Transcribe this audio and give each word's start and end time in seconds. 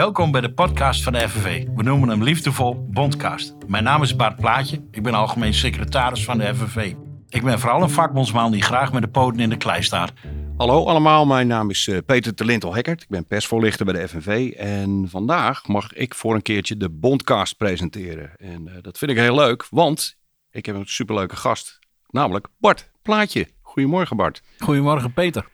Welkom 0.00 0.30
bij 0.30 0.40
de 0.40 0.52
podcast 0.52 1.02
van 1.02 1.12
de 1.12 1.28
FNV. 1.28 1.66
We 1.74 1.82
noemen 1.82 2.08
hem 2.08 2.22
liefdevol 2.22 2.86
Bondcast. 2.90 3.54
Mijn 3.66 3.84
naam 3.84 4.02
is 4.02 4.16
Bart 4.16 4.36
Plaatje. 4.36 4.82
Ik 4.90 5.02
ben 5.02 5.14
algemeen 5.14 5.54
secretaris 5.54 6.24
van 6.24 6.38
de 6.38 6.54
FNV. 6.54 6.94
Ik 7.28 7.42
ben 7.42 7.58
vooral 7.58 7.82
een 7.82 7.90
vakbondsman 7.90 8.52
die 8.52 8.62
graag 8.62 8.92
met 8.92 9.02
de 9.02 9.08
poten 9.08 9.40
in 9.40 9.48
de 9.48 9.56
klei 9.56 9.82
staat. 9.82 10.12
Hallo 10.56 10.84
allemaal, 10.84 11.26
mijn 11.26 11.46
naam 11.46 11.70
is 11.70 11.88
eh, 11.88 11.98
Peter 12.06 12.34
Telintel 12.34 12.74
Hekkert. 12.74 13.02
Ik 13.02 13.08
ben 13.08 13.26
persvoorlichter 13.26 13.84
bij 13.84 13.94
de 13.94 14.08
FNV. 14.08 14.52
En 14.56 15.06
vandaag 15.08 15.66
mag 15.66 15.92
ik 15.92 16.14
voor 16.14 16.34
een 16.34 16.42
keertje 16.42 16.76
de 16.76 16.90
Bondcast 16.90 17.56
presenteren. 17.56 18.36
En 18.36 18.68
eh, 18.68 18.82
dat 18.82 18.98
vind 18.98 19.10
ik 19.10 19.16
heel 19.16 19.34
leuk, 19.34 19.66
want 19.70 20.16
ik 20.50 20.66
heb 20.66 20.76
een 20.76 20.86
superleuke 20.86 21.36
gast. 21.36 21.78
Namelijk 22.10 22.48
Bart 22.58 22.90
Plaatje. 23.02 23.48
Goedemorgen 23.62 24.16
Bart. 24.16 24.42
Goedemorgen 24.58 25.12
Peter. 25.12 25.48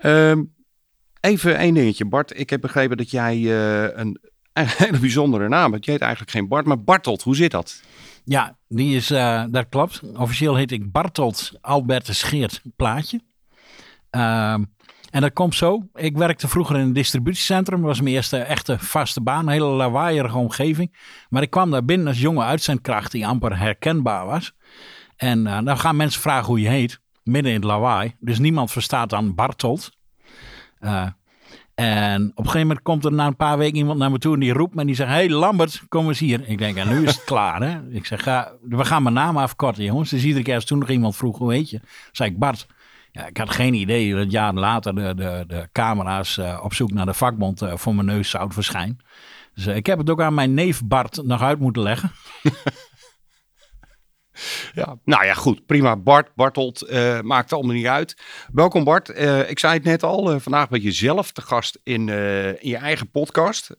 Ehm, 0.00 0.42
even 1.24 1.56
één 1.56 1.74
dingetje 1.74 2.04
Bart. 2.04 2.38
Ik 2.38 2.50
heb 2.50 2.60
begrepen 2.60 2.96
dat 2.96 3.10
jij 3.10 3.34
eh, 3.34 3.98
een, 3.98 4.18
een 4.52 4.66
hele 4.66 4.98
bijzondere 4.98 5.48
naam 5.48 5.72
hebt. 5.72 5.84
Je 5.84 5.90
heet 5.90 6.00
eigenlijk 6.00 6.32
geen 6.32 6.48
Bart, 6.48 6.66
maar 6.66 6.82
Bartolt. 6.82 7.22
Hoe 7.22 7.36
zit 7.36 7.50
dat? 7.50 7.82
Ja, 8.24 8.56
die 8.68 8.96
is, 8.96 9.10
eh, 9.10 9.44
dat 9.50 9.68
klopt. 9.68 10.02
Officieel 10.16 10.54
heet 10.54 10.72
ik 10.72 10.92
Bartolt 10.92 11.52
Albertus 11.60 12.22
Geert 12.22 12.62
Plaatje. 12.76 13.20
Ehm, 14.10 14.64
en 15.10 15.20
dat 15.20 15.32
komt 15.32 15.54
zo. 15.54 15.88
Ik 15.94 16.16
werkte 16.16 16.48
vroeger 16.48 16.76
in 16.76 16.82
een 16.82 16.92
distributiecentrum. 16.92 17.78
Dat 17.78 17.88
was 17.88 18.00
mijn 18.00 18.14
eerste 18.14 18.38
echte 18.38 18.78
vaste 18.78 19.20
baan. 19.20 19.46
Een 19.46 19.52
hele 19.52 19.66
lawaaierige 19.66 20.38
omgeving. 20.38 20.96
Maar 21.28 21.42
ik 21.42 21.50
kwam 21.50 21.70
daar 21.70 21.84
binnen 21.84 22.06
als 22.06 22.20
jonge 22.20 22.42
uitzendkracht 22.42 23.12
die 23.12 23.26
amper 23.26 23.58
herkenbaar 23.58 24.26
was. 24.26 24.52
En 25.16 25.46
uh, 25.46 25.58
dan 25.64 25.78
gaan 25.78 25.96
mensen 25.96 26.20
vragen 26.20 26.46
hoe 26.46 26.60
je 26.60 26.68
heet. 26.68 27.00
Midden 27.22 27.52
in 27.52 27.58
het 27.58 27.66
lawaai. 27.66 28.14
Dus 28.20 28.38
niemand 28.38 28.70
verstaat 28.70 29.10
dan 29.10 29.34
Bartolt. 29.34 29.90
Uh, 30.84 31.06
en 31.74 32.30
op 32.30 32.38
een 32.38 32.44
gegeven 32.44 32.66
moment 32.66 32.82
komt 32.82 33.04
er 33.04 33.12
na 33.12 33.26
een 33.26 33.36
paar 33.36 33.58
weken 33.58 33.76
iemand 33.76 33.98
naar 33.98 34.10
me 34.10 34.18
toe 34.18 34.34
en 34.34 34.40
die 34.40 34.52
roept 34.52 34.74
me 34.74 34.80
en 34.80 34.86
die 34.86 34.96
zegt: 34.96 35.10
Hey 35.10 35.28
Lambert, 35.30 35.82
kom 35.88 36.08
eens 36.08 36.18
hier. 36.18 36.48
Ik 36.48 36.58
denk, 36.58 36.76
en 36.76 36.88
nu 36.88 37.02
is 37.02 37.14
het 37.14 37.24
klaar. 37.24 37.62
Hè? 37.62 37.90
Ik 37.90 38.06
zeg: 38.06 38.22
ga, 38.22 38.52
We 38.62 38.84
gaan 38.84 39.02
mijn 39.02 39.14
naam 39.14 39.36
afkorten, 39.36 39.84
jongens. 39.84 40.10
Dus 40.10 40.24
iedere 40.24 40.44
keer 40.44 40.54
als 40.54 40.64
toen 40.64 40.78
nog 40.78 40.88
iemand 40.88 41.16
vroeg: 41.16 41.38
Hoe 41.38 41.70
je? 41.70 41.80
zei 42.12 42.30
ik: 42.30 42.38
Bart. 42.38 42.66
Ja, 43.12 43.26
ik 43.26 43.36
had 43.36 43.50
geen 43.50 43.74
idee 43.74 44.14
dat 44.14 44.30
jaren 44.30 44.58
later 44.58 44.94
de, 44.94 45.14
de, 45.14 45.44
de 45.46 45.68
camera's 45.72 46.36
uh, 46.36 46.60
op 46.62 46.74
zoek 46.74 46.92
naar 46.92 47.06
de 47.06 47.14
vakbond 47.14 47.62
uh, 47.62 47.76
voor 47.76 47.94
mijn 47.94 48.06
neus 48.06 48.30
zouden 48.30 48.54
verschijnen. 48.54 48.98
Dus 49.54 49.66
ik 49.66 49.86
heb 49.86 49.98
het 49.98 50.10
ook 50.10 50.22
aan 50.22 50.34
mijn 50.34 50.54
neef 50.54 50.84
Bart 50.84 51.20
nog 51.24 51.42
uit 51.42 51.58
moeten 51.58 51.82
leggen. 51.82 52.10
Ja, 54.74 54.96
nou 55.04 55.24
ja, 55.24 55.34
goed. 55.34 55.66
Prima. 55.66 55.96
Bart, 55.96 56.34
Bartolt, 56.34 56.90
uh, 56.90 57.20
maakt 57.20 57.52
allemaal 57.52 57.74
niet 57.74 57.86
uit. 57.86 58.16
Welkom 58.52 58.84
Bart. 58.84 59.08
Uh, 59.08 59.50
ik 59.50 59.58
zei 59.58 59.74
het 59.74 59.84
net 59.84 60.02
al, 60.02 60.34
uh, 60.34 60.40
vandaag 60.40 60.68
ben 60.68 60.82
je 60.82 60.92
zelf 60.92 61.32
te 61.32 61.40
gast 61.40 61.80
in, 61.82 62.08
in 62.08 62.68
je 62.68 62.76
eigen 62.76 63.10
podcast. 63.10 63.70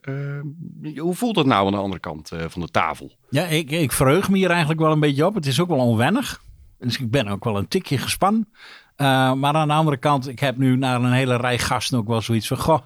hoe 0.96 1.14
voelt 1.14 1.36
het 1.36 1.46
nou 1.46 1.66
aan 1.66 1.72
de 1.72 1.78
andere 1.78 2.00
kant 2.00 2.30
van 2.46 2.60
de 2.60 2.68
tafel? 2.68 3.12
Ja, 3.30 3.44
ik, 3.44 3.70
ik 3.70 3.92
verheug 3.92 4.28
me 4.28 4.36
hier 4.36 4.50
eigenlijk 4.50 4.80
wel 4.80 4.92
een 4.92 5.00
beetje 5.00 5.26
op. 5.26 5.34
Het 5.34 5.46
is 5.46 5.60
ook 5.60 5.68
wel 5.68 5.78
onwennig. 5.78 6.42
Dus 6.78 6.98
ik 6.98 7.10
ben 7.10 7.28
ook 7.28 7.44
wel 7.44 7.56
een 7.56 7.68
tikje 7.68 7.98
gespannen. 7.98 8.48
maar 8.96 9.54
aan 9.54 9.68
de 9.68 9.74
andere 9.74 9.96
kant, 9.96 10.28
ik 10.28 10.38
heb 10.40 10.56
nu 10.56 10.76
naar 10.76 11.02
een 11.02 11.12
hele 11.12 11.36
rij 11.36 11.58
gasten 11.58 11.98
ook 11.98 12.08
wel 12.08 12.20
zoiets 12.20 12.46
van... 12.46 12.58
Goh, 12.58 12.80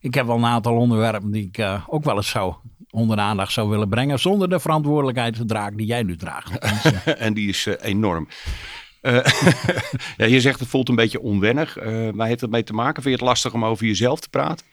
ik 0.00 0.14
heb 0.14 0.26
wel 0.26 0.36
een 0.36 0.44
aantal 0.44 0.76
onderwerpen 0.76 1.30
die 1.30 1.50
ik 1.52 1.80
ook 1.86 2.04
wel 2.04 2.16
eens 2.16 2.28
zou 2.28 2.54
onder 2.90 3.16
de 3.16 3.22
aandacht 3.22 3.52
zou 3.52 3.68
willen 3.68 3.88
brengen. 3.88 4.18
zonder 4.18 4.48
de 4.48 4.60
verantwoordelijkheid 4.60 5.34
te 5.36 5.44
dragen 5.44 5.76
die 5.76 5.86
jij 5.86 6.02
nu 6.02 6.16
draagt. 6.16 6.58
en 7.04 7.34
die 7.34 7.48
is 7.48 7.66
uh, 7.66 7.74
enorm. 7.80 8.28
Uh, 9.02 9.24
ja, 10.16 10.26
je 10.26 10.40
zegt 10.40 10.60
het 10.60 10.68
voelt 10.68 10.88
een 10.88 10.94
beetje 10.94 11.20
onwennig. 11.20 11.74
Waar 12.14 12.26
heeft 12.26 12.40
het 12.40 12.50
mee 12.50 12.62
te 12.62 12.72
maken? 12.72 13.02
Vind 13.02 13.14
je 13.14 13.20
het 13.20 13.30
lastig 13.30 13.54
om 13.54 13.64
over 13.64 13.86
jezelf 13.86 14.20
te 14.20 14.28
praten? 14.28 14.66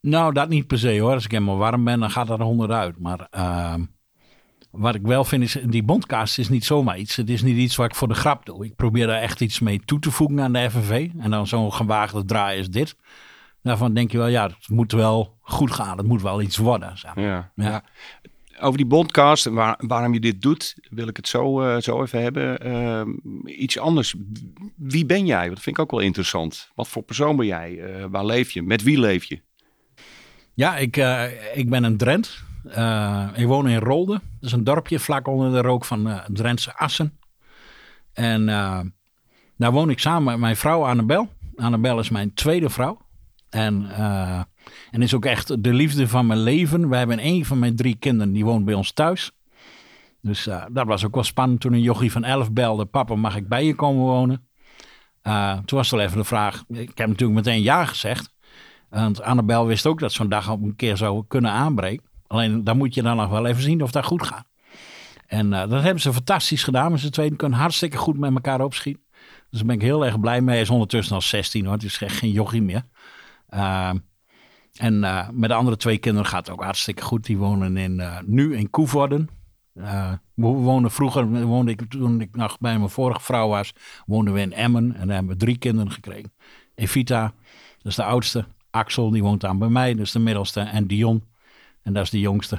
Nou, 0.00 0.32
dat 0.32 0.48
niet 0.48 0.66
per 0.66 0.78
se 0.78 0.98
hoor. 0.98 1.12
Als 1.12 1.24
ik 1.24 1.30
helemaal 1.30 1.56
warm 1.56 1.84
ben, 1.84 2.00
dan 2.00 2.10
gaat 2.10 2.26
dat 2.26 2.38
er 2.38 2.44
onderuit. 2.44 2.98
Maar 2.98 3.26
ehm, 3.30 3.84
wat 4.70 4.94
ik 4.94 5.02
wel 5.02 5.24
vind 5.24 5.42
is, 5.42 5.58
die 5.64 5.82
bondcast 5.82 6.38
is 6.38 6.48
niet 6.48 6.64
zomaar 6.64 6.98
iets. 6.98 7.16
Het 7.16 7.30
is 7.30 7.42
niet 7.42 7.56
iets 7.56 7.76
wat 7.76 7.86
ik 7.86 7.94
voor 7.94 8.08
de 8.08 8.14
grap 8.14 8.46
doe. 8.46 8.64
Ik 8.64 8.76
probeer 8.76 9.06
daar 9.06 9.20
echt 9.20 9.40
iets 9.40 9.60
mee 9.60 9.80
toe 9.84 9.98
te 9.98 10.10
voegen 10.10 10.40
aan 10.40 10.52
de 10.52 10.70
FNV. 10.70 11.08
En 11.18 11.30
dan 11.30 11.46
zo'n 11.46 11.72
gewaagde 11.72 12.24
draai 12.24 12.58
is 12.58 12.68
dit. 12.68 12.96
Daarvan 13.66 13.94
denk 13.94 14.12
je 14.12 14.18
wel, 14.18 14.26
ja, 14.26 14.42
het 14.42 14.68
moet 14.68 14.92
wel 14.92 15.38
goed 15.40 15.72
gaan. 15.72 15.96
Het 15.96 16.06
moet 16.06 16.22
wel 16.22 16.42
iets 16.42 16.56
worden. 16.56 16.92
Ja, 17.14 17.50
ja. 17.54 17.82
Over 18.60 18.76
die 18.76 18.86
bondcast 18.86 19.46
en 19.46 19.52
waar, 19.52 19.78
waarom 19.86 20.12
je 20.12 20.20
dit 20.20 20.42
doet, 20.42 20.76
wil 20.90 21.08
ik 21.08 21.16
het 21.16 21.28
zo, 21.28 21.62
uh, 21.62 21.80
zo 21.80 22.02
even 22.02 22.22
hebben. 22.22 22.66
Uh, 23.46 23.58
iets 23.60 23.78
anders. 23.78 24.14
Wie 24.76 25.06
ben 25.06 25.26
jij? 25.26 25.48
Dat 25.48 25.60
vind 25.60 25.76
ik 25.76 25.82
ook 25.82 25.90
wel 25.90 26.00
interessant. 26.00 26.70
Wat 26.74 26.88
voor 26.88 27.02
persoon 27.02 27.36
ben 27.36 27.46
jij? 27.46 27.72
Uh, 27.72 28.04
waar 28.10 28.24
leef 28.24 28.50
je? 28.50 28.62
Met 28.62 28.82
wie 28.82 29.00
leef 29.00 29.24
je? 29.24 29.40
Ja, 30.54 30.76
ik, 30.76 30.96
uh, 30.96 31.56
ik 31.56 31.70
ben 31.70 31.84
een 31.84 31.96
Drent. 31.96 32.42
ik 33.34 33.46
woon 33.46 33.68
in 33.68 33.78
Rolde. 33.78 34.12
Dat 34.12 34.22
is 34.40 34.52
een 34.52 34.64
dorpje 34.64 34.98
vlak 34.98 35.28
onder 35.28 35.52
de 35.52 35.60
rook 35.60 35.84
van 35.84 36.20
Drentse 36.26 36.76
Assen. 36.76 37.18
En 38.12 38.46
daar 39.56 39.72
woon 39.72 39.90
ik 39.90 39.98
samen 39.98 40.24
met 40.24 40.38
mijn 40.38 40.56
vrouw 40.56 40.84
Annabel. 40.84 41.28
Annabel 41.56 41.98
is 41.98 42.10
mijn 42.10 42.34
tweede 42.34 42.70
vrouw. 42.70 43.04
En, 43.56 43.86
uh, 43.90 44.40
en 44.90 45.02
is 45.02 45.14
ook 45.14 45.24
echt 45.24 45.62
de 45.62 45.72
liefde 45.72 46.08
van 46.08 46.26
mijn 46.26 46.40
leven. 46.40 46.88
We 46.88 46.96
hebben 46.96 47.26
een 47.26 47.44
van 47.44 47.58
mijn 47.58 47.76
drie 47.76 47.96
kinderen, 47.96 48.32
die 48.32 48.44
woont 48.44 48.64
bij 48.64 48.74
ons 48.74 48.92
thuis. 48.92 49.32
Dus 50.22 50.46
uh, 50.46 50.64
dat 50.72 50.86
was 50.86 51.04
ook 51.04 51.14
wel 51.14 51.24
spannend 51.24 51.60
toen 51.60 51.72
een 51.72 51.80
jochie 51.80 52.12
van 52.12 52.24
elf 52.24 52.52
belde. 52.52 52.84
Papa, 52.84 53.14
mag 53.14 53.36
ik 53.36 53.48
bij 53.48 53.64
je 53.64 53.74
komen 53.74 54.02
wonen? 54.02 54.48
Uh, 55.22 55.52
toen 55.52 55.78
was 55.78 55.92
er 55.92 56.00
even 56.00 56.16
de 56.16 56.24
vraag. 56.24 56.64
Ik 56.68 56.98
heb 56.98 57.08
natuurlijk 57.08 57.38
meteen 57.38 57.62
ja 57.62 57.84
gezegd. 57.84 58.34
Want 58.90 59.22
Annabel 59.22 59.66
wist 59.66 59.86
ook 59.86 60.00
dat 60.00 60.12
zo'n 60.12 60.28
dag 60.28 60.50
op 60.50 60.62
een 60.62 60.76
keer 60.76 60.96
zou 60.96 61.24
kunnen 61.28 61.50
aanbreken. 61.50 62.04
Alleen 62.26 62.64
dan 62.64 62.76
moet 62.76 62.94
je 62.94 63.02
dan 63.02 63.16
nog 63.16 63.28
wel 63.28 63.46
even 63.46 63.62
zien 63.62 63.82
of 63.82 63.90
dat 63.90 64.04
goed 64.04 64.22
gaat. 64.22 64.46
En 65.26 65.50
dat 65.50 65.82
hebben 65.82 66.00
ze 66.00 66.12
fantastisch 66.12 66.64
gedaan. 66.64 66.98
Ze 66.98 67.10
tweeën 67.10 67.36
kunnen 67.36 67.58
hartstikke 67.58 67.96
goed 67.96 68.18
met 68.18 68.34
elkaar 68.34 68.60
opschieten. 68.60 69.02
Dus 69.50 69.58
daar 69.58 69.66
ben 69.66 69.76
ik 69.76 69.82
heel 69.82 70.06
erg 70.06 70.20
blij 70.20 70.40
mee. 70.40 70.54
Hij 70.54 70.64
is 70.64 70.70
ondertussen 70.70 71.14
al 71.14 71.20
16 71.20 71.64
hoor. 71.64 71.74
Het 71.74 71.82
is 71.82 72.02
echt 72.02 72.16
geen 72.16 72.30
jochie 72.30 72.62
meer. 72.62 72.82
Uh, 73.56 73.92
en 74.76 74.94
uh, 74.94 75.28
met 75.32 75.48
de 75.48 75.54
andere 75.54 75.76
twee 75.76 75.98
kinderen 75.98 76.28
gaat 76.28 76.46
het 76.46 76.56
ook 76.56 76.64
hartstikke 76.64 77.02
goed. 77.02 77.24
Die 77.24 77.38
wonen 77.38 77.76
in, 77.76 77.98
uh, 77.98 78.18
nu 78.24 78.56
in 78.56 78.70
Koevoorden. 78.70 79.28
we 79.72 80.46
wonen 80.46 80.90
vroeger, 80.90 81.46
woonde 81.46 81.70
ik, 81.70 81.88
toen 81.88 82.20
ik 82.20 82.36
nog 82.36 82.58
bij 82.58 82.78
mijn 82.78 82.90
vorige 82.90 83.20
vrouw 83.20 83.48
was, 83.48 83.74
woonden 84.06 84.34
we 84.34 84.40
in 84.40 84.52
Emmen. 84.52 84.94
En 84.96 85.06
daar 85.06 85.16
hebben 85.16 85.32
we 85.32 85.44
drie 85.44 85.58
kinderen 85.58 85.92
gekregen. 85.92 86.32
Evita, 86.74 87.32
dat 87.76 87.86
is 87.86 87.94
de 87.94 88.04
oudste. 88.04 88.44
Axel, 88.70 89.10
die 89.10 89.22
woont 89.22 89.44
aan 89.44 89.58
bij 89.58 89.68
mij, 89.68 89.94
dat 89.94 90.06
is 90.06 90.12
de 90.12 90.18
middelste. 90.18 90.60
En 90.60 90.86
Dion, 90.86 91.24
en 91.82 91.92
dat 91.92 92.02
is 92.02 92.10
de 92.10 92.20
jongste. 92.20 92.58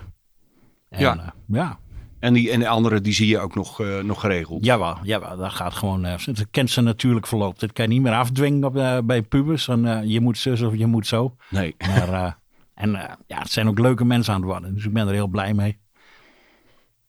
En, 0.89 0.99
ja. 0.99 1.33
ja. 1.47 1.79
En, 2.19 2.33
die, 2.33 2.51
en 2.51 2.59
de 2.59 2.67
andere, 2.67 3.01
die 3.01 3.13
zie 3.13 3.27
je 3.27 3.39
ook 3.39 3.55
nog, 3.55 3.81
uh, 3.81 3.99
nog 3.99 4.19
geregeld? 4.19 4.65
Jawel, 4.65 4.97
jawel, 5.03 5.37
dat 5.37 5.51
gaat 5.51 5.73
gewoon. 5.73 6.05
Uh, 6.05 6.13
dat 6.25 6.47
kent 6.51 6.69
ze 6.69 6.81
natuurlijk 6.81 7.27
verloopt. 7.27 7.59
Dat 7.59 7.73
kan 7.73 7.85
je 7.85 7.91
niet 7.91 8.01
meer 8.01 8.13
afdwingen 8.13 8.63
op, 8.63 8.75
uh, 8.75 8.97
bij 9.03 9.21
pubers. 9.21 9.63
Van, 9.63 10.07
je 10.09 10.21
moet 10.21 10.37
zus 10.37 10.61
of 10.61 10.75
je 10.75 10.85
moet 10.85 11.07
zo. 11.07 11.35
Nee. 11.49 11.75
Maar, 11.77 12.37
en 12.73 12.91
ja, 13.27 13.39
het 13.39 13.51
zijn 13.51 13.67
ook 13.67 13.79
leuke 13.79 14.05
mensen 14.05 14.33
aan 14.33 14.41
het 14.41 14.49
worden. 14.49 14.73
Dus 14.73 14.85
ik 14.85 14.93
ben 14.93 15.07
er 15.07 15.13
heel 15.13 15.27
blij 15.27 15.53
mee. 15.53 15.77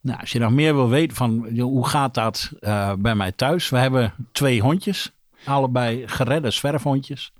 Nou, 0.00 0.20
als 0.20 0.32
je 0.32 0.38
nog 0.38 0.52
meer 0.52 0.74
wil 0.74 0.88
weten 0.88 1.16
van 1.16 1.48
hoe 1.60 1.86
gaat 1.86 2.14
dat 2.14 2.52
bij 2.98 3.14
mij 3.14 3.32
thuis. 3.32 3.68
We 3.68 3.78
hebben 3.78 4.14
twee 4.32 4.60
hondjes. 4.60 5.12
Allebei 5.44 6.08
geredde 6.08 6.50
zwerfhondjes. 6.50 7.32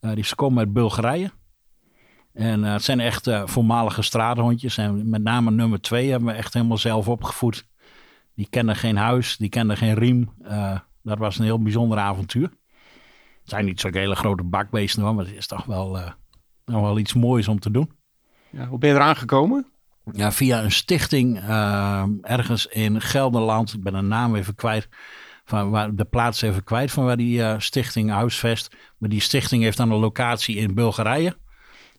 die 0.00 0.34
komen 0.34 0.58
uit 0.58 0.72
Bulgarije. 0.72 1.30
En 2.32 2.60
uh, 2.60 2.72
het 2.72 2.82
zijn 2.82 3.00
echt 3.00 3.26
uh, 3.26 3.42
voormalige 3.46 4.02
straathondjes. 4.02 4.78
En 4.78 5.08
met 5.08 5.22
name 5.22 5.50
nummer 5.50 5.80
twee 5.80 6.10
hebben 6.10 6.28
we 6.28 6.34
echt 6.34 6.54
helemaal 6.54 6.78
zelf 6.78 7.08
opgevoed. 7.08 7.66
Die 8.34 8.46
kenden 8.50 8.76
geen 8.76 8.96
huis, 8.96 9.36
die 9.36 9.48
kenden 9.48 9.76
geen 9.76 9.94
riem. 9.94 10.32
Uh, 10.42 10.78
dat 11.02 11.18
was 11.18 11.38
een 11.38 11.44
heel 11.44 11.62
bijzonder 11.62 11.98
avontuur. 11.98 12.50
Het 13.40 13.50
zijn 13.58 13.64
niet 13.64 13.80
zo'n 13.80 13.94
hele 13.94 14.16
grote 14.16 14.42
bakbeesten 14.42 15.02
hoor, 15.02 15.14
maar 15.14 15.24
het 15.24 15.34
is 15.34 15.46
toch 15.46 15.64
wel, 15.64 15.98
nog 16.64 16.80
wel 16.80 16.98
iets 16.98 17.14
moois 17.14 17.48
om 17.48 17.60
te 17.60 17.70
doen. 17.70 17.92
Ja, 18.50 18.66
hoe 18.66 18.78
ben 18.78 18.88
je 18.88 18.94
eraan 18.94 19.16
gekomen? 19.16 19.66
Ja, 20.12 20.32
via 20.32 20.62
een 20.62 20.72
stichting 20.72 21.38
ergens 22.22 22.66
in 22.66 23.00
Gelderland. 23.00 23.74
Ik 23.74 23.82
ben 23.82 23.92
de 23.92 24.00
naam 24.00 24.34
even 24.34 24.54
kwijt. 24.54 24.88
Van 25.44 25.70
waar, 25.70 25.94
de 25.94 26.04
plaats 26.04 26.42
even 26.42 26.64
kwijt 26.64 26.90
van 26.90 27.04
waar 27.04 27.16
die 27.16 27.60
stichting 27.60 28.10
huisvest. 28.10 28.76
Maar 28.98 29.08
die 29.08 29.20
stichting 29.20 29.62
heeft 29.62 29.76
dan 29.76 29.90
een 29.90 29.98
locatie 29.98 30.56
in 30.56 30.74
Bulgarije 30.74 31.36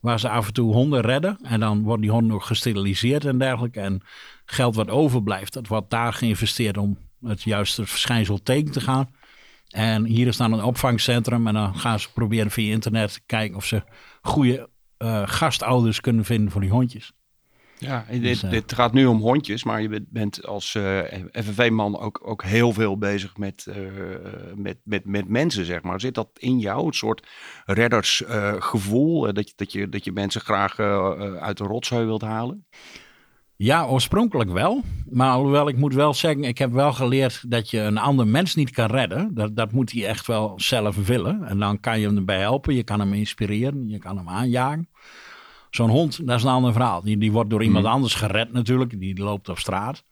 waar 0.02 0.20
ze 0.20 0.30
af 0.30 0.48
en 0.48 0.54
toe 0.54 0.74
honden 0.74 1.02
redden. 1.02 1.38
En 1.42 1.60
dan 1.60 1.82
worden 1.84 2.02
die 2.02 2.12
honden 2.12 2.36
ook 2.36 2.44
gesteriliseerd 2.44 3.26
en 3.26 3.38
dergelijke. 3.38 3.80
En 3.80 4.02
geld 4.46 4.76
wat 4.76 4.90
overblijft, 4.90 5.54
dat 5.54 5.68
wordt 5.68 5.90
daar 5.90 6.14
geïnvesteerd 6.14 6.78
om 6.78 6.98
het 7.22 7.42
juiste 7.42 7.86
verschijnsel 7.86 8.44
tegen 8.44 8.72
te 8.72 8.82
gaan. 8.82 9.10
En 9.70 10.06
hier 10.06 10.28
is 10.28 10.38
dan 10.38 10.54
een 10.54 10.64
opvangcentrum 10.64 11.48
en 11.48 11.54
dan 11.54 11.76
gaan 11.76 12.00
ze 12.00 12.12
proberen 12.14 12.52
via 12.52 12.74
internet 12.74 13.14
te 13.14 13.22
kijken 13.26 13.56
of 13.56 13.66
ze 13.66 13.84
goede 14.22 14.70
uh, 14.98 15.22
gastouders 15.26 16.02
kunnen 16.02 16.26
vinden 16.26 16.52
voor 16.52 16.62
die 16.62 16.70
hondjes. 16.70 17.12
Ja, 17.82 18.06
dit, 18.10 18.22
dus, 18.22 18.40
dit, 18.40 18.74
gaat 18.74 18.94
nu 18.94 19.06
om 19.06 19.20
hondjes, 19.20 19.64
maar 19.64 19.82
je 19.82 20.06
bent 20.10 20.46
als 20.46 20.74
uh, 20.74 21.00
FNV-man 21.32 22.00
ook, 22.00 22.22
ook 22.24 22.44
heel 22.44 22.74
veel 22.74 22.98
bezig 22.98 23.38
met, 23.38 23.68
met, 24.56 24.78
met, 24.84 25.06
met 25.06 25.28
mensen, 25.28 25.66
zeg 25.66 25.82
maar. 25.82 26.00
Zit 26.00 26.16
dat 26.16 26.30
in 26.38 26.60
jou, 26.60 26.88
een 26.88 26.94
soort 26.94 27.28
reddersgevoel, 27.66 29.34
dat, 29.34 29.48
je, 29.50 29.54
dat, 29.56 29.72
je, 29.72 29.90
dat 29.90 30.04
je 30.04 30.12
mensen 30.12 30.42
graag 30.42 30.80
uit 31.40 31.58
de 31.58 31.64
rotzooi 31.64 32.06
wilt 32.06 32.22
halen? 32.22 32.66
Ja, 33.64 33.86
oorspronkelijk 33.86 34.52
wel. 34.52 34.82
Maar 35.10 35.32
alhoewel 35.32 35.68
ik 35.68 35.78
moet 35.78 35.94
wel 35.94 36.14
zeggen, 36.14 36.44
ik 36.44 36.58
heb 36.58 36.72
wel 36.72 36.94
geleerd 36.94 37.52
dat 37.52 37.70
je 37.70 37.80
een 37.80 37.98
ander 37.98 38.28
mens 38.28 38.56
niet 38.56 38.72
kan 38.72 38.90
redden. 38.92 39.34
Dat, 39.34 39.56
dat 39.56 39.72
moet 39.72 39.92
hij 39.92 40.06
echt 40.06 40.28
wel 40.28 40.54
zelf 40.56 41.08
willen. 41.08 41.44
En 41.44 41.60
dan 41.60 41.80
kan 41.80 42.00
je 42.00 42.08
hem 42.08 42.18
erbij 42.18 42.40
helpen, 42.40 42.76
je 42.76 42.84
kan 42.84 43.00
hem 43.00 43.14
inspireren, 43.14 43.88
je 43.88 43.98
kan 43.98 44.18
hem 44.18 44.30
aanjagen. 44.30 44.90
Zo'n 45.72 45.90
hond, 45.90 46.28
dat 46.28 46.38
is 46.38 46.44
een 46.44 46.50
ander 46.50 46.74
verhaal. 46.74 47.02
Die, 47.02 47.18
die 47.18 47.32
wordt 47.32 47.50
door 47.50 47.64
iemand 47.64 47.86
hmm. 47.86 47.94
anders 47.94 48.14
gered 48.14 48.52
natuurlijk, 48.52 49.00
die 49.00 49.18
loopt 49.18 49.50
op 49.50 49.60
straat. 49.60 50.04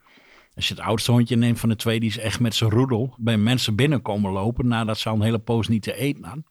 Als 0.56 0.68
je 0.68 0.74
het 0.74 0.84
oudste 0.84 1.12
hondje 1.12 1.36
neemt 1.36 1.60
van 1.60 1.70
de 1.70 1.76
twee, 1.76 2.00
die 2.00 2.10
is 2.10 2.18
echt 2.18 2.40
met 2.40 2.56
zijn 2.56 2.70
roedel 2.70 3.14
bij 3.18 3.38
mensen 3.38 3.76
binnenkomen 3.76 4.32
lopen 4.32 4.68
nadat 4.68 4.98
ze 4.98 5.10
al 5.10 5.16
een 5.16 5.22
hele 5.22 5.40
poos 5.40 5.68
niet 5.68 5.84
te 5.84 5.96
eten 5.96 6.24
hadden. 6.24 6.46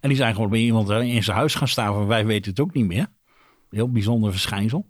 En 0.00 0.08
die 0.08 0.18
zijn 0.18 0.34
gewoon 0.34 0.50
bij 0.50 0.60
iemand 0.60 0.90
in 0.90 1.22
zijn 1.22 1.36
huis 1.36 1.54
gaan 1.54 1.68
staan 1.68 1.94
van 1.94 2.06
wij 2.06 2.26
weten 2.26 2.50
het 2.50 2.60
ook 2.60 2.74
niet 2.74 2.86
meer. 2.86 3.06
Heel 3.70 3.90
bijzonder 3.90 4.30
verschijnsel. 4.30 4.86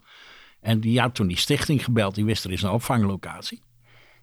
En 0.60 0.80
die 0.80 1.00
had 1.00 1.14
toen 1.14 1.26
die 1.26 1.36
stichting 1.36 1.84
gebeld. 1.84 2.14
Die 2.14 2.24
wist 2.24 2.44
er 2.44 2.52
is 2.52 2.62
een 2.62 2.70
opvanglocatie. 2.70 3.62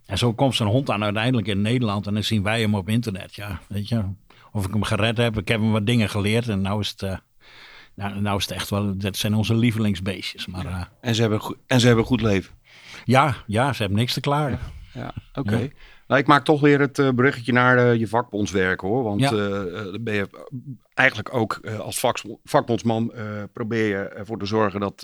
En 0.06 0.18
zo 0.18 0.34
komt 0.34 0.54
zijn 0.54 0.68
hond 0.68 0.86
dan 0.86 1.02
uiteindelijk 1.02 1.46
in 1.46 1.60
Nederland. 1.60 2.06
En 2.06 2.14
dan 2.14 2.24
zien 2.24 2.42
wij 2.42 2.60
hem 2.60 2.74
op 2.74 2.88
internet. 2.88 3.34
Ja, 3.34 3.60
weet 3.68 3.88
je. 3.88 4.04
Of 4.52 4.66
ik 4.66 4.72
hem 4.72 4.82
gered 4.82 5.16
heb. 5.16 5.38
Ik 5.38 5.48
heb 5.48 5.60
hem 5.60 5.72
wat 5.72 5.86
dingen 5.86 6.08
geleerd. 6.08 6.48
En 6.48 6.60
nou 6.60 6.80
is 6.80 6.88
het... 6.88 7.02
Uh, 7.02 7.16
nou, 7.94 8.20
nou 8.20 8.36
is 8.36 8.44
het 8.44 8.52
echt 8.52 8.70
wel... 8.70 8.96
Dat 8.96 9.16
zijn 9.16 9.34
onze 9.34 9.54
lievelingsbeestjes. 9.54 10.46
Maar, 10.46 10.64
uh, 10.64 10.84
en, 11.00 11.14
ze 11.14 11.20
hebben, 11.20 11.56
en 11.66 11.80
ze 11.80 11.86
hebben 11.86 12.04
goed 12.04 12.20
leven. 12.20 12.54
Ja, 13.04 13.36
ja, 13.46 13.72
ze 13.72 13.82
hebben 13.82 13.98
niks 13.98 14.12
te 14.12 14.20
klagen. 14.20 14.58
Ja, 14.94 15.14
oké. 15.34 15.70
Nou, 16.06 16.20
ik 16.20 16.26
maak 16.26 16.44
toch 16.44 16.60
weer 16.60 16.80
het 16.80 16.98
uh, 16.98 17.08
bruggetje 17.14 17.52
naar 17.52 17.96
je 17.96 18.08
vakbondswerk 18.08 18.80
hoor. 18.80 19.02
Want 19.02 19.20
ja. 19.20 19.30
ben 20.00 20.14
je 20.14 20.28
eigenlijk 20.94 21.34
ook 21.34 21.60
als 21.66 22.04
vakbondsman 22.44 23.12
probeer 23.52 23.88
je 23.88 24.08
ervoor 24.08 24.38
te 24.38 24.46
zorgen 24.46 24.80
dat 24.80 25.00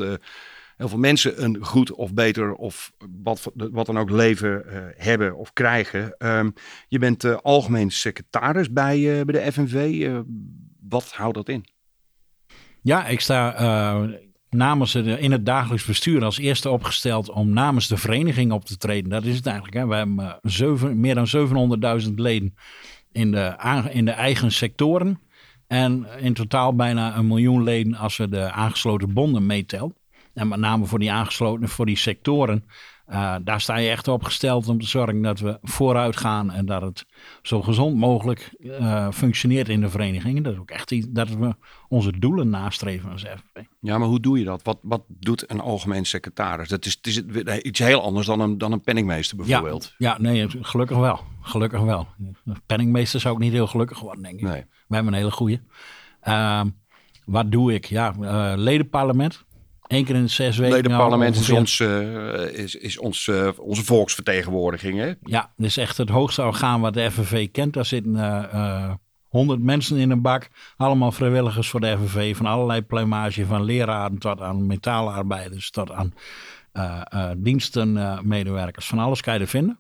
heel 0.76 0.88
veel 0.88 0.98
mensen 0.98 1.44
een 1.44 1.64
goed 1.64 1.92
of 1.92 2.14
beter 2.14 2.54
of 2.54 2.92
wat, 3.22 3.50
wat 3.54 3.86
dan 3.86 3.98
ook 3.98 4.10
leven 4.10 4.62
hebben 4.96 5.36
of 5.36 5.52
krijgen. 5.52 6.14
Um, 6.18 6.52
je 6.88 6.98
bent 6.98 7.42
algemeen 7.42 7.90
secretaris 7.90 8.72
bij, 8.72 9.24
bij 9.24 9.44
de 9.44 9.52
FNV. 9.52 10.08
wat 10.88 11.12
houdt 11.12 11.34
dat 11.34 11.48
in? 11.48 11.64
Ja, 12.82 13.06
ik 13.06 13.20
sta 13.20 14.08
namens 14.50 14.92
het, 14.92 15.06
in 15.06 15.32
het 15.32 15.46
dagelijks 15.46 15.84
bestuur 15.84 16.24
als 16.24 16.38
eerste 16.38 16.70
opgesteld 16.70 17.30
om 17.30 17.52
namens 17.52 17.88
de 17.88 17.96
vereniging 17.96 18.52
op 18.52 18.64
te 18.64 18.76
treden. 18.76 19.10
Dat 19.10 19.24
is 19.24 19.36
het 19.36 19.46
eigenlijk. 19.46 19.76
Hè. 19.76 19.86
We 19.86 19.94
hebben 19.94 20.38
zeven, 20.42 21.00
meer 21.00 21.14
dan 21.14 21.26
700.000 22.02 22.14
leden 22.14 22.54
in 23.12 23.30
de, 23.30 23.54
in 23.90 24.04
de 24.04 24.10
eigen 24.10 24.52
sectoren. 24.52 25.20
En 25.66 26.06
in 26.18 26.34
totaal 26.34 26.74
bijna 26.74 27.16
een 27.16 27.26
miljoen 27.26 27.62
leden 27.62 27.94
als 27.94 28.16
we 28.16 28.28
de 28.28 28.50
aangesloten 28.50 29.12
bonden 29.12 29.46
meetelt. 29.46 29.92
En 30.34 30.48
met 30.48 30.58
name 30.58 30.84
voor 30.86 30.98
die 30.98 31.12
aangesloten, 31.12 31.68
voor 31.68 31.86
die 31.86 31.96
sectoren. 31.96 32.64
Uh, 33.10 33.36
daar 33.42 33.60
sta 33.60 33.76
je 33.76 33.90
echt 33.90 34.08
op 34.08 34.24
gesteld 34.24 34.68
om 34.68 34.80
te 34.80 34.86
zorgen 34.86 35.22
dat 35.22 35.40
we 35.40 35.58
vooruit 35.62 36.16
gaan 36.16 36.50
en 36.50 36.66
dat 36.66 36.82
het 36.82 37.06
zo 37.42 37.62
gezond 37.62 37.96
mogelijk 37.96 38.54
uh, 38.58 39.10
functioneert 39.10 39.68
in 39.68 39.80
de 39.80 39.90
verenigingen. 39.90 40.42
Dat 40.42 40.52
is 40.52 40.58
ook 40.58 40.70
echt 40.70 40.92
iets, 40.92 41.06
dat 41.10 41.28
we 41.28 41.56
onze 41.88 42.18
doelen 42.18 42.48
nastreven 42.48 43.10
als 43.10 43.22
FNV. 43.22 43.64
Ja, 43.80 43.98
maar 43.98 44.08
hoe 44.08 44.20
doe 44.20 44.38
je 44.38 44.44
dat? 44.44 44.62
Wat, 44.62 44.78
wat 44.82 45.02
doet 45.08 45.50
een 45.50 45.60
algemeen 45.60 46.04
secretaris? 46.04 46.68
Dat 46.68 46.86
is, 46.86 46.98
het 47.00 47.06
is 47.06 47.62
iets 47.62 47.78
heel 47.78 48.02
anders 48.02 48.26
dan 48.26 48.40
een, 48.40 48.58
dan 48.58 48.72
een 48.72 48.80
penningmeester 48.80 49.36
bijvoorbeeld. 49.36 49.94
Ja, 49.98 50.10
ja, 50.10 50.22
nee, 50.22 50.46
gelukkig 50.60 50.96
wel. 50.96 51.20
Gelukkig 51.40 51.80
wel. 51.80 52.06
Penningmeester 52.66 53.20
zou 53.20 53.34
ik 53.34 53.40
niet 53.40 53.52
heel 53.52 53.66
gelukkig 53.66 54.00
worden, 54.00 54.22
denk 54.22 54.38
ik. 54.40 54.46
Nee. 54.46 54.64
We 54.86 54.94
hebben 54.94 55.12
een 55.12 55.18
hele 55.18 55.30
goede. 55.30 55.60
Uh, 56.28 56.62
wat 57.24 57.52
doe 57.52 57.74
ik? 57.74 57.84
Ja, 57.84 58.14
ledenparlement. 58.56 59.46
Eén 59.88 60.04
keer 60.04 60.14
in 60.14 60.22
de 60.22 60.28
zes 60.28 60.56
weken. 60.56 60.76
Ledenparlement 60.76 61.36
is, 61.36 61.50
ons, 61.50 61.78
uh, 61.78 62.42
is, 62.52 62.74
is 62.74 62.98
ons, 62.98 63.26
uh, 63.26 63.48
onze 63.56 63.84
volksvertegenwoordiging. 63.84 64.98
Hè? 64.98 65.12
Ja, 65.22 65.52
dat 65.56 65.66
is 65.66 65.76
echt 65.76 65.96
het 65.96 66.08
hoogste 66.08 66.42
orgaan 66.42 66.80
wat 66.80 66.94
de 66.94 67.10
FNV 67.10 67.50
kent. 67.50 67.72
Daar 67.72 67.86
zitten 67.86 68.14
uh, 68.14 68.92
honderd 69.28 69.62
mensen 69.62 69.96
in 69.96 70.10
een 70.10 70.22
bak. 70.22 70.48
Allemaal 70.76 71.12
vrijwilligers 71.12 71.68
voor 71.68 71.80
de 71.80 71.96
FNV. 71.98 72.36
Van 72.36 72.46
allerlei 72.46 72.82
plumage. 72.82 73.46
Van 73.46 73.64
leraren 73.64 74.18
tot 74.18 74.40
aan 74.40 74.66
metaalarbeiders. 74.66 75.70
Tot 75.70 75.90
aan 75.90 76.14
dienstenmedewerkers. 77.36 78.86
van 78.86 78.98
alles 78.98 79.20
kan 79.20 79.34
je 79.34 79.40
er 79.40 79.46
vinden. 79.46 79.78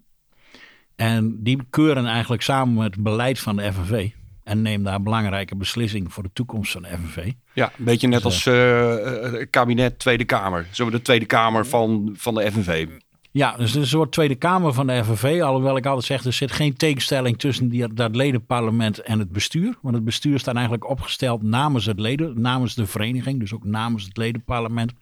En 0.96 1.42
die 1.42 1.58
keuren 1.70 2.06
eigenlijk 2.06 2.42
samen 2.42 2.74
met 2.74 2.94
het 2.94 3.02
beleid 3.02 3.38
van 3.38 3.56
de 3.56 3.72
FNV. 3.72 4.10
En 4.48 4.62
neem 4.62 4.82
daar 4.82 5.02
belangrijke 5.02 5.56
beslissingen 5.56 6.10
voor 6.10 6.22
de 6.22 6.30
toekomst 6.32 6.72
van 6.72 6.82
de 6.82 6.88
FNV. 6.88 7.32
Ja, 7.52 7.72
een 7.78 7.84
beetje 7.84 8.08
net 8.08 8.22
dus, 8.22 8.46
als 8.46 8.46
uh, 8.46 9.44
kabinet 9.50 9.98
Tweede 9.98 10.24
Kamer. 10.24 10.66
Zo 10.70 10.90
de 10.90 11.02
Tweede 11.02 11.26
Kamer 11.26 11.66
van, 11.66 12.14
van 12.16 12.34
de 12.34 12.52
FNV. 12.52 12.86
Ja, 13.30 13.56
dus 13.56 13.74
een 13.74 13.86
soort 13.86 14.12
Tweede 14.12 14.34
Kamer 14.34 14.72
van 14.72 14.86
de 14.86 15.04
FNV. 15.04 15.40
Alhoewel 15.42 15.76
ik 15.76 15.86
altijd 15.86 16.06
zeg, 16.06 16.24
er 16.24 16.32
zit 16.32 16.52
geen 16.52 16.76
tegenstelling 16.76 17.38
tussen 17.38 17.68
die, 17.68 17.94
dat 17.94 18.16
ledenparlement 18.16 18.98
en 18.98 19.18
het 19.18 19.32
bestuur. 19.32 19.78
Want 19.82 19.94
het 19.94 20.04
bestuur 20.04 20.38
staat 20.38 20.54
eigenlijk 20.54 20.88
opgesteld 20.88 21.42
namens 21.42 21.86
het 21.86 22.00
leden, 22.00 22.40
namens 22.40 22.74
de 22.74 22.86
vereniging. 22.86 23.40
Dus 23.40 23.54
ook 23.54 23.64
namens 23.64 24.04
het 24.04 24.16
ledenparlement. 24.16 24.92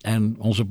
En 0.00 0.34
onze, 0.38 0.66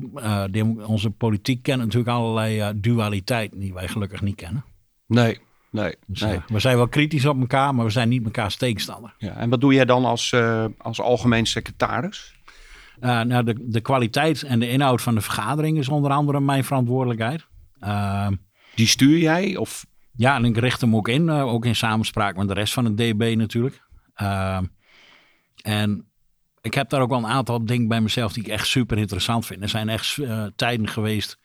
uh, 0.53 0.87
onze 0.87 1.09
politiek 1.09 1.63
kent 1.63 1.79
natuurlijk 1.79 2.09
allerlei 2.09 2.59
uh, 2.59 2.69
dualiteiten 2.75 3.59
die 3.59 3.73
wij 3.73 3.87
gelukkig 3.87 4.21
niet 4.21 4.35
kennen. 4.35 4.63
Nee, 5.07 5.39
Nee, 5.75 5.95
dus, 6.07 6.21
nee. 6.21 6.39
we 6.47 6.59
zijn 6.59 6.75
wel 6.75 6.87
kritisch 6.87 7.25
op 7.25 7.39
elkaar, 7.39 7.75
maar 7.75 7.85
we 7.85 7.91
zijn 7.91 8.09
niet 8.09 8.25
elkaar 8.25 8.55
tegenstander. 8.57 9.13
Ja, 9.17 9.35
en 9.35 9.49
wat 9.49 9.61
doe 9.61 9.73
jij 9.73 9.85
dan 9.85 10.05
als, 10.05 10.31
uh, 10.31 10.65
als 10.77 11.01
algemeen 11.01 11.45
secretaris? 11.45 12.35
Uh, 13.01 13.21
nou, 13.21 13.43
de, 13.43 13.55
de 13.59 13.81
kwaliteit 13.81 14.43
en 14.43 14.59
de 14.59 14.69
inhoud 14.69 15.01
van 15.01 15.15
de 15.15 15.21
vergadering 15.21 15.77
is 15.77 15.89
onder 15.89 16.11
andere 16.11 16.39
mijn 16.39 16.63
verantwoordelijkheid. 16.63 17.45
Uh, 17.83 18.27
Die 18.75 18.87
stuur 18.87 19.17
jij? 19.17 19.55
Of? 19.55 19.85
Ja, 20.11 20.35
en 20.35 20.45
ik 20.45 20.57
richt 20.57 20.81
hem 20.81 20.95
ook 20.95 21.07
in, 21.07 21.29
ook 21.29 21.65
in 21.65 21.75
samenspraak 21.75 22.35
met 22.35 22.47
de 22.47 22.53
rest 22.53 22.73
van 22.73 22.85
het 22.85 22.97
DB 22.97 23.33
natuurlijk. 23.37 23.81
en 25.61 26.07
ik 26.61 26.73
heb 26.73 26.89
daar 26.89 27.01
ook 27.01 27.09
wel 27.09 27.17
een 27.17 27.27
aantal 27.27 27.65
dingen 27.65 27.87
bij 27.87 28.01
mezelf 28.01 28.33
die 28.33 28.43
ik 28.43 28.49
echt 28.49 28.67
super 28.67 28.97
interessant 28.97 29.45
vind. 29.45 29.61
Er 29.61 29.69
zijn 29.69 29.89
echt 29.89 30.19
tijden 30.55 30.87
geweest 30.87 31.39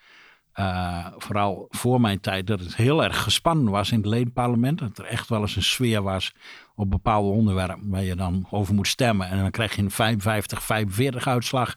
uh, 0.54 1.06
vooral 1.16 1.66
voor 1.68 2.00
mijn 2.00 2.20
tijd, 2.20 2.46
dat 2.46 2.60
het 2.60 2.76
heel 2.76 3.04
erg 3.04 3.22
gespannen 3.22 3.72
was 3.72 3.90
in 3.90 3.98
het 3.98 4.06
ledenparlement. 4.06 4.78
Dat 4.78 4.98
er 4.98 5.04
echt 5.04 5.28
wel 5.28 5.40
eens 5.40 5.56
een 5.56 5.62
sfeer 5.62 6.02
was 6.02 6.32
op 6.74 6.90
bepaalde 6.90 7.28
onderwerpen 7.28 7.90
waar 7.90 8.02
je 8.02 8.16
dan 8.16 8.46
over 8.50 8.74
moet 8.74 8.88
stemmen. 8.88 9.28
En 9.28 9.38
dan 9.38 9.50
krijg 9.50 9.76
je 9.76 9.82
een 9.82 9.90
55, 9.90 10.62
45 10.62 11.26
uitslag. 11.26 11.76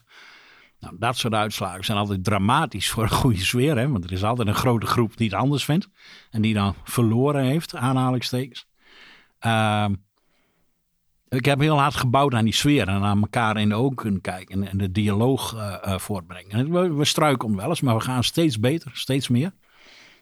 Nou, 0.80 0.96
dat 0.98 1.16
soort 1.16 1.34
uitslagen 1.34 1.84
zijn 1.84 1.98
altijd 1.98 2.24
dramatisch 2.24 2.90
voor 2.90 3.02
een 3.02 3.10
goede 3.10 3.44
sfeer. 3.44 3.78
Hè? 3.78 3.88
Want 3.88 4.04
er 4.04 4.12
is 4.12 4.24
altijd 4.24 4.48
een 4.48 4.54
grote 4.54 4.86
groep 4.86 5.16
die 5.16 5.28
het 5.28 5.38
anders 5.38 5.64
vindt. 5.64 5.88
En 6.30 6.42
die 6.42 6.54
dan 6.54 6.74
verloren 6.84 7.44
heeft, 7.44 7.74
aanhalingstekens. 7.74 8.66
Uh, 9.40 9.86
ik 11.34 11.44
heb 11.44 11.60
heel 11.60 11.80
hard 11.80 11.94
gebouwd 11.94 12.34
aan 12.34 12.44
die 12.44 12.54
sfeer 12.54 12.88
en 12.88 13.02
aan 13.02 13.20
elkaar 13.20 13.56
in 13.56 13.68
de 13.68 13.74
ogen 13.74 13.96
kunnen 13.96 14.20
kijken 14.20 14.68
en 14.68 14.78
de 14.78 14.92
dialoog 14.92 15.54
uh, 15.54 15.76
uh, 15.86 15.98
voortbrengen. 15.98 16.72
We, 16.72 16.92
we 16.92 17.04
struiken 17.04 17.56
wel 17.56 17.68
eens, 17.68 17.80
maar 17.80 17.94
we 17.94 18.00
gaan 18.00 18.24
steeds 18.24 18.60
beter, 18.60 18.90
steeds 18.94 19.28
meer. 19.28 19.52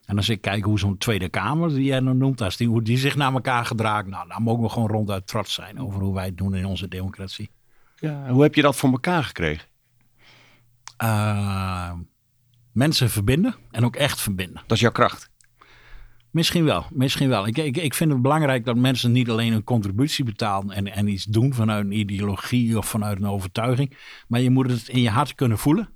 En 0.05 0.17
als 0.17 0.29
ik 0.29 0.41
kijk 0.41 0.65
hoe 0.65 0.79
zo'n 0.79 0.99
Tweede 0.99 1.29
Kamer, 1.29 1.69
die 1.69 1.85
jij 1.85 2.01
nou 2.01 2.17
noemt, 2.17 2.41
als 2.41 2.57
die, 2.57 2.69
hoe 2.69 2.83
die 2.83 2.99
zich 2.99 3.17
naar 3.17 3.33
elkaar 3.33 3.67
gedraagt, 3.67 4.07
nou, 4.07 4.29
dan 4.29 4.43
mogen 4.43 4.63
we 4.63 4.69
gewoon 4.69 4.89
ronduit 4.89 5.27
trots 5.27 5.55
zijn 5.55 5.81
over 5.81 6.01
hoe 6.01 6.15
wij 6.15 6.25
het 6.25 6.37
doen 6.37 6.55
in 6.55 6.67
onze 6.67 6.89
democratie. 6.89 7.51
Ja, 7.97 8.29
hoe 8.29 8.43
heb 8.43 8.55
je 8.55 8.63
dat 8.63 8.77
voor 8.77 8.91
elkaar 8.91 9.25
gekregen? 9.25 9.69
Uh, 11.03 11.93
mensen 12.73 13.11
verbinden 13.11 13.55
en 13.71 13.85
ook 13.85 13.97
echt 13.97 14.21
verbinden. 14.21 14.63
Dat 14.67 14.77
is 14.77 14.81
jouw 14.81 14.91
kracht? 14.91 15.31
Misschien 16.33 16.65
wel, 16.65 16.87
misschien 16.91 17.29
wel. 17.29 17.47
Ik, 17.47 17.59
ik, 17.59 17.77
ik 17.77 17.95
vind 17.95 18.13
het 18.13 18.23
belangrijk 18.23 18.65
dat 18.65 18.77
mensen 18.77 19.13
niet 19.13 19.31
alleen 19.31 19.53
een 19.53 19.65
contributie 19.65 20.25
betalen 20.25 20.75
en, 20.75 20.93
en 20.93 21.09
iets 21.09 21.25
doen 21.25 21.55
vanuit 21.55 21.85
een 21.85 21.99
ideologie 21.99 22.79
of 22.79 22.87
vanuit 22.87 23.19
een 23.19 23.27
overtuiging. 23.27 23.97
Maar 24.29 24.41
je 24.41 24.51
moet 24.51 24.71
het 24.71 24.89
in 24.89 25.01
je 25.01 25.11
hart 25.11 25.35
kunnen 25.35 25.59
voelen. 25.59 25.89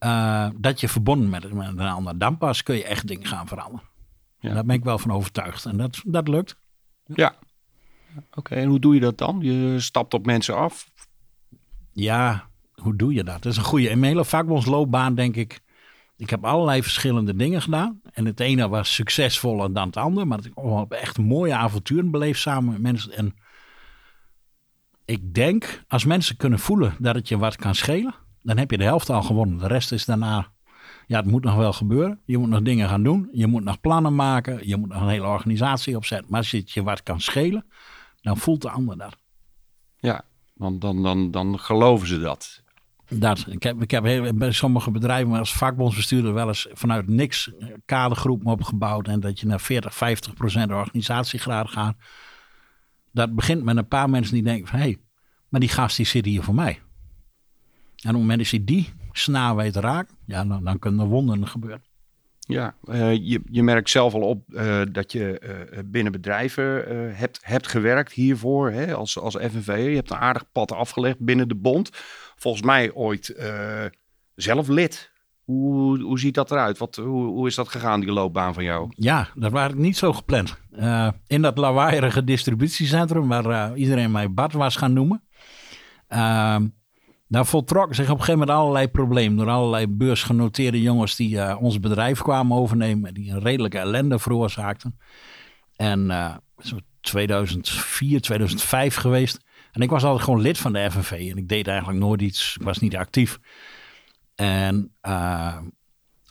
Uh, 0.00 0.48
dat 0.56 0.80
je 0.80 0.88
verbonden 0.88 1.30
met, 1.30 1.52
met 1.52 1.68
een 1.68 1.80
ander. 1.80 2.18
Dan 2.18 2.38
pas 2.38 2.62
kun 2.62 2.74
je 2.74 2.84
echt 2.84 3.06
dingen 3.08 3.26
gaan 3.26 3.46
veranderen. 3.46 3.88
Ja. 4.40 4.54
Daar 4.54 4.64
ben 4.64 4.76
ik 4.76 4.84
wel 4.84 4.98
van 4.98 5.10
overtuigd. 5.10 5.64
En 5.64 5.76
dat, 5.76 6.02
dat 6.06 6.28
lukt. 6.28 6.56
Ja. 7.06 7.34
Oké, 8.34 8.54
en 8.54 8.68
hoe 8.68 8.78
doe 8.78 8.94
je 8.94 9.00
dat 9.00 9.18
dan? 9.18 9.38
Je 9.40 9.80
stapt 9.80 10.14
op 10.14 10.26
mensen 10.26 10.56
af? 10.56 10.90
Ja, 11.92 12.48
hoe 12.74 12.96
doe 12.96 13.12
je 13.12 13.24
dat? 13.24 13.42
Dat 13.42 13.52
is 13.52 13.58
een 13.58 13.64
goede. 13.64 13.88
In 13.88 13.98
mijn 13.98 14.12
hele 14.12 14.24
vakbondsloopbaan 14.24 15.14
denk 15.14 15.36
ik 15.36 15.60
ik 16.22 16.30
heb 16.30 16.44
allerlei 16.44 16.82
verschillende 16.82 17.36
dingen 17.36 17.62
gedaan. 17.62 18.00
En 18.12 18.26
het 18.26 18.40
ene 18.40 18.68
was 18.68 18.94
succesvoller 18.94 19.72
dan 19.72 19.86
het 19.86 19.96
andere. 19.96 20.26
Maar 20.26 20.38
ik 20.38 20.52
heb 20.54 20.92
echt 20.92 21.18
mooie 21.18 21.54
avonturen 21.54 22.10
beleefd 22.10 22.40
samen 22.40 22.72
met 22.72 22.82
mensen. 22.82 23.12
En 23.12 23.34
ik 25.04 25.34
denk, 25.34 25.84
als 25.88 26.04
mensen 26.04 26.36
kunnen 26.36 26.58
voelen 26.58 26.94
dat 26.98 27.14
het 27.14 27.28
je 27.28 27.38
wat 27.38 27.56
kan 27.56 27.74
schelen. 27.74 28.14
dan 28.42 28.56
heb 28.58 28.70
je 28.70 28.78
de 28.78 28.84
helft 28.84 29.10
al 29.10 29.22
gewonnen. 29.22 29.58
De 29.58 29.66
rest 29.66 29.92
is 29.92 30.04
daarna, 30.04 30.52
ja, 31.06 31.16
het 31.16 31.30
moet 31.30 31.44
nog 31.44 31.54
wel 31.54 31.72
gebeuren. 31.72 32.20
Je 32.24 32.38
moet 32.38 32.48
nog 32.48 32.62
dingen 32.62 32.88
gaan 32.88 33.02
doen. 33.02 33.28
Je 33.32 33.46
moet 33.46 33.64
nog 33.64 33.80
plannen 33.80 34.14
maken. 34.14 34.68
Je 34.68 34.76
moet 34.76 34.88
nog 34.88 35.00
een 35.00 35.08
hele 35.08 35.26
organisatie 35.26 35.96
opzetten. 35.96 36.30
Maar 36.30 36.40
als 36.40 36.50
het 36.50 36.70
je 36.70 36.82
wat 36.82 37.02
kan 37.02 37.20
schelen, 37.20 37.66
dan 38.20 38.36
voelt 38.36 38.62
de 38.62 38.70
ander 38.70 38.98
dat. 38.98 39.16
Ja, 39.98 40.24
want 40.52 40.80
dan, 40.80 41.02
dan, 41.02 41.30
dan 41.30 41.58
geloven 41.58 42.06
ze 42.06 42.20
dat. 42.20 42.61
Dat, 43.18 43.46
ik 43.48 43.62
heb, 43.62 43.82
ik 43.82 43.90
heb 43.90 44.32
bij 44.34 44.52
sommige 44.52 44.90
bedrijven 44.90 45.32
als 45.32 45.54
vakbondsbestuurder 45.54 46.34
wel 46.34 46.48
eens 46.48 46.68
vanuit 46.72 47.08
niks 47.08 47.50
kadergroepen 47.84 48.50
opgebouwd. 48.50 49.08
En 49.08 49.20
dat 49.20 49.40
je 49.40 49.46
naar 49.46 49.60
40, 49.60 49.94
50 49.94 50.34
procent 50.34 50.72
organisatiegraad 50.72 51.68
gaat. 51.68 51.96
Dat 53.12 53.34
begint 53.34 53.62
met 53.62 53.76
een 53.76 53.88
paar 53.88 54.10
mensen 54.10 54.34
die 54.34 54.42
denken 54.42 54.68
van 54.68 54.78
hé, 54.78 54.84
hey, 54.84 54.98
maar 55.48 55.60
die 55.60 55.68
gast 55.68 55.96
die 55.96 56.06
zit 56.06 56.24
hier 56.24 56.42
voor 56.42 56.54
mij. 56.54 56.72
En 56.72 58.08
op 58.08 58.14
het 58.14 58.14
moment 58.14 58.38
dat 58.38 58.48
je 58.48 58.64
die 58.64 58.92
snaar 59.12 59.56
weet 59.56 59.76
raken, 59.76 60.16
ja, 60.26 60.44
dan, 60.44 60.64
dan 60.64 60.78
kunnen 60.78 61.00
er 61.00 61.06
wonderen 61.06 61.48
gebeuren. 61.48 61.82
Ja, 62.38 62.74
uh, 62.84 63.14
je, 63.14 63.40
je 63.50 63.62
merkt 63.62 63.90
zelf 63.90 64.14
al 64.14 64.20
op 64.20 64.44
uh, 64.48 64.82
dat 64.92 65.12
je 65.12 65.42
uh, 65.72 65.78
binnen 65.84 66.12
bedrijven 66.12 66.64
hebt, 67.16 67.38
hebt 67.42 67.66
gewerkt 67.66 68.12
hiervoor 68.12 68.70
hè, 68.70 68.94
als, 68.94 69.18
als 69.18 69.36
FNV. 69.36 69.66
Je 69.66 69.94
hebt 69.94 70.10
een 70.10 70.16
aardig 70.16 70.52
pad 70.52 70.72
afgelegd 70.72 71.18
binnen 71.18 71.48
de 71.48 71.54
bond. 71.54 71.90
Volgens 72.42 72.62
mij 72.62 72.92
ooit 72.92 73.34
zelf 74.34 74.68
lid. 74.68 75.10
Hoe, 75.44 76.00
hoe 76.02 76.18
ziet 76.18 76.34
dat 76.34 76.50
eruit? 76.50 76.78
Wat, 76.78 76.96
hoe, 76.96 77.26
hoe 77.26 77.46
is 77.46 77.54
dat 77.54 77.68
gegaan, 77.68 78.00
die 78.00 78.12
loopbaan 78.12 78.54
van 78.54 78.64
jou? 78.64 78.92
Ja, 78.96 79.28
dat 79.34 79.52
was 79.52 79.72
niet 79.74 79.96
zo 79.96 80.12
gepland. 80.12 80.58
in 81.26 81.42
dat 81.42 81.58
lawaaierige 81.58 82.24
distributiecentrum 82.24 83.28
waar 83.28 83.76
iedereen 83.76 84.10
mij 84.10 84.32
Bart 84.32 84.52
was 84.52 84.76
gaan 84.76 84.92
noemen. 84.92 85.22
Ehm, 86.08 86.66
daar 87.28 87.46
voltrokken 87.46 87.94
zich 87.94 88.10
op 88.10 88.18
een 88.18 88.24
gegeven 88.24 88.40
moment 88.40 88.58
allerlei 88.58 88.88
problemen. 88.88 89.36
Door 89.38 89.54
allerlei 89.54 89.86
beursgenoteerde 89.86 90.82
jongens 90.82 91.16
die 91.16 91.58
ons 91.58 91.80
bedrijf 91.80 92.22
kwamen 92.22 92.56
overnemen. 92.56 93.14
Die 93.14 93.30
een 93.30 93.42
redelijke 93.42 93.78
ellende 93.78 94.18
veroorzaakten. 94.18 94.98
En 95.76 96.10
uh, 96.10 96.34
2004, 97.00 98.20
2005 98.20 98.94
geweest. 98.94 99.40
En 99.72 99.80
ik 99.80 99.90
was 99.90 100.04
altijd 100.04 100.24
gewoon 100.24 100.40
lid 100.40 100.58
van 100.58 100.72
de 100.72 100.90
FNV. 100.90 101.10
En 101.10 101.36
ik 101.36 101.48
deed 101.48 101.68
eigenlijk 101.68 101.98
nooit 101.98 102.20
iets. 102.20 102.56
Ik 102.56 102.62
was 102.62 102.78
niet 102.78 102.96
actief. 102.96 103.38
En 104.34 104.94
uh, 105.02 105.56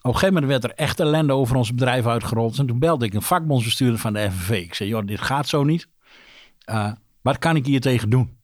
op 0.02 0.14
een 0.14 0.18
gegeven 0.18 0.34
moment 0.34 0.46
werd 0.46 0.64
er 0.64 0.84
echt 0.84 1.00
ellende 1.00 1.32
over 1.32 1.56
ons 1.56 1.74
bedrijf 1.74 2.06
uitgerold. 2.06 2.58
En 2.58 2.66
toen 2.66 2.78
belde 2.78 3.04
ik 3.04 3.14
een 3.14 3.22
vakbondsbestuurder 3.22 3.98
van 3.98 4.12
de 4.12 4.30
FNV. 4.30 4.50
Ik 4.50 4.74
zei, 4.74 4.88
joh, 4.88 5.06
dit 5.06 5.20
gaat 5.20 5.48
zo 5.48 5.64
niet. 5.64 5.88
Uh, 6.70 6.92
wat 7.20 7.38
kan 7.38 7.56
ik 7.56 7.66
hier 7.66 7.80
tegen 7.80 8.10
doen? 8.10 8.40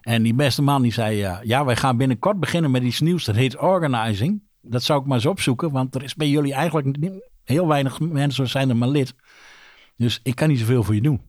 En 0.00 0.22
die 0.22 0.34
beste 0.34 0.62
man 0.62 0.82
die 0.82 0.92
zei, 0.92 1.24
uh, 1.24 1.38
ja, 1.42 1.64
wij 1.64 1.76
gaan 1.76 1.96
binnenkort 1.96 2.40
beginnen 2.40 2.70
met 2.70 2.82
iets 2.82 3.00
nieuws. 3.00 3.24
Dat 3.24 3.34
heet 3.34 3.56
organizing. 3.56 4.42
Dat 4.60 4.82
zou 4.82 5.00
ik 5.00 5.06
maar 5.06 5.16
eens 5.16 5.26
opzoeken, 5.26 5.70
want 5.70 5.94
er 5.94 6.02
is 6.02 6.14
bij 6.14 6.28
jullie 6.28 6.52
eigenlijk 6.52 6.98
heel 7.44 7.66
weinig 7.66 8.00
mensen 8.00 8.48
zijn 8.48 8.68
er 8.68 8.76
maar 8.76 8.88
lid. 8.88 9.14
Dus 9.96 10.20
ik 10.22 10.34
kan 10.34 10.48
niet 10.48 10.58
zoveel 10.58 10.82
voor 10.82 10.94
je 10.94 11.00
doen. 11.00 11.20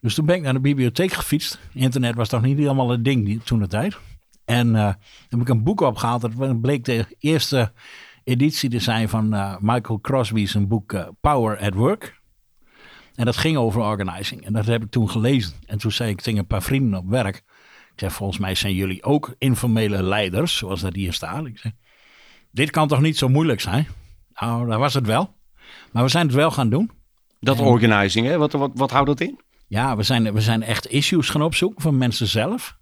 Dus 0.00 0.14
toen 0.14 0.26
ben 0.26 0.36
ik 0.36 0.42
naar 0.42 0.52
de 0.52 0.60
bibliotheek 0.60 1.12
gefietst. 1.12 1.58
Internet 1.72 2.14
was 2.14 2.28
toch 2.28 2.42
niet 2.42 2.58
helemaal 2.58 2.88
het 2.90 3.04
ding 3.04 3.42
toen 3.42 3.58
de 3.58 3.66
tijd. 3.66 3.98
En 4.44 4.74
uh, 4.74 4.92
heb 5.28 5.40
ik 5.40 5.48
een 5.48 5.62
boek 5.62 5.80
opgehaald. 5.80 6.20
Dat 6.20 6.60
bleek 6.60 6.84
de 6.84 7.16
eerste 7.18 7.72
editie 8.24 8.70
te 8.70 8.78
zijn 8.78 9.08
van 9.08 9.34
uh, 9.34 9.56
Michael 9.60 10.00
Crosby's 10.00 10.54
een 10.54 10.68
boek 10.68 10.92
uh, 10.92 11.08
Power 11.20 11.58
at 11.58 11.74
Work. 11.74 12.20
En 13.14 13.24
dat 13.24 13.36
ging 13.36 13.56
over 13.56 13.82
organizing. 13.82 14.44
En 14.44 14.52
dat 14.52 14.66
heb 14.66 14.82
ik 14.82 14.90
toen 14.90 15.10
gelezen. 15.10 15.52
En 15.66 15.78
toen 15.78 15.92
zei 15.92 16.10
ik 16.10 16.20
tegen 16.20 16.38
een 16.38 16.46
paar 16.46 16.62
vrienden 16.62 16.98
op 16.98 17.08
werk 17.08 17.42
zeg, 18.00 18.12
volgens 18.12 18.38
mij 18.38 18.54
zijn 18.54 18.74
jullie 18.74 19.02
ook 19.02 19.34
informele 19.38 20.02
leiders, 20.02 20.56
zoals 20.56 20.80
dat 20.80 20.94
hier 20.94 21.12
staat. 21.12 21.46
Ik 21.46 21.58
zeg, 21.58 21.72
dit 22.50 22.70
kan 22.70 22.88
toch 22.88 23.00
niet 23.00 23.18
zo 23.18 23.28
moeilijk 23.28 23.60
zijn? 23.60 23.86
Nou, 24.32 24.68
dat 24.68 24.78
was 24.78 24.94
het 24.94 25.06
wel. 25.06 25.34
Maar 25.92 26.02
we 26.02 26.08
zijn 26.08 26.26
het 26.26 26.34
wel 26.34 26.50
gaan 26.50 26.70
doen. 26.70 26.90
Dat 27.40 27.58
en, 27.58 27.64
organizing, 27.64 28.26
hè? 28.26 28.38
Wat, 28.38 28.52
wat, 28.52 28.70
wat 28.74 28.90
houdt 28.90 29.06
dat 29.06 29.20
in? 29.20 29.40
Ja, 29.70 29.96
we 29.96 30.02
zijn, 30.02 30.32
we 30.32 30.40
zijn 30.40 30.62
echt 30.62 30.86
issues 30.86 31.28
gaan 31.28 31.42
opzoeken 31.42 31.82
van 31.82 31.98
mensen 31.98 32.26
zelf. 32.26 32.78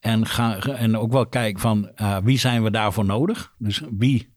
En, 0.00 0.26
gaan, 0.26 0.60
en 0.60 0.96
ook 0.96 1.12
wel 1.12 1.26
kijken 1.26 1.60
van 1.60 1.90
uh, 1.96 2.16
wie 2.22 2.38
zijn 2.38 2.62
we 2.62 2.70
daarvoor 2.70 3.04
nodig? 3.04 3.54
Dus 3.58 3.82
wie 3.98 4.32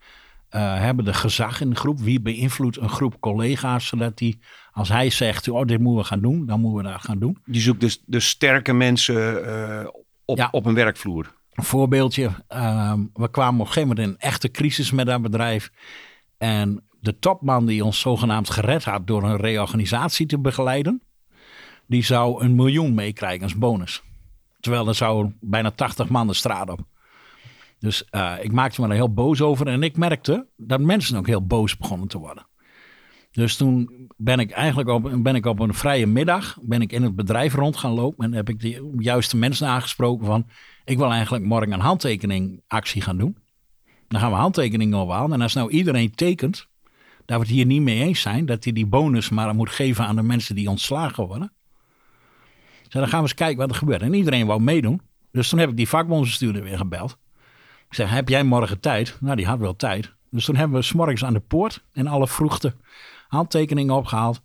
uh, 0.52 0.80
hebben 0.80 1.06
de 1.06 1.14
gezag 1.14 1.62
in 1.62 1.70
de 1.70 1.76
groep? 1.76 2.00
Wie 2.00 2.22
beïnvloedt 2.22 2.78
een 2.78 2.90
groep 2.90 3.20
collega's 3.20 3.88
zodat 3.88 4.18
die, 4.18 4.40
als 4.72 4.90
hij 4.90 5.10
zegt, 5.10 5.48
oh, 5.48 5.66
dit 5.66 5.80
moeten 5.80 6.02
we 6.02 6.08
gaan 6.08 6.22
doen, 6.22 6.46
dan 6.46 6.60
moeten 6.60 6.84
we 6.84 6.92
dat 6.92 7.02
gaan 7.02 7.20
doen. 7.20 7.38
Je 7.46 7.60
zoekt 7.60 7.80
dus, 7.80 8.04
dus 8.06 8.30
sterke 8.30 8.74
mensen 8.74 9.46
uh, 9.46 9.88
op, 10.26 10.38
ja. 10.38 10.48
op 10.52 10.66
een 10.66 10.74
werkvloer. 10.74 11.34
Een 11.54 11.64
voorbeeldje. 11.64 12.30
Uh, 12.50 12.94
we 13.14 13.30
kwamen 13.30 13.60
op 13.60 13.68
een 13.68 13.74
gegeven 13.74 13.88
moment 13.88 14.08
in 14.08 14.14
een 14.14 14.20
echte 14.20 14.52
crisis 14.52 14.92
met 14.92 15.06
dat 15.06 15.22
bedrijf. 15.22 15.72
En 16.38 16.84
de 17.00 17.20
topman 17.20 17.66
die 17.66 17.86
ons 17.86 18.00
zogenaamd 18.00 18.50
gered 18.50 18.84
had 18.84 19.08
door 19.08 19.24
een 19.24 19.38
reorganisatie 19.38 20.26
te 20.26 20.40
begeleiden, 20.40 21.02
die 21.88 22.04
zou 22.04 22.44
een 22.44 22.56
miljoen 22.56 22.94
meekrijgen 22.94 23.44
als 23.44 23.58
bonus. 23.58 24.04
Terwijl 24.60 24.88
er 24.88 24.96
zou 24.96 25.32
bijna 25.40 25.72
80 25.72 26.10
man 26.10 26.28
de 26.28 26.34
straat 26.34 26.70
op. 26.70 26.80
Dus 27.80 28.08
uh, 28.12 28.34
ik 28.42 28.52
maakte 28.52 28.82
me 28.82 28.88
er 28.88 28.94
heel 28.94 29.14
boos 29.14 29.42
over. 29.42 29.68
En 29.68 29.84
ik 29.84 29.98
merkte 29.98 30.48
dat 30.58 30.80
mensen 30.80 31.18
ook 31.18 31.28
heel 31.28 31.46
boos 31.46 31.78
begonnen 31.78 32.08
te 32.08 32.18
worden. 32.18 32.46
Dus 33.32 33.56
toen 33.56 34.08
ben 34.18 34.40
ik 34.40 34.52
eigenlijk 34.52 34.90
op, 34.90 35.24
ben 35.24 35.36
ik 35.36 35.46
op 35.46 35.60
een 35.60 35.74
vrije 35.74 36.06
middag 36.06 36.58
ben 36.62 36.82
ik 36.82 36.92
in 36.92 37.04
het 37.04 37.16
bedrijf 37.16 37.54
rond 37.54 37.78
gaan 37.78 37.92
lopen. 37.92 38.26
En 38.26 38.34
heb 38.34 38.50
ik 38.50 38.60
de 38.60 38.96
juiste 38.98 39.38
mensen 39.38 39.68
aangesproken 39.68 40.26
van... 40.26 40.48
ik 40.86 40.98
wil 40.98 41.12
eigenlijk 41.12 41.46
morgen 41.46 41.72
een 41.72 41.80
handtekeningactie 41.80 43.02
gaan 43.02 43.18
doen. 43.18 43.38
Dan 44.08 44.20
gaan 44.20 44.32
we 44.32 44.38
handtekeningen 44.38 45.00
ophalen. 45.00 45.34
En 45.34 45.42
als 45.42 45.54
nou 45.54 45.72
iedereen 45.72 46.16
tekent 46.16 46.68
dat 47.26 47.38
we 47.38 47.44
het 47.44 47.54
hier 47.54 47.66
niet 47.66 47.82
mee 47.82 48.02
eens 48.02 48.22
zijn... 48.22 48.46
dat 48.46 48.64
hij 48.64 48.74
die 48.74 48.86
bonus 48.86 49.30
maar 49.30 49.56
moet 49.56 49.70
geven 49.70 50.06
aan 50.06 50.16
de 50.16 50.24
mensen 50.24 50.56
die 50.56 50.70
ontslagen 50.70 51.28
worden... 51.28 51.54
dan 53.00 53.10
gaan 53.10 53.20
we 53.20 53.26
eens 53.26 53.34
kijken 53.34 53.58
wat 53.58 53.70
er 53.70 53.76
gebeurt. 53.76 54.02
En 54.02 54.14
iedereen 54.14 54.46
wou 54.46 54.62
meedoen. 54.62 55.02
Dus 55.32 55.50
toen 55.50 55.60
heb 55.60 55.70
ik 55.70 55.78
die 55.78 55.88
vakbondsbestuurder 55.88 56.64
weer 56.64 56.78
gebeld. 56.78 57.18
Ik 57.90 57.96
zeg, 57.96 58.10
heb 58.10 58.30
jij 58.30 58.44
morgen 58.44 58.80
tijd? 58.80 59.18
Nou, 59.20 59.36
die 59.36 59.46
had 59.46 59.60
wel 59.60 59.76
tijd. 59.76 60.14
Dus 60.30 60.46
toen 60.46 60.56
hebben 60.56 60.78
we 60.78 60.84
s'morgens 60.84 61.26
aan 61.26 61.34
de 61.34 61.40
poort 61.40 61.84
in 61.94 62.08
alle 62.08 62.28
vroegte 62.28 62.76
handtekeningen 63.28 63.96
opgehaald. 63.96 64.42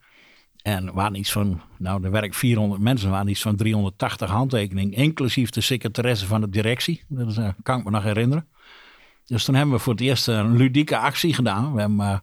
En 0.62 0.92
waren 0.92 1.14
iets 1.14 1.32
van, 1.32 1.60
nou, 1.78 2.04
er 2.04 2.10
werken 2.10 2.34
400 2.34 2.80
mensen, 2.80 3.10
waren 3.10 3.28
iets 3.28 3.42
van 3.42 3.56
380 3.56 4.30
handtekeningen, 4.30 4.92
inclusief 4.92 5.50
de 5.50 5.60
secretaresse 5.60 6.26
van 6.26 6.40
de 6.40 6.48
directie. 6.48 7.04
Dat 7.08 7.36
uh, 7.36 7.48
kan 7.62 7.78
ik 7.78 7.84
me 7.84 7.90
nog 7.90 8.02
herinneren. 8.02 8.48
Dus 9.26 9.44
toen 9.44 9.54
hebben 9.54 9.74
we 9.74 9.80
voor 9.80 9.92
het 9.92 10.02
eerst 10.02 10.26
een 10.26 10.56
ludieke 10.56 10.96
actie 10.96 11.34
gedaan. 11.34 11.74
We 11.74 11.80
hebben 11.80 11.98
uh, 11.98 12.18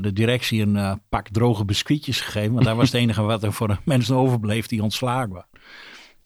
de 0.00 0.12
directie 0.12 0.62
een 0.62 0.74
uh, 0.74 0.92
pak 1.08 1.28
droge 1.28 1.64
biscuitjes 1.64 2.20
gegeven, 2.20 2.52
want 2.52 2.64
dat 2.64 2.76
was 2.76 2.92
het 2.92 3.00
enige 3.02 3.22
wat 3.22 3.42
er 3.42 3.52
voor 3.52 3.68
de 3.68 3.76
mensen 3.84 4.16
overbleef 4.16 4.66
die 4.66 4.82
ontslagen 4.82 5.30
waren. 5.30 5.48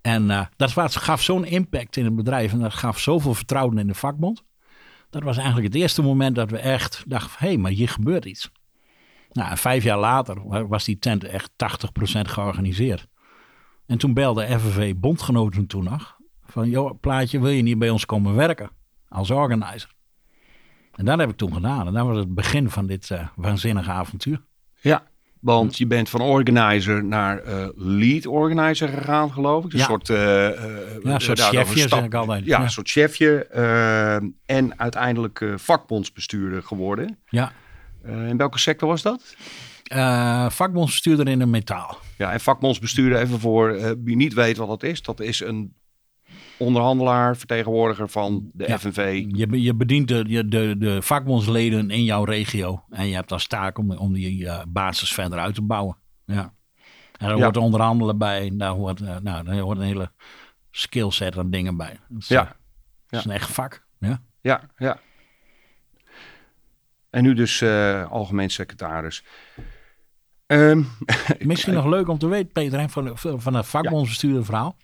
En 0.01 0.49
dat 0.57 0.73
was, 0.73 0.97
gaf 0.97 1.23
zo'n 1.23 1.45
impact 1.45 1.97
in 1.97 2.05
het 2.05 2.17
bedrijf 2.17 2.53
en 2.53 2.59
dat 2.59 2.75
gaf 2.75 2.99
zoveel 2.99 3.35
vertrouwen 3.35 3.79
in 3.79 3.87
de 3.87 3.95
vakbond. 3.95 4.45
Dat 5.11 5.23
was 5.23 5.37
eigenlijk 5.37 5.67
het 5.67 5.77
eerste 5.83 6.03
moment 6.03 6.35
dat 6.35 6.51
we 6.51 6.59
echt 6.59 7.05
dachten: 7.07 7.37
hé, 7.39 7.47
hey, 7.47 7.57
maar 7.57 7.71
hier 7.71 7.89
gebeurt 7.89 8.25
iets. 8.25 8.51
Nou, 9.33 9.57
vijf 9.57 9.85
jaar 9.85 9.99
later 9.99 10.67
was 10.69 10.85
die 10.85 10.99
tent 10.99 11.25
echt 11.25 11.51
80% 11.51 11.57
georganiseerd. 12.21 13.07
En 13.87 13.99
toen 13.99 14.15
belde 14.15 14.59
FNV 14.59 14.95
Bondgenoten 14.97 15.67
toen 15.67 15.85
nog. 15.85 16.19
Van, 16.45 16.69
joh, 16.69 17.01
plaatje, 17.01 17.41
wil 17.41 17.51
je 17.51 17.63
niet 17.63 17.79
bij 17.79 17.91
ons 17.91 18.07
komen 18.07 18.35
werken? 18.35 18.71
Als 19.09 19.31
organizer. 19.31 19.91
En 21.01 21.07
dat 21.07 21.19
heb 21.19 21.31
ik 21.31 21.37
toen 21.37 21.53
gedaan. 21.53 21.87
En 21.87 21.93
dat 21.93 22.07
was 22.07 22.17
het 22.17 22.35
begin 22.35 22.71
van 22.71 22.87
dit 22.87 23.09
uh, 23.13 23.21
waanzinnige 23.37 23.91
avontuur. 23.91 24.41
Ja, 24.81 25.03
want 25.41 25.79
je 25.79 25.87
bent 25.87 26.09
van 26.09 26.21
organizer 26.21 27.05
naar 27.05 27.47
uh, 27.47 27.69
lead 27.75 28.27
organizer 28.27 28.89
gegaan, 28.89 29.33
geloof 29.33 29.65
ik. 29.65 29.73
Een 29.73 29.79
ja. 29.79 29.85
soort, 29.85 30.09
uh, 30.09 30.17
ja, 31.03 31.19
soort 31.19 31.41
chefje, 31.41 31.89
zeg 31.89 32.05
ik 32.05 32.15
altijd. 32.15 32.45
Ja, 32.45 32.59
ja. 32.59 32.65
een 32.65 32.71
soort 32.71 32.91
chefje. 32.91 33.47
en 34.47 34.79
uiteindelijk 34.79 35.45
vakbondsbestuurder 35.57 36.63
geworden. 36.63 37.19
Ja. 37.29 37.53
In 38.05 38.37
welke 38.37 38.59
sector 38.59 38.89
was 38.89 39.03
dat? 39.03 39.35
Uh, 39.95 40.51
vakbondsbestuurder 40.51 41.29
in 41.29 41.41
een 41.41 41.51
metaal. 41.51 41.99
Ja, 42.19 42.33
en 42.33 42.41
vakbondsbestuurder, 42.41 43.19
even 43.19 43.41
voor 43.41 43.77
uh, 43.77 43.91
wie 44.05 44.17
niet 44.17 44.35
weet 44.35 44.57
wat 44.57 44.69
dat 44.69 44.83
is. 44.83 45.03
Dat 45.03 45.21
is 45.21 45.41
een 45.41 45.75
onderhandelaar, 46.61 47.37
vertegenwoordiger 47.37 48.09
van 48.09 48.51
de 48.53 48.65
ja, 48.69 48.79
FNV. 48.79 49.25
Je, 49.29 49.63
je 49.63 49.75
bedient 49.75 50.09
de, 50.09 50.25
de, 50.25 50.49
de, 50.49 50.75
de 50.79 51.03
vakbondsleden 51.03 51.91
in 51.91 52.05
jouw 52.05 52.25
regio. 52.25 52.85
En 52.91 53.07
je 53.07 53.15
hebt 53.15 53.33
als 53.33 53.47
taak 53.47 53.79
om, 53.79 53.91
om 53.91 54.13
die 54.13 54.43
uh, 54.43 54.63
basis 54.69 55.13
verder 55.15 55.39
uit 55.39 55.55
te 55.55 55.63
bouwen. 55.63 55.97
Ja. 56.25 56.55
En 57.19 57.29
daar 57.29 57.37
ja. 57.37 57.43
hoort 57.43 57.57
onderhandelen 57.57 58.19
bij. 58.19 58.51
Daar 58.53 58.71
hoort, 58.71 59.01
uh, 59.01 59.17
nou, 59.23 59.45
daar 59.45 59.59
hoort 59.59 59.79
een 59.79 59.85
hele 59.85 60.11
skillset 60.71 61.39
aan 61.39 61.51
dingen 61.51 61.77
bij. 61.77 61.99
Dat 62.09 62.23
is, 62.23 62.29
ja. 62.29 62.57
Dat 63.07 63.21
is 63.21 63.27
een 63.27 63.33
echt 63.33 63.51
vak. 63.51 63.87
Ja, 63.99 64.23
ja. 64.41 64.61
ja. 64.77 64.99
En 67.11 67.23
nu 67.23 67.35
dus 67.35 67.61
uh, 67.61 68.11
algemeen 68.11 68.51
secretaris. 68.51 69.25
Um, 70.47 70.89
Misschien 71.39 71.75
nog 71.75 71.87
leuk 71.87 72.09
om 72.09 72.19
te 72.19 72.29
weten, 72.29 72.53
Peter, 72.53 72.89
van, 72.89 73.19
van 73.19 73.55
een 73.55 73.65
vakbondsbestuurder 73.65 74.45
verhaal. 74.45 74.77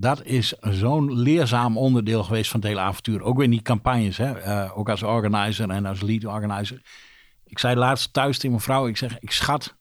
Dat 0.00 0.24
is 0.24 0.48
zo'n 0.60 1.18
leerzaam 1.18 1.76
onderdeel 1.76 2.24
geweest 2.24 2.50
van 2.50 2.60
het 2.60 2.68
hele 2.68 2.80
avontuur. 2.80 3.22
Ook 3.22 3.42
in 3.42 3.50
die 3.50 3.62
campagnes, 3.62 4.16
hè? 4.16 4.38
Eh, 4.38 4.78
ook 4.78 4.88
als 4.88 5.02
organizer 5.02 5.70
en 5.70 5.86
als 5.86 6.00
lead 6.00 6.24
organizer. 6.24 6.82
Ik 7.44 7.58
zei 7.58 7.76
laatst 7.76 8.12
thuis 8.12 8.36
tegen 8.36 8.50
mijn 8.50 8.62
vrouw, 8.62 8.86
ik 8.86 8.96
zeg, 8.96 9.18
ik 9.18 9.30
schat, 9.30 9.76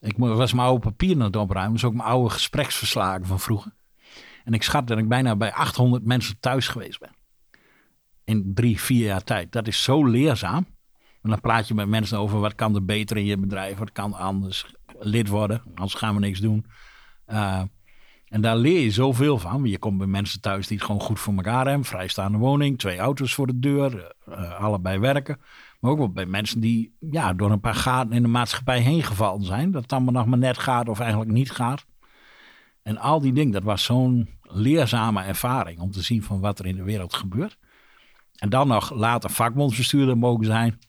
ik 0.00 0.14
was 0.16 0.52
mijn 0.52 0.66
oude 0.66 0.80
papier 0.80 1.14
aan 1.14 1.20
het 1.20 1.36
opruimen, 1.36 1.72
dus 1.72 1.84
ook 1.84 1.94
mijn 1.94 2.08
oude 2.08 2.30
gespreksverslagen 2.30 3.26
van 3.26 3.40
vroeger. 3.40 3.74
En 4.44 4.52
ik 4.52 4.62
schat 4.62 4.86
dat 4.86 4.98
ik 4.98 5.08
bijna 5.08 5.36
bij 5.36 5.52
800 5.52 6.04
mensen 6.04 6.40
thuis 6.40 6.68
geweest 6.68 6.98
ben. 6.98 7.14
In 8.24 8.54
drie, 8.54 8.80
vier 8.80 9.04
jaar 9.04 9.24
tijd. 9.24 9.52
Dat 9.52 9.66
is 9.66 9.82
zo 9.82 10.04
leerzaam. 10.04 10.66
En 11.22 11.30
dan 11.30 11.40
praat 11.40 11.68
je 11.68 11.74
met 11.74 11.88
mensen 11.88 12.18
over 12.18 12.40
wat 12.40 12.54
kan 12.54 12.74
er 12.74 12.84
beter 12.84 13.16
in 13.16 13.24
je 13.24 13.38
bedrijf, 13.38 13.78
wat 13.78 13.92
kan 13.92 14.12
anders 14.12 14.66
lid 14.98 15.28
worden, 15.28 15.62
anders 15.74 15.94
gaan 15.94 16.14
we 16.14 16.20
niks 16.20 16.40
doen. 16.40 16.66
Uh, 17.28 17.62
en 18.36 18.42
daar 18.42 18.56
leer 18.56 18.80
je 18.80 18.90
zoveel 18.90 19.38
van. 19.38 19.64
Je 19.64 19.78
komt 19.78 19.98
bij 19.98 20.06
mensen 20.06 20.40
thuis 20.40 20.66
die 20.66 20.76
het 20.76 20.86
gewoon 20.86 21.00
goed 21.00 21.20
voor 21.20 21.34
elkaar 21.34 21.66
hebben. 21.66 21.84
Vrijstaande 21.84 22.38
woning, 22.38 22.78
twee 22.78 22.98
auto's 22.98 23.34
voor 23.34 23.46
de 23.46 23.58
deur, 23.58 24.14
uh, 24.28 24.60
allebei 24.60 24.98
werken. 24.98 25.40
Maar 25.80 25.90
ook 25.90 25.98
wel 25.98 26.12
bij 26.12 26.26
mensen 26.26 26.60
die 26.60 26.96
ja, 27.00 27.32
door 27.32 27.50
een 27.50 27.60
paar 27.60 27.74
gaten 27.74 28.12
in 28.12 28.22
de 28.22 28.28
maatschappij 28.28 28.80
heen 28.80 29.02
gevallen 29.02 29.44
zijn. 29.44 29.70
Dat 29.70 29.82
het 29.82 29.92
allemaal 29.92 30.12
nog 30.12 30.26
maar 30.26 30.38
net 30.38 30.58
gaat 30.58 30.88
of 30.88 31.00
eigenlijk 31.00 31.30
niet 31.30 31.50
gaat. 31.50 31.86
En 32.82 32.98
al 32.98 33.20
die 33.20 33.32
dingen, 33.32 33.52
dat 33.52 33.62
was 33.62 33.84
zo'n 33.84 34.28
leerzame 34.42 35.22
ervaring 35.22 35.80
om 35.80 35.90
te 35.90 36.02
zien 36.02 36.22
van 36.22 36.40
wat 36.40 36.58
er 36.58 36.66
in 36.66 36.76
de 36.76 36.84
wereld 36.84 37.14
gebeurt. 37.14 37.58
En 38.34 38.50
dan 38.50 38.68
nog 38.68 38.92
later 38.92 39.30
vakbondsbestuurder 39.30 40.18
mogen 40.18 40.44
zijn. 40.44 40.80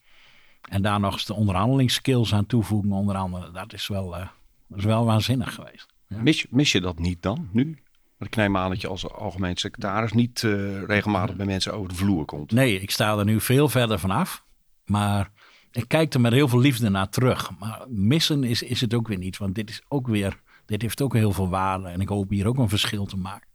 En 0.69 0.81
daar 0.81 0.99
nog 0.99 1.13
eens 1.13 1.25
de 1.25 1.33
onderhandelingsskills 1.33 2.33
aan 2.33 2.45
toevoegen, 2.45 2.91
onder 2.91 3.15
andere. 3.15 3.51
Dat 3.51 3.73
is 3.73 3.87
wel, 3.87 4.17
uh, 4.17 4.27
dat 4.67 4.77
is 4.77 4.85
wel 4.85 5.05
waanzinnig 5.05 5.53
geweest. 5.53 5.95
Mis, 6.07 6.45
mis 6.49 6.71
je 6.71 6.81
dat 6.81 6.99
niet 6.99 7.21
dan, 7.21 7.49
nu? 7.51 7.77
Ik 8.19 8.35
neem 8.35 8.57
aan 8.57 8.69
dat 8.69 8.81
je 8.81 8.87
als 8.87 9.09
algemeen 9.09 9.57
secretaris 9.57 10.11
niet 10.11 10.41
uh, 10.41 10.83
regelmatig 10.83 11.35
bij 11.35 11.45
mensen 11.45 11.73
over 11.73 11.89
de 11.89 11.95
vloer 11.95 12.25
komt. 12.25 12.51
Nee, 12.51 12.81
ik 12.81 12.91
sta 12.91 13.17
er 13.17 13.25
nu 13.25 13.41
veel 13.41 13.69
verder 13.69 13.99
vanaf. 13.99 14.45
Maar 14.85 15.31
ik 15.71 15.87
kijk 15.87 16.13
er 16.13 16.21
met 16.21 16.33
heel 16.33 16.47
veel 16.47 16.59
liefde 16.59 16.89
naar 16.89 17.09
terug. 17.09 17.51
Maar 17.59 17.85
missen 17.87 18.43
is, 18.43 18.61
is 18.61 18.81
het 18.81 18.93
ook 18.93 19.07
weer 19.07 19.17
niet. 19.17 19.37
Want 19.37 19.55
dit 19.55 19.69
is 19.69 19.81
ook 19.87 20.07
weer, 20.07 20.41
dit 20.65 20.81
heeft 20.81 21.01
ook 21.01 21.13
heel 21.13 21.31
veel 21.31 21.49
waarde. 21.49 21.87
En 21.87 22.01
ik 22.01 22.09
hoop 22.09 22.29
hier 22.29 22.47
ook 22.47 22.57
een 22.57 22.69
verschil 22.69 23.05
te 23.05 23.17
maken. 23.17 23.47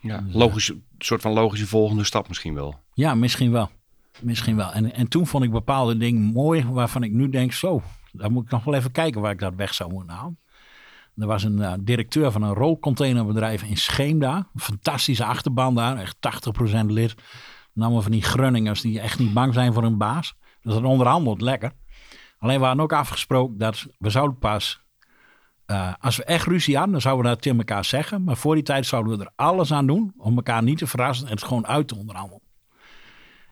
Ja, 0.00 0.20
dus, 0.20 0.34
logisch, 0.34 0.68
een 0.68 0.84
soort 0.98 1.20
van 1.20 1.32
logische 1.32 1.66
volgende 1.66 2.04
stap 2.04 2.28
misschien 2.28 2.54
wel. 2.54 2.80
Ja, 2.94 3.14
misschien 3.14 3.50
wel. 3.50 3.70
Misschien 4.20 4.56
wel. 4.56 4.72
En, 4.72 4.94
en 4.94 5.08
toen 5.08 5.26
vond 5.26 5.44
ik 5.44 5.50
bepaalde 5.50 5.96
dingen 5.96 6.22
mooi 6.22 6.64
waarvan 6.66 7.02
ik 7.02 7.12
nu 7.12 7.28
denk, 7.28 7.52
zo, 7.52 7.82
daar 8.12 8.30
moet 8.30 8.44
ik 8.44 8.50
nog 8.50 8.64
wel 8.64 8.74
even 8.74 8.92
kijken 8.92 9.20
waar 9.20 9.32
ik 9.32 9.38
dat 9.38 9.54
weg 9.54 9.74
zou 9.74 9.92
moeten 9.92 10.14
halen. 10.14 10.38
Er 11.16 11.26
was 11.26 11.42
een 11.42 11.58
uh, 11.58 11.72
directeur 11.80 12.32
van 12.32 12.42
een 12.42 12.54
rolcontainerbedrijf 12.54 13.62
in 13.62 13.76
Scheemda. 13.76 14.36
Een 14.36 14.60
fantastische 14.60 15.24
achterban 15.24 15.74
daar, 15.74 15.96
echt 15.96 16.16
80% 16.82 16.84
lid. 16.86 17.14
Namen 17.72 18.02
van 18.02 18.12
die 18.12 18.22
Grunningers 18.22 18.80
die 18.80 19.00
echt 19.00 19.18
niet 19.18 19.32
bang 19.32 19.54
zijn 19.54 19.72
voor 19.72 19.82
hun 19.82 19.98
baas. 19.98 20.34
Dus 20.62 20.74
dat 20.74 20.82
onderhandelt 20.82 21.40
lekker. 21.40 21.72
Alleen 22.38 22.58
we 22.58 22.64
hadden 22.64 22.84
ook 22.84 22.92
afgesproken 22.92 23.58
dat 23.58 23.86
we 23.98 24.10
zouden 24.10 24.38
pas... 24.38 24.80
Uh, 25.66 25.92
als 26.00 26.16
we 26.16 26.24
echt 26.24 26.46
ruzie 26.46 26.74
hadden, 26.74 26.92
dan 26.92 27.00
zouden 27.00 27.24
we 27.24 27.30
dat 27.30 27.42
tegen 27.42 27.58
elkaar 27.58 27.84
zeggen. 27.84 28.24
Maar 28.24 28.36
voor 28.36 28.54
die 28.54 28.64
tijd 28.64 28.86
zouden 28.86 29.18
we 29.18 29.24
er 29.24 29.32
alles 29.36 29.72
aan 29.72 29.86
doen 29.86 30.12
om 30.16 30.36
elkaar 30.36 30.62
niet 30.62 30.78
te 30.78 30.86
verrassen 30.86 31.26
en 31.26 31.32
het 31.32 31.42
gewoon 31.44 31.66
uit 31.66 31.88
te 31.88 31.96
onderhandelen. 31.96 32.39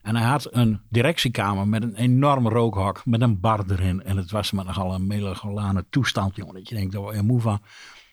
En 0.03 0.17
hij 0.17 0.27
had 0.27 0.55
een 0.55 0.81
directiekamer 0.89 1.69
met 1.69 1.83
een 1.83 1.95
enorm 1.95 2.49
rookhok, 2.49 3.03
met 3.05 3.21
een 3.21 3.41
bar 3.41 3.65
erin. 3.69 4.03
En 4.03 4.17
het 4.17 4.31
was 4.31 4.51
maar 4.51 4.65
nogal 4.65 4.95
een 4.95 5.07
melancholiane 5.07 5.85
toestand, 5.91 6.37
jongen. 6.37 6.55
Dat 6.55 6.69
je 6.69 6.75
denkt, 6.75 6.93
daar 6.93 7.03
word 7.03 7.17
je 7.17 7.23
moe 7.23 7.41
van. 7.41 7.61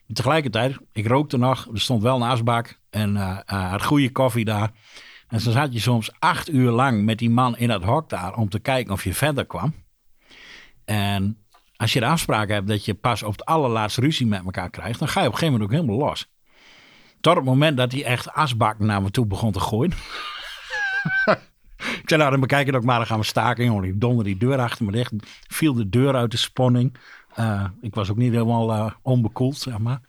En 0.08 0.14
tegelijkertijd, 0.14 0.78
ik 0.92 1.08
rookte 1.08 1.38
nog, 1.38 1.68
er 1.74 1.80
stond 1.80 2.02
wel 2.02 2.16
een 2.16 2.30
asbak 2.30 2.80
en 2.90 3.16
uh, 3.16 3.40
had 3.46 3.84
goede 3.84 4.12
koffie 4.12 4.46
daar. 4.46 4.72
En 5.28 5.40
zo 5.42 5.52
zat 5.52 5.74
je 5.74 5.80
soms 5.80 6.12
acht 6.20 6.50
uur 6.50 6.72
lang 6.72 7.04
met 7.04 7.18
die 7.18 7.30
man 7.30 7.58
in 7.58 7.68
dat 7.68 7.84
hok 7.84 8.10
daar 8.10 8.36
om 8.36 8.50
te 8.50 8.60
kijken 8.60 8.94
of 8.94 9.04
je 9.04 9.14
verder 9.14 9.46
kwam. 9.46 9.74
En 10.86 11.46
als 11.76 11.94
je 11.94 12.00
de 12.00 12.06
afspraak 12.06 12.50
hebt 12.50 12.68
dat 12.68 12.86
je 12.86 12.94
pas 12.94 13.24
op 13.24 13.32
het 13.32 13.46
allerlaatste 13.46 14.02
ruzie 14.02 14.26
met 14.26 14.46
elkaar 14.46 14.70
krijgt, 14.70 15.00
dan 15.00 15.08
ga 15.08 15.22
je 15.22 15.28
op 15.28 15.34
een 15.34 15.40
gegeven 15.40 15.60
moment 15.60 15.80
ook 15.80 15.86
helemaal 15.86 16.08
los. 16.10 16.30
Tot 17.22 17.36
het 17.36 17.46
moment 17.46 17.78
dat 17.78 17.92
hij 17.92 18.04
echt 18.04 18.32
asbak 18.32 18.80
naar 18.80 19.02
me 19.02 19.12
toe 19.12 19.26
begon 19.26 19.52
te 19.52 19.60
gooien. 19.60 19.94
Ik 22.02 22.10
zei, 22.10 22.20
nou, 22.20 22.32
dan 22.32 22.40
bekijken 22.40 22.72
dat 22.72 22.82
ook 22.82 22.88
maar, 22.88 22.98
dan 22.98 23.08
gaan 23.08 23.20
we 23.20 23.26
staken. 23.26 23.66
Jongen, 23.66 23.84
ik 23.84 24.02
donder 24.02 24.24
die 24.24 24.38
deur 24.38 24.60
achter 24.60 24.86
me 24.86 24.92
dicht. 24.92 25.14
Viel 25.48 25.74
de 25.74 25.90
deur 25.90 26.16
uit 26.16 26.32
de 26.32 26.38
spanning. 26.38 26.98
Uh, 27.40 27.66
ik 27.82 27.96
was 27.96 28.10
ook 28.10 28.18
niet 28.18 28.32
helemaal 28.32 28.72
uh, 28.72 28.92
onbekoeld, 29.02 29.58
zeg 29.58 29.78
maar. 29.78 30.00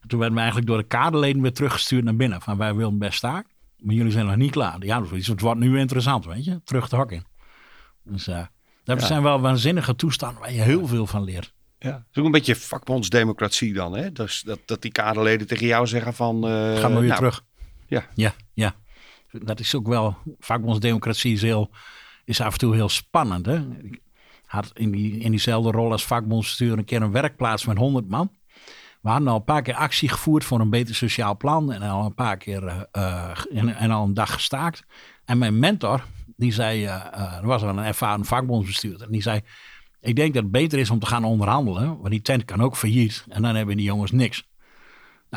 En 0.00 0.08
toen 0.08 0.18
werden 0.18 0.36
we 0.36 0.42
eigenlijk 0.42 0.70
door 0.70 0.78
de 0.78 0.86
kaderleden 0.86 1.42
weer 1.42 1.52
teruggestuurd 1.52 2.04
naar 2.04 2.16
binnen. 2.16 2.40
Van, 2.42 2.56
wij 2.56 2.74
willen 2.74 2.98
best 2.98 3.16
staken, 3.16 3.50
maar 3.78 3.94
jullie 3.94 4.12
zijn 4.12 4.26
nog 4.26 4.36
niet 4.36 4.50
klaar. 4.50 4.76
Ja, 4.84 5.00
dus 5.00 5.26
het 5.26 5.40
wordt 5.40 5.60
nu 5.60 5.78
interessant, 5.78 6.24
weet 6.24 6.44
je. 6.44 6.60
Terug 6.64 6.88
de 6.88 6.96
hok 6.96 7.12
in. 7.12 7.24
Dus 8.02 8.28
uh, 8.28 8.40
dat 8.84 9.00
ja. 9.00 9.06
zijn 9.06 9.22
wel 9.22 9.40
waanzinnige 9.40 9.96
toestanden 9.96 10.40
waar 10.40 10.52
je 10.52 10.60
heel 10.60 10.86
veel 10.86 11.06
van 11.06 11.24
leert. 11.24 11.54
Ja, 11.78 11.92
het 11.92 12.04
is 12.12 12.18
ook 12.18 12.24
een 12.24 12.30
beetje 12.30 12.56
vakbondsdemocratie 12.56 13.72
dan, 13.72 13.96
hè? 13.96 14.12
Dus 14.12 14.42
dat, 14.42 14.58
dat 14.64 14.82
die 14.82 14.92
kaderleden 14.92 15.46
tegen 15.46 15.66
jou 15.66 15.86
zeggen 15.86 16.14
van... 16.14 16.42
Ga 16.42 16.88
maar 16.88 16.90
weer 16.90 17.00
nou, 17.00 17.14
terug. 17.14 17.44
Ja. 17.86 18.04
Ja, 18.14 18.34
ja 18.54 18.74
dat 19.30 19.60
is 19.60 19.74
ook 19.74 19.86
wel, 19.86 20.16
vakbondsdemocratie 20.38 21.32
is, 21.32 21.42
heel, 21.42 21.70
is 22.24 22.40
af 22.40 22.52
en 22.52 22.58
toe 22.58 22.74
heel 22.74 22.88
spannend. 22.88 23.46
Hè? 23.46 23.56
Ik 23.82 24.00
had 24.44 24.70
in, 24.74 24.90
die, 24.90 25.18
in 25.18 25.30
diezelfde 25.30 25.70
rol 25.70 25.92
als 25.92 26.04
vakbondsbestuur 26.04 26.78
een 26.78 26.84
keer 26.84 27.02
een 27.02 27.12
werkplaats 27.12 27.66
met 27.66 27.76
100 27.76 28.08
man. 28.08 28.30
We 29.00 29.08
hadden 29.12 29.28
al 29.28 29.36
een 29.36 29.44
paar 29.44 29.62
keer 29.62 29.74
actie 29.74 30.08
gevoerd 30.08 30.44
voor 30.44 30.60
een 30.60 30.70
beter 30.70 30.94
sociaal 30.94 31.36
plan 31.36 31.72
en 31.72 31.82
al 31.82 32.04
een 32.04 32.14
paar 32.14 32.36
keer 32.36 32.88
uh, 32.92 33.30
en, 33.52 33.76
en, 33.76 33.90
al 33.90 34.04
een 34.04 34.14
dag 34.14 34.32
gestaakt. 34.32 34.84
En 35.24 35.38
mijn 35.38 35.58
mentor, 35.58 36.04
die 36.36 36.52
zei, 36.52 36.84
uh, 36.84 37.36
er 37.40 37.46
was 37.46 37.62
een 37.62 37.78
ervaren 37.78 38.24
vakbondsbestuurder, 38.24 39.06
en 39.06 39.12
die 39.12 39.22
zei, 39.22 39.40
ik 40.00 40.16
denk 40.16 40.34
dat 40.34 40.42
het 40.42 40.52
beter 40.52 40.78
is 40.78 40.90
om 40.90 40.98
te 40.98 41.06
gaan 41.06 41.24
onderhandelen, 41.24 41.86
want 41.86 42.10
die 42.10 42.22
tent 42.22 42.44
kan 42.44 42.62
ook 42.62 42.76
failliet 42.76 43.24
en 43.28 43.42
dan 43.42 43.54
hebben 43.54 43.76
die 43.76 43.86
jongens 43.86 44.10
niks. 44.10 44.48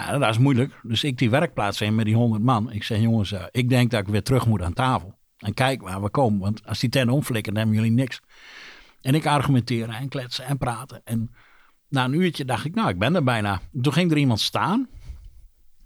Nou, 0.06 0.20
dat 0.20 0.30
is 0.30 0.38
moeilijk. 0.38 0.80
Dus 0.84 1.04
ik 1.04 1.18
die 1.18 1.30
werkplaats 1.30 1.82
in 1.82 1.96
met 1.96 2.06
die 2.06 2.16
honderd 2.16 2.44
man. 2.44 2.72
Ik 2.72 2.84
zeg, 2.84 3.00
jongens, 3.00 3.32
uh, 3.32 3.44
ik 3.52 3.70
denk 3.70 3.92
dat 3.92 4.00
ik 4.00 4.08
weer 4.08 4.24
terug 4.24 4.46
moet 4.46 4.62
aan 4.62 4.74
tafel. 4.74 5.18
En 5.38 5.54
kijk 5.54 5.82
waar 5.82 6.02
we 6.02 6.10
komen. 6.10 6.40
Want 6.40 6.66
als 6.66 6.80
die 6.80 6.90
tent 6.90 7.10
omflikken, 7.10 7.54
dan 7.54 7.64
hebben 7.64 7.82
jullie 7.82 7.98
niks. 7.98 8.22
En 9.02 9.16
ik 9.16 9.26
argumenteren 9.26 9.96
en 9.96 10.10
kletsen 10.10 10.46
en 10.46 10.58
praten. 10.58 11.02
En 11.04 11.34
na 11.88 12.04
een 12.04 12.14
uurtje 12.14 12.46
dacht 12.46 12.66
ik, 12.66 12.76
nou, 12.76 12.90
ik 12.90 13.00
ben 13.00 13.16
er 13.16 13.24
bijna. 13.24 13.62
Toen 13.82 13.94
ging 13.94 14.12
er 14.12 14.18
iemand 14.18 14.40
staan. 14.40 14.88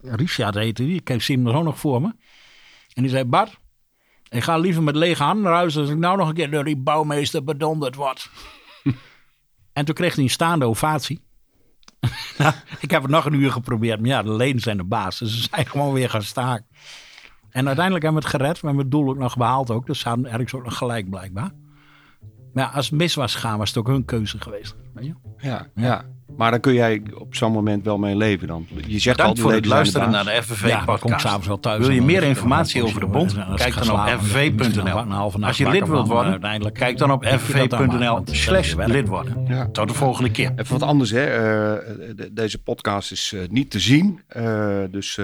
Richard 0.02 0.56
heette 0.56 0.86
die. 0.86 1.02
Ik 1.04 1.22
zie 1.22 1.38
hem 1.38 1.48
er 1.48 1.56
ook 1.56 1.64
nog 1.64 1.80
voor 1.80 2.02
me. 2.02 2.08
En 2.94 3.02
die 3.02 3.10
zei, 3.10 3.24
Bart, 3.24 3.60
ik 4.30 4.44
ga 4.44 4.58
liever 4.58 4.84
met 4.84 4.96
lege 4.96 5.24
handen 5.24 5.44
naar 5.44 5.54
huis... 5.54 5.78
als 5.78 5.90
ik 5.90 5.98
nou 5.98 6.18
nog 6.18 6.28
een 6.28 6.34
keer 6.34 6.52
door 6.52 6.64
die 6.64 6.78
bouwmeester 6.78 7.44
bedonderd 7.44 7.96
word. 7.96 8.30
en 9.74 9.86
toen 9.86 9.96
kreeg 9.96 10.16
hij 10.16 10.24
een 10.24 10.30
staande 10.30 10.66
ovatie. 10.66 11.22
nou, 12.38 12.54
ik 12.80 12.92
heb 12.92 13.02
het 13.02 13.12
nog 13.12 13.26
een 13.26 13.34
uur 13.34 13.52
geprobeerd, 13.52 14.00
maar 14.00 14.10
ja, 14.10 14.24
de 14.24 14.34
leden 14.34 14.62
zijn 14.62 14.78
de 14.78 14.84
baas. 14.84 15.20
Dus 15.20 15.36
ze 15.36 15.48
zijn 15.52 15.66
gewoon 15.66 15.94
weer 15.94 16.10
gaan 16.10 16.24
staken. 16.24 16.66
En 17.50 17.66
uiteindelijk 17.66 18.04
hebben 18.06 18.22
we 18.22 18.28
het 18.28 18.38
gered. 18.38 18.60
We 18.60 18.66
hebben 18.68 18.84
het 18.84 18.92
doel 18.92 19.10
ook 19.10 19.18
nog 19.18 19.38
behaald 19.38 19.72
ook. 19.72 19.86
Dus 19.86 20.00
ze 20.00 20.08
hadden 20.08 20.32
ergens 20.32 20.54
ook 20.54 20.64
nog 20.64 20.78
gelijk 20.78 21.10
blijkbaar. 21.10 21.52
Maar 22.54 22.64
ja, 22.64 22.70
als 22.70 22.90
het 22.90 23.00
mis 23.00 23.16
was 23.16 23.34
gegaan, 23.34 23.58
was 23.58 23.70
het 23.70 23.78
ook 23.78 23.88
hun 23.88 24.06
keuze 24.06 24.42
geweest. 24.42 24.76
Weet 24.94 25.06
je? 25.06 25.14
Ja, 25.38 25.68
ja. 25.76 26.06
Maar 26.38 26.52
dan 26.52 26.60
kun 26.60 26.74
jij 26.74 27.02
op 27.18 27.36
zo'n 27.36 27.52
moment 27.52 27.84
wel 27.84 27.98
mee 27.98 28.16
leven 28.16 28.48
dan. 28.48 28.68
Je 28.88 29.00
zegt 29.00 29.18
Bedankt 29.18 29.38
al 29.38 29.44
voor 29.44 29.54
het 29.54 29.66
luisteren 29.66 30.12
naar 30.12 30.24
de 30.24 30.44
FNV-podcast. 30.44 31.24
Ja, 31.24 31.40
wel 31.40 31.60
thuis 31.60 31.86
Wil 31.86 31.96
je 31.96 32.02
meer 32.02 32.24
informatie 32.24 32.84
over 32.84 33.00
de 33.00 33.06
bond? 33.06 33.36
Kijk 33.56 33.76
dan 33.76 33.92
op 33.92 34.20
fnv.nl. 34.20 35.46
Als 35.46 35.58
je 35.58 35.70
lid 35.70 35.88
wilt 35.88 36.08
worden, 36.08 36.72
kijk 36.72 36.98
dan 36.98 37.12
op 37.12 37.26
fnv.nl 37.26 38.22
slash 38.26 38.76
lid 38.76 39.08
worden. 39.08 39.46
Ja. 39.48 39.70
Tot 39.72 39.88
de 39.88 39.94
volgende 39.94 40.32
keer. 40.32 40.52
Even 40.56 40.80
wat 40.80 40.90
anders, 40.90 41.12
hè. 41.12 41.26
Uh, 41.26 42.16
de, 42.16 42.30
deze 42.34 42.62
podcast 42.62 43.12
is 43.12 43.32
uh, 43.36 43.42
niet 43.50 43.72
te 43.72 43.80
zien. 43.80 44.22
Uh, 44.38 44.78
dus 44.92 45.20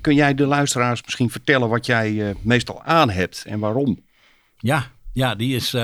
kun 0.00 0.14
jij 0.14 0.34
de 0.34 0.46
luisteraars 0.46 1.02
misschien 1.02 1.30
vertellen 1.30 1.68
wat 1.68 1.86
jij 1.86 2.34
meestal 2.40 2.82
aan 2.82 3.10
hebt 3.10 3.44
en 3.46 3.58
waarom? 3.58 3.98
Ja, 4.56 4.86
ja 5.12 5.34
die 5.34 5.56
is 5.56 5.74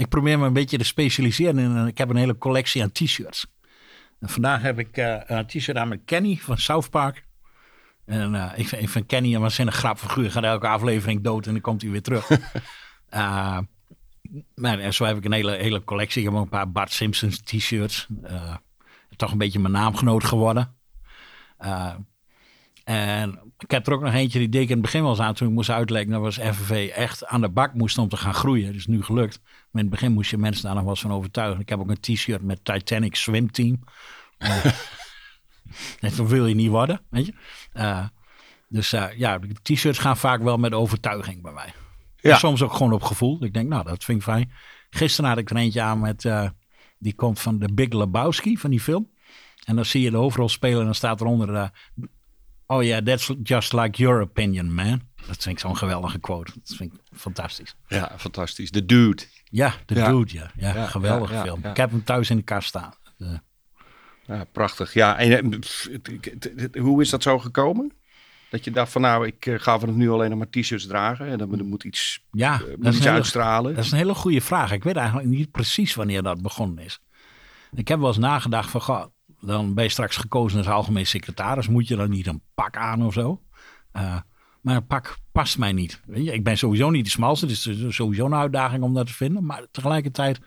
ik 0.00 0.08
probeer 0.08 0.38
me 0.38 0.46
een 0.46 0.52
beetje 0.52 0.78
te 0.78 0.84
specialiseren. 0.84 1.58
In, 1.58 1.86
ik 1.86 1.98
heb 1.98 2.08
een 2.08 2.16
hele 2.16 2.38
collectie 2.38 2.82
aan 2.82 2.92
t-shirts. 2.92 3.46
vandaag 4.20 4.62
heb 4.62 4.78
ik 4.78 4.96
uh, 4.96 5.16
een 5.26 5.46
t-shirt 5.46 5.76
aan 5.76 5.88
met 5.88 6.00
Kenny 6.04 6.36
van 6.36 6.58
South 6.58 6.90
Park. 6.90 7.26
En 8.04 8.34
ik, 8.56 8.68
vind, 8.68 8.82
ik 8.82 8.88
vind 8.88 9.06
Kenny 9.06 9.34
een 9.34 9.40
waanzinnig 9.40 9.74
grapfiguur. 9.74 10.30
Gaat 10.30 10.44
elke 10.44 10.68
aflevering 10.68 11.22
dood 11.22 11.46
en 11.46 11.52
dan 11.52 11.60
komt 11.60 11.82
hij 11.82 11.90
weer 11.90 12.02
terug. 12.02 12.28
maar 14.54 14.92
zo 14.92 15.04
heb 15.04 15.16
ik 15.16 15.24
een 15.24 15.32
hele, 15.32 15.56
hele 15.56 15.84
collectie. 15.84 16.22
Ik 16.22 16.28
heb 16.28 16.36
ook 16.36 16.42
een 16.42 16.48
paar 16.48 16.70
Bart 16.70 16.92
Simpsons 16.92 17.40
t-shirts. 17.40 18.06
toch 19.16 19.32
een 19.32 19.38
beetje 19.38 19.58
mijn 19.58 19.72
naamgenoot 19.72 20.24
geworden. 20.24 20.76
en 22.84 23.49
ik 23.62 23.70
heb 23.70 23.86
er 23.86 23.92
ook 23.92 24.02
nog 24.02 24.14
eentje 24.14 24.38
die 24.38 24.48
deed 24.48 24.62
ik 24.62 24.68
in 24.68 24.74
het 24.74 24.82
begin 24.82 25.00
wel 25.00 25.10
eens 25.10 25.20
aan 25.20 25.34
toen 25.34 25.48
ik 25.48 25.54
moest 25.54 25.70
uitleggen. 25.70 26.10
Dat 26.10 26.20
was 26.20 26.38
FNV 26.38 26.90
echt 26.94 27.26
aan 27.26 27.40
de 27.40 27.48
bak 27.48 27.74
moest 27.74 27.98
om 27.98 28.08
te 28.08 28.16
gaan 28.16 28.34
groeien. 28.34 28.66
Dat 28.66 28.74
is 28.74 28.86
nu 28.86 29.02
gelukt. 29.02 29.40
Maar 29.42 29.82
in 29.82 29.88
het 29.88 29.90
begin 29.90 30.12
moest 30.12 30.30
je 30.30 30.38
mensen 30.38 30.64
daar 30.64 30.74
nog 30.74 30.84
wel 30.84 30.96
van 30.96 31.12
overtuigen. 31.12 31.60
Ik 31.60 31.68
heb 31.68 31.78
ook 31.78 31.90
een 31.90 32.00
t-shirt 32.00 32.42
met 32.42 32.64
Titanic 32.64 33.14
Swim 33.14 33.50
Team. 33.50 33.84
dat 36.00 36.14
wil 36.14 36.46
je 36.46 36.54
niet 36.54 36.70
worden, 36.70 37.00
weet 37.10 37.26
je. 37.26 37.32
Uh, 37.74 38.06
dus 38.68 38.92
uh, 38.92 39.06
ja, 39.16 39.38
t-shirts 39.62 39.98
gaan 39.98 40.16
vaak 40.16 40.42
wel 40.42 40.56
met 40.56 40.72
overtuiging 40.72 41.42
bij 41.42 41.52
mij. 41.52 41.72
Ja. 42.16 42.38
Soms 42.38 42.62
ook 42.62 42.72
gewoon 42.72 42.92
op 42.92 43.02
gevoel. 43.02 43.44
Ik 43.44 43.54
denk, 43.54 43.68
nou, 43.68 43.84
dat 43.84 44.04
vind 44.04 44.18
ik 44.18 44.24
fijn. 44.24 44.52
Gisteren 44.90 45.30
had 45.30 45.38
ik 45.38 45.50
er 45.50 45.56
eentje 45.56 45.80
aan 45.80 46.00
met, 46.00 46.24
uh, 46.24 46.48
die 46.98 47.14
komt 47.14 47.40
van 47.40 47.58
de 47.58 47.72
Big 47.72 47.88
Lebowski, 47.88 48.56
van 48.56 48.70
die 48.70 48.80
film. 48.80 49.10
En 49.64 49.76
dan 49.76 49.84
zie 49.84 50.02
je 50.02 50.10
de 50.10 50.16
hoofdrolspeler 50.16 50.78
en 50.78 50.84
dan 50.84 50.94
staat 50.94 51.20
eronder, 51.20 51.70
oh 52.70 52.82
ja, 52.82 52.88
yeah, 52.88 53.04
that's 53.04 53.32
just 53.42 53.72
like 53.72 54.02
your 54.02 54.20
opinion, 54.20 54.74
man. 54.74 55.00
Dat 55.26 55.42
vind 55.42 55.46
ik 55.46 55.58
zo'n 55.58 55.76
geweldige 55.76 56.18
quote. 56.18 56.52
Dat 56.64 56.76
vind 56.76 56.92
ik 56.92 57.00
fantastisch. 57.18 57.74
Ja, 57.88 58.12
fantastisch. 58.18 58.70
De 58.70 58.84
Dude. 58.84 59.22
Ja, 59.44 59.74
de 59.86 59.94
Dude, 59.94 60.34
ja. 60.34 60.50
Ja, 60.56 60.74
ja 60.74 60.86
geweldige 60.86 61.40
film. 61.40 61.64
Ik 61.64 61.76
heb 61.76 61.90
hem 61.90 62.04
thuis 62.04 62.30
in 62.30 62.36
de 62.36 62.42
kast 62.42 62.68
staan. 62.68 62.94
Ja, 64.26 64.44
prachtig. 64.52 64.94
Ja, 64.94 65.18
en 65.18 65.62
hoe 66.78 67.00
is 67.00 67.10
dat 67.10 67.22
zo 67.22 67.38
gekomen? 67.38 67.92
Dat 68.50 68.64
je 68.64 68.70
dacht 68.70 68.92
van 68.92 69.00
nou, 69.00 69.26
ik 69.26 69.46
eh, 69.46 69.58
ga 69.58 69.78
vanaf 69.78 69.94
nu 69.94 70.10
alleen 70.10 70.30
nog 70.30 70.38
maar 70.38 70.50
t-shirts 70.50 70.86
dragen. 70.86 71.26
En 71.26 71.38
dan 71.38 71.66
moet 71.66 71.84
iets, 71.84 72.24
ja, 72.30 72.60
uh, 72.60 72.76
moet 72.76 72.94
iets 72.94 73.06
uitstralen. 73.06 73.74
Dat 73.74 73.84
is 73.84 73.90
een 73.90 73.98
hele 73.98 74.14
goede 74.14 74.40
vraag. 74.40 74.72
Ik 74.72 74.84
weet 74.84 74.96
eigenlijk 74.96 75.28
niet 75.28 75.50
precies 75.50 75.94
wanneer 75.94 76.22
dat 76.22 76.42
begonnen 76.42 76.84
is. 76.84 77.00
Ik 77.72 77.88
heb 77.88 77.98
wel 77.98 78.08
eens 78.08 78.18
nagedacht 78.18 78.70
van, 78.70 78.80
goh, 78.80 79.04
dan 79.40 79.74
ben 79.74 79.84
je 79.84 79.90
straks 79.90 80.16
gekozen 80.16 80.58
als 80.58 80.68
algemeen 80.68 81.06
secretaris. 81.06 81.68
Moet 81.68 81.88
je 81.88 81.96
dan 81.96 82.10
niet 82.10 82.26
een 82.26 82.42
pak 82.54 82.76
aan 82.76 83.06
of 83.06 83.12
zo? 83.12 83.42
Uh, 83.92 84.16
maar 84.60 84.76
een 84.76 84.86
pak 84.86 85.18
past 85.32 85.58
mij 85.58 85.72
niet. 85.72 86.00
Weet 86.06 86.24
je? 86.24 86.32
Ik 86.32 86.44
ben 86.44 86.58
sowieso 86.58 86.90
niet 86.90 87.04
de 87.04 87.10
smalste. 87.10 87.46
Het 87.46 87.66
is 87.66 87.94
sowieso 87.96 88.26
een 88.26 88.34
uitdaging 88.34 88.82
om 88.82 88.94
dat 88.94 89.06
te 89.06 89.14
vinden. 89.14 89.44
Maar 89.44 89.66
tegelijkertijd, 89.70 90.40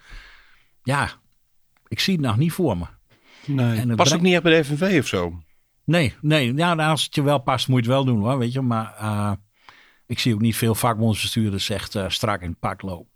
ja, 0.83 1.09
ik 1.87 1.99
zie 1.99 2.13
het 2.13 2.25
nog 2.25 2.37
niet 2.37 2.51
voor 2.51 2.77
me. 2.77 2.85
Nee, 3.45 3.79
en 3.79 3.95
past 3.95 4.13
ook 4.13 4.21
niet 4.21 4.33
echt 4.33 4.43
bij 4.43 4.57
de 4.57 4.63
FNV 4.63 4.99
of 4.99 5.07
zo? 5.07 5.43
Nee, 5.85 6.15
nee. 6.21 6.53
Ja, 6.53 6.73
nou, 6.73 6.89
als 6.89 7.03
het 7.03 7.15
je 7.15 7.21
wel 7.21 7.39
past, 7.39 7.67
moet 7.67 7.85
je 7.85 7.91
het 7.91 7.95
wel 7.95 8.05
doen 8.05 8.21
hoor. 8.21 8.37
Weet 8.37 8.53
je, 8.53 8.61
maar 8.61 8.95
uh, 9.01 9.31
ik 10.05 10.19
zie 10.19 10.33
ook 10.33 10.41
niet 10.41 10.55
veel 10.55 10.75
vakbondsbestuurders 10.75 11.65
zegt 11.65 11.95
uh, 11.95 12.09
strak 12.09 12.41
in 12.41 12.49
het 12.49 12.59
pak 12.59 12.81
lopen. 12.81 13.11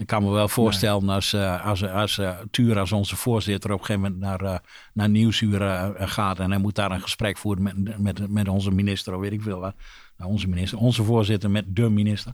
Ik 0.00 0.06
kan 0.06 0.22
me 0.22 0.30
wel 0.30 0.48
voorstellen 0.48 1.08
als, 1.08 1.32
uh, 1.32 1.66
als, 1.66 1.86
als 1.86 2.18
uh, 2.18 2.38
Tuur, 2.50 2.78
als 2.78 2.92
onze 2.92 3.16
voorzitter, 3.16 3.72
op 3.72 3.78
een 3.78 3.84
gegeven 3.84 4.12
moment 4.12 4.40
naar, 4.40 4.62
naar 4.92 5.08
Nieuwsuur 5.08 5.60
gaat 5.98 6.38
en 6.38 6.50
hij 6.50 6.60
moet 6.60 6.74
daar 6.74 6.90
een 6.90 7.00
gesprek 7.00 7.38
voeren 7.38 7.62
met, 7.62 7.98
met, 7.98 8.28
met 8.28 8.48
onze 8.48 8.70
minister 8.70 9.14
of 9.14 9.20
weet 9.20 9.32
ik 9.32 9.42
veel 9.42 9.58
wat. 9.58 9.74
Nou, 10.16 10.30
onze 10.30 10.48
minister, 10.48 10.78
onze 10.78 11.04
voorzitter 11.04 11.50
met 11.50 11.64
de 11.68 11.90
minister. 11.90 12.32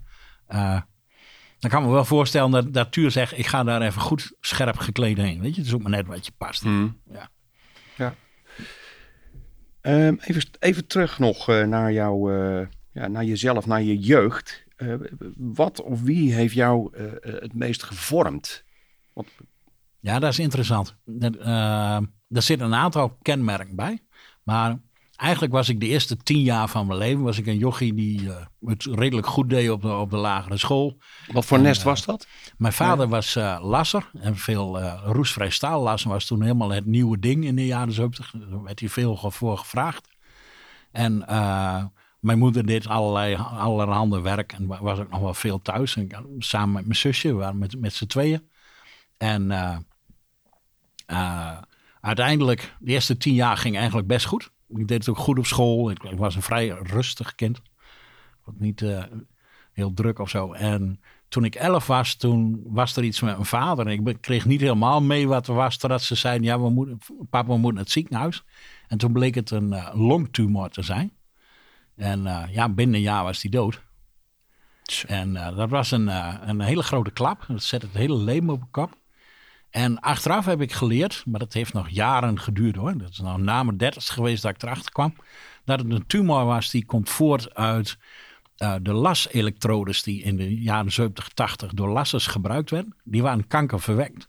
dan 1.59 1.71
kan 1.71 1.83
me 1.83 1.89
wel 1.89 2.05
voorstellen 2.05 2.51
dat, 2.51 2.73
dat 2.73 2.93
Tuur 2.93 3.11
zegt, 3.11 3.39
ik 3.39 3.47
ga 3.47 3.65
daar 3.65 3.83
even 3.83 4.01
goed 4.01 4.33
scherp 4.41 4.79
gekleed 4.79 5.17
heen. 5.17 5.41
Weet 5.41 5.55
je, 5.55 5.61
het 5.61 5.69
is 5.69 5.75
ook 5.75 5.83
maar 5.83 5.91
net 5.91 6.07
wat 6.07 6.27
je 6.27 6.33
past. 6.39 6.65
Mm. 6.65 7.01
Ja. 7.13 7.31
ja. 7.97 8.15
Um, 9.83 10.19
even, 10.21 10.43
even 10.59 10.87
terug 10.87 11.19
nog 11.19 11.49
uh, 11.49 11.65
naar, 11.65 11.93
jou, 11.93 12.33
uh, 12.33 12.67
ja, 12.93 13.07
naar 13.07 13.25
jezelf, 13.25 13.67
naar 13.67 13.83
je 13.83 13.99
jeugd. 13.99 14.66
Uh, 14.77 14.95
wat 15.37 15.83
of 15.83 16.03
wie 16.03 16.35
heeft 16.35 16.55
jou 16.55 16.99
het 17.21 17.55
meest 17.55 17.83
gevormd? 17.83 18.65
Wat... 19.13 19.27
Ja, 20.01 20.19
dat 20.19 20.31
is 20.31 20.39
interessant. 20.39 20.97
Er 22.29 22.43
zit 22.43 22.61
een 22.61 22.75
aantal 22.75 23.19
kenmerken 23.23 23.77
bij. 23.77 24.01
Maar 24.43 24.79
eigenlijk 25.17 25.53
was 25.53 25.69
ik 25.69 25.81
de 25.81 25.87
eerste 25.87 26.17
tien 26.17 26.43
jaar 26.43 26.69
van 26.69 26.87
mijn 26.87 26.99
leven 26.99 27.23
was 27.23 27.39
ik 27.39 27.47
een 27.47 27.59
jochie 27.59 27.95
die 27.95 28.31
het 28.65 28.85
redelijk 28.85 29.27
goed 29.27 29.51
deed 29.51 29.71
op 29.71 29.83
de, 29.83 29.95
op 29.95 30.11
de 30.11 30.17
lagere 30.17 30.57
school. 30.57 30.99
Wat 31.33 31.45
voor 31.45 31.61
nest 31.61 31.83
was 31.83 32.05
dat? 32.05 32.27
Mijn 32.57 32.73
vader 32.73 33.09
was 33.09 33.35
lasser 33.61 34.11
en 34.21 34.37
veel 34.37 34.81
roestvrij 34.91 35.51
staal 35.51 35.83
lassen 35.83 36.11
was 36.11 36.27
toen 36.27 36.43
helemaal 36.43 36.71
het 36.71 36.87
nieuwe 36.87 37.19
ding 37.19 37.45
in 37.45 37.57
de 37.57 37.67
jaren 37.67 37.93
70. 37.93 38.31
Daar 38.31 38.63
werd 38.63 38.81
hij 38.81 38.89
veel 38.89 39.17
voor 39.31 39.59
gevraagd. 39.59 40.09
En 40.93 41.25
mijn 42.27 42.39
moeder 42.39 42.67
deed 42.67 42.87
allerlei 42.87 43.35
allerhande 43.35 44.21
werk 44.21 44.53
en 44.53 44.67
was 44.67 44.99
ook 44.99 45.11
nog 45.11 45.21
wel 45.21 45.35
veel 45.35 45.63
thuis. 45.63 45.97
En, 45.97 46.09
samen 46.39 46.75
met 46.75 46.85
mijn 46.85 46.97
zusje, 46.97 47.29
we 47.29 47.35
waren 47.35 47.59
met, 47.59 47.81
met 47.81 47.93
z'n 47.93 48.07
tweeën. 48.07 48.51
En 49.17 49.53
uiteindelijk, 52.01 52.77
de 52.79 52.93
eerste 52.93 53.17
tien 53.17 53.35
jaar 53.35 53.57
ging 53.57 53.77
eigenlijk 53.77 54.07
best 54.07 54.27
goed 54.27 54.51
ik 54.69 54.89
deed 54.89 54.99
het 54.99 55.09
ook 55.09 55.19
goed 55.19 55.39
op 55.39 55.47
school. 55.47 55.91
Ik, 55.91 56.03
was 56.03 56.35
een 56.35 56.43
vrij 56.43 56.69
rustig 56.69 57.35
kind. 57.35 57.57
Ik 58.47 58.53
niet 58.59 58.81
uh, 58.81 59.03
heel 59.73 59.93
druk 59.95 60.19
of 60.19 60.29
zo. 60.31 60.53
En 60.53 61.01
toen 61.29 61.45
ik 61.45 61.55
elf 61.55 61.87
was, 61.87 62.15
toen 62.15 62.63
was 62.65 62.97
er 62.97 63.05
iets 63.05 63.21
met 63.21 63.35
mijn 63.35 63.47
vader. 63.47 63.87
En 63.87 64.07
ik 64.07 64.21
kreeg 64.21 64.45
niet 64.45 64.61
helemaal 64.61 65.03
mee 65.03 65.29
wat 65.29 65.49
er 65.49 65.55
was. 65.55 65.77
Totdat 65.77 66.03
ze 66.03 66.15
zeiden, 66.15 66.47
ja, 66.47 66.85
papa, 67.31 67.49
we 67.49 67.53
moeten 67.53 67.75
naar 67.75 67.83
het 67.83 67.91
ziekenhuis. 67.91 68.45
En 68.89 68.99
toen 68.99 69.13
bleek 69.13 69.35
het 69.35 69.51
een 69.51 69.75
longtumor 69.93 70.69
te 70.69 70.83
zijn. 70.83 71.13
En 71.97 72.25
uh, 72.25 72.43
ja, 72.51 72.69
binnen 72.69 72.97
een 72.97 73.03
jaar 73.03 73.25
was 73.25 73.43
hij 73.43 73.51
dood. 73.51 73.85
En 75.07 75.33
dat 75.33 75.71
was 75.71 75.91
een, 75.91 76.09
een 76.49 76.61
hele 76.61 76.83
grote 76.83 77.11
klap. 77.11 77.45
Dat 77.49 77.63
zette 77.63 77.87
het 77.87 77.95
hele 77.95 78.17
leven 78.17 78.51
op 78.51 78.61
de 78.61 78.67
kop. 78.71 78.97
En 79.71 80.01
achteraf 80.01 80.45
heb 80.45 80.61
ik 80.61 80.73
geleerd, 80.73 81.23
maar 81.27 81.41
dat 81.41 81.53
heeft 81.53 81.73
nog 81.73 81.89
jaren 81.89 82.41
geduurd 82.41 82.77
hoor. 82.77 82.99
Dat 82.99 83.11
is 83.11 83.19
nou 83.19 83.43
na 83.43 83.63
mijn 83.63 83.77
dertigste 83.77 84.13
geweest 84.13 84.43
dat 84.43 84.55
ik 84.55 84.63
erachter 84.63 84.93
kwam. 84.93 85.15
Dat 85.65 85.79
het 85.79 85.91
een 85.91 86.07
tumor 86.07 86.45
was 86.45 86.71
die 86.71 86.85
komt 86.85 87.11
voort 87.11 87.55
uit 87.55 87.99
de 88.57 88.93
laselektrodes 88.93 90.03
die 90.03 90.23
in 90.23 90.37
de 90.37 90.61
jaren 90.61 90.93
70, 90.93 91.29
80 91.29 91.73
door 91.73 91.89
lassers 91.89 92.27
gebruikt 92.27 92.71
werden. 92.71 92.95
Die 93.05 93.23
waren 93.23 93.47
kankerverwekt. 93.47 94.29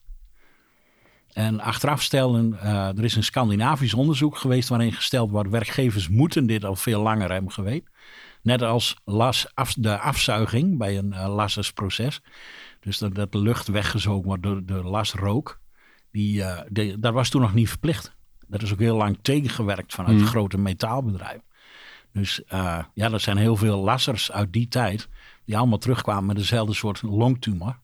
En 1.34 1.60
achteraf 1.60 2.02
stelden, 2.02 2.60
uh, 2.64 2.98
er 2.98 3.04
is 3.04 3.16
een 3.16 3.24
Scandinavisch 3.24 3.94
onderzoek 3.94 4.38
geweest 4.38 4.70
waarin 4.70 4.94
gesteld 4.94 5.32
wordt, 5.32 5.50
werkgevers 5.50 6.10
moeten 6.10 6.46
dit 6.46 6.66
al 6.66 6.76
veel 6.76 7.02
langer 7.02 7.32
hebben 7.32 7.52
geweten. 7.52 7.92
Net 8.42 8.62
als 8.62 8.96
las, 9.06 9.48
af, 9.54 9.74
de 9.74 10.00
afzuiging 10.00 10.78
bij 10.78 10.98
een 10.98 11.12
uh, 11.14 11.36
lassersproces. 11.36 12.22
Dus 12.80 12.98
dat, 12.98 13.16
dat 13.16 13.32
de 13.32 13.38
lucht 13.38 13.68
weggezogen 13.68 14.26
wordt 14.26 14.44
door 14.44 14.66
de 14.66 14.84
lasrook. 14.84 15.60
Die, 16.12 16.40
uh, 16.40 16.60
dat 17.00 17.14
was 17.14 17.30
toen 17.30 17.42
nog 17.42 17.54
niet 17.54 17.70
verplicht. 17.70 18.16
Dat 18.48 18.62
is 18.62 18.74
ook 18.74 18.80
heel 18.80 18.98
lang 18.98 19.18
tegengewerkt 19.22 19.94
vanuit 19.94 20.18
mm. 20.18 20.26
grote 20.26 20.58
metaalbedrijven. 20.58 21.44
Dus 22.12 22.42
ja, 22.94 23.12
er 23.12 23.20
zijn 23.20 23.38
heel 23.38 23.56
veel 23.56 23.78
lassers 23.78 24.32
uit 24.32 24.54
die 24.54 24.68
tijd. 24.68 25.10
Die 25.46 25.58
allemaal 25.58 25.78
terugkwamen 25.78 26.26
met 26.26 26.36
dezelfde 26.36 26.74
soort 26.74 27.02
longtumor. 27.02 27.80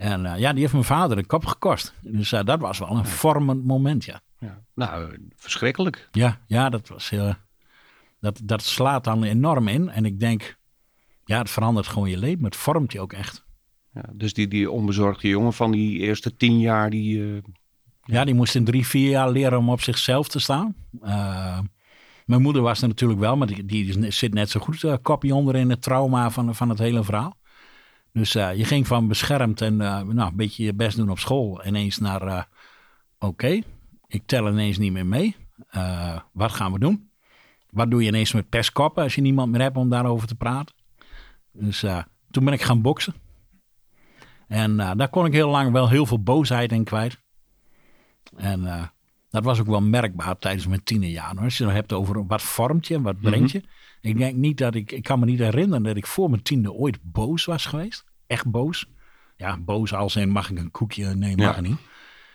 En 0.00 0.24
uh, 0.24 0.38
ja, 0.38 0.50
die 0.50 0.60
heeft 0.60 0.72
mijn 0.72 0.84
vader 0.84 1.18
een 1.18 1.26
kop 1.26 1.46
gekost. 1.46 1.94
Dus 2.00 2.30
dat 2.30 2.60
was 2.60 2.78
wel 2.78 2.90
een 2.90 3.06
vormend 3.06 3.64
moment, 3.64 4.04
ja. 4.04 4.20
ja. 4.38 4.62
Nou, 4.74 5.18
verschrikkelijk. 5.36 6.08
Ja, 6.12 6.40
ja 6.46 6.68
dat 6.68 6.88
was 6.88 7.10
heel... 7.10 7.34
Dat, 8.20 8.40
dat 8.44 8.62
slaat 8.62 9.04
dan 9.04 9.22
enorm 9.22 9.68
in. 9.68 9.88
En 9.88 10.04
ik 10.04 10.20
denk, 10.20 10.58
ja, 11.24 11.38
het 11.38 11.50
verandert 11.50 11.86
gewoon 11.86 12.10
je 12.10 12.18
leven. 12.18 12.44
Het 12.44 12.56
vormt 12.56 12.92
je 12.92 13.00
ook 13.00 13.12
echt. 13.12 13.44
Ja, 13.94 14.02
dus 14.12 14.32
die, 14.32 14.48
die 14.48 14.70
onbezorgde 14.70 15.28
jongen 15.28 15.52
van 15.52 15.70
die 15.70 15.98
eerste 15.98 16.36
tien 16.36 16.60
jaar, 16.60 16.90
die... 16.90 17.18
Uh, 17.18 17.42
ja, 18.02 18.24
die 18.24 18.34
moest 18.34 18.54
in 18.54 18.64
drie, 18.64 18.86
vier 18.86 19.10
jaar 19.10 19.30
leren 19.30 19.58
om 19.58 19.70
op 19.70 19.80
zichzelf 19.80 20.28
te 20.28 20.38
staan. 20.38 20.74
Mijn 22.24 22.42
moeder 22.42 22.62
was 22.62 22.82
er 22.82 22.88
natuurlijk 22.88 23.20
wel, 23.20 23.36
maar 23.36 23.46
die, 23.46 23.64
die 23.64 24.10
zit 24.10 24.34
net 24.34 24.50
zo 24.50 24.60
goed 24.60 25.00
kopje 25.02 25.34
onder 25.34 25.56
in 25.56 25.70
het 25.70 25.82
trauma 25.82 26.30
van, 26.30 26.54
van 26.54 26.68
het 26.68 26.78
hele 26.78 27.04
verhaal. 27.04 27.38
Dus 28.12 28.32
je 28.32 28.64
ging 28.64 28.86
van 28.86 29.08
beschermd 29.08 29.60
en 29.60 29.76
nou, 29.76 30.20
een 30.20 30.36
beetje 30.36 30.64
je 30.64 30.74
best 30.74 30.96
doen 30.96 31.10
op 31.10 31.18
school 31.18 31.66
ineens 31.66 31.98
naar... 31.98 32.48
Oké, 33.18 33.60
ik 34.06 34.22
tel 34.26 34.48
ineens 34.48 34.78
niet 34.78 34.92
meer 34.92 35.06
mee. 35.06 35.36
wat 36.32 36.52
gaan 36.52 36.72
we 36.72 36.78
doen? 36.78 37.10
Wat 37.70 37.90
doe 37.90 38.02
je 38.02 38.08
ineens 38.08 38.32
met 38.32 38.48
pestkoppen 38.48 39.02
als 39.02 39.14
je 39.14 39.20
niemand 39.20 39.50
meer 39.50 39.60
hebt 39.60 39.76
om 39.76 39.88
daarover 39.88 40.28
te 40.28 40.34
praten? 40.34 40.74
Dus 41.52 41.84
toen 42.30 42.44
ben 42.44 42.52
ik 42.52 42.62
gaan 42.62 42.82
boksen. 42.82 43.14
En 44.48 44.76
daar 44.76 45.08
kon 45.08 45.26
ik 45.26 45.32
heel 45.32 45.50
lang 45.50 45.72
wel 45.72 45.88
heel 45.88 46.06
veel 46.06 46.22
boosheid 46.22 46.72
in 46.72 46.84
kwijt. 46.84 47.18
En 48.36 48.90
dat 49.30 49.44
was 49.44 49.60
ook 49.60 49.66
wel 49.66 49.80
merkbaar 49.80 50.38
tijdens 50.38 50.66
mijn 50.66 50.82
tienerjaren. 50.82 51.38
Als 51.38 51.58
je 51.58 51.64
het 51.64 51.72
hebt 51.72 51.92
over 51.92 52.26
wat 52.26 52.42
vormt 52.42 52.86
je 52.86 52.94
en 52.94 53.02
wat 53.02 53.20
brengt 53.20 53.54
mhm. 53.54 53.56
je. 53.56 53.62
Ik 54.08 54.18
denk 54.18 54.36
niet 54.36 54.58
dat 54.58 54.74
ik, 54.74 54.92
ik 54.92 55.02
kan 55.02 55.18
me 55.18 55.24
niet 55.24 55.38
herinneren 55.38 55.82
dat 55.82 55.96
ik 55.96 56.06
voor 56.06 56.30
mijn 56.30 56.42
tiende 56.42 56.72
ooit 56.72 56.98
boos 57.02 57.44
was 57.44 57.66
geweest. 57.66 58.04
Echt 58.26 58.50
boos. 58.50 58.86
Ja, 59.36 59.58
boos 59.58 59.94
als 59.94 60.16
in 60.16 60.28
mag 60.28 60.50
ik 60.50 60.58
een 60.58 60.70
koekje? 60.70 61.14
Nee, 61.14 61.36
mag 61.36 61.54
ja. 61.54 61.60
niet. 61.60 61.78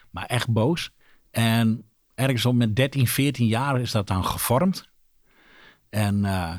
Maar 0.10 0.26
echt 0.26 0.50
boos. 0.50 0.92
En 1.32 1.84
ergens 2.16 2.46
op 2.46 2.56
met 2.56 2.76
13, 2.76 3.08
14 3.08 3.48
jaar 3.48 3.82
is 3.82 3.92
dat 3.92 4.08
dan 4.08 4.26
gevormd. 4.26 4.90
En 5.90 6.24
uh, 6.24 6.54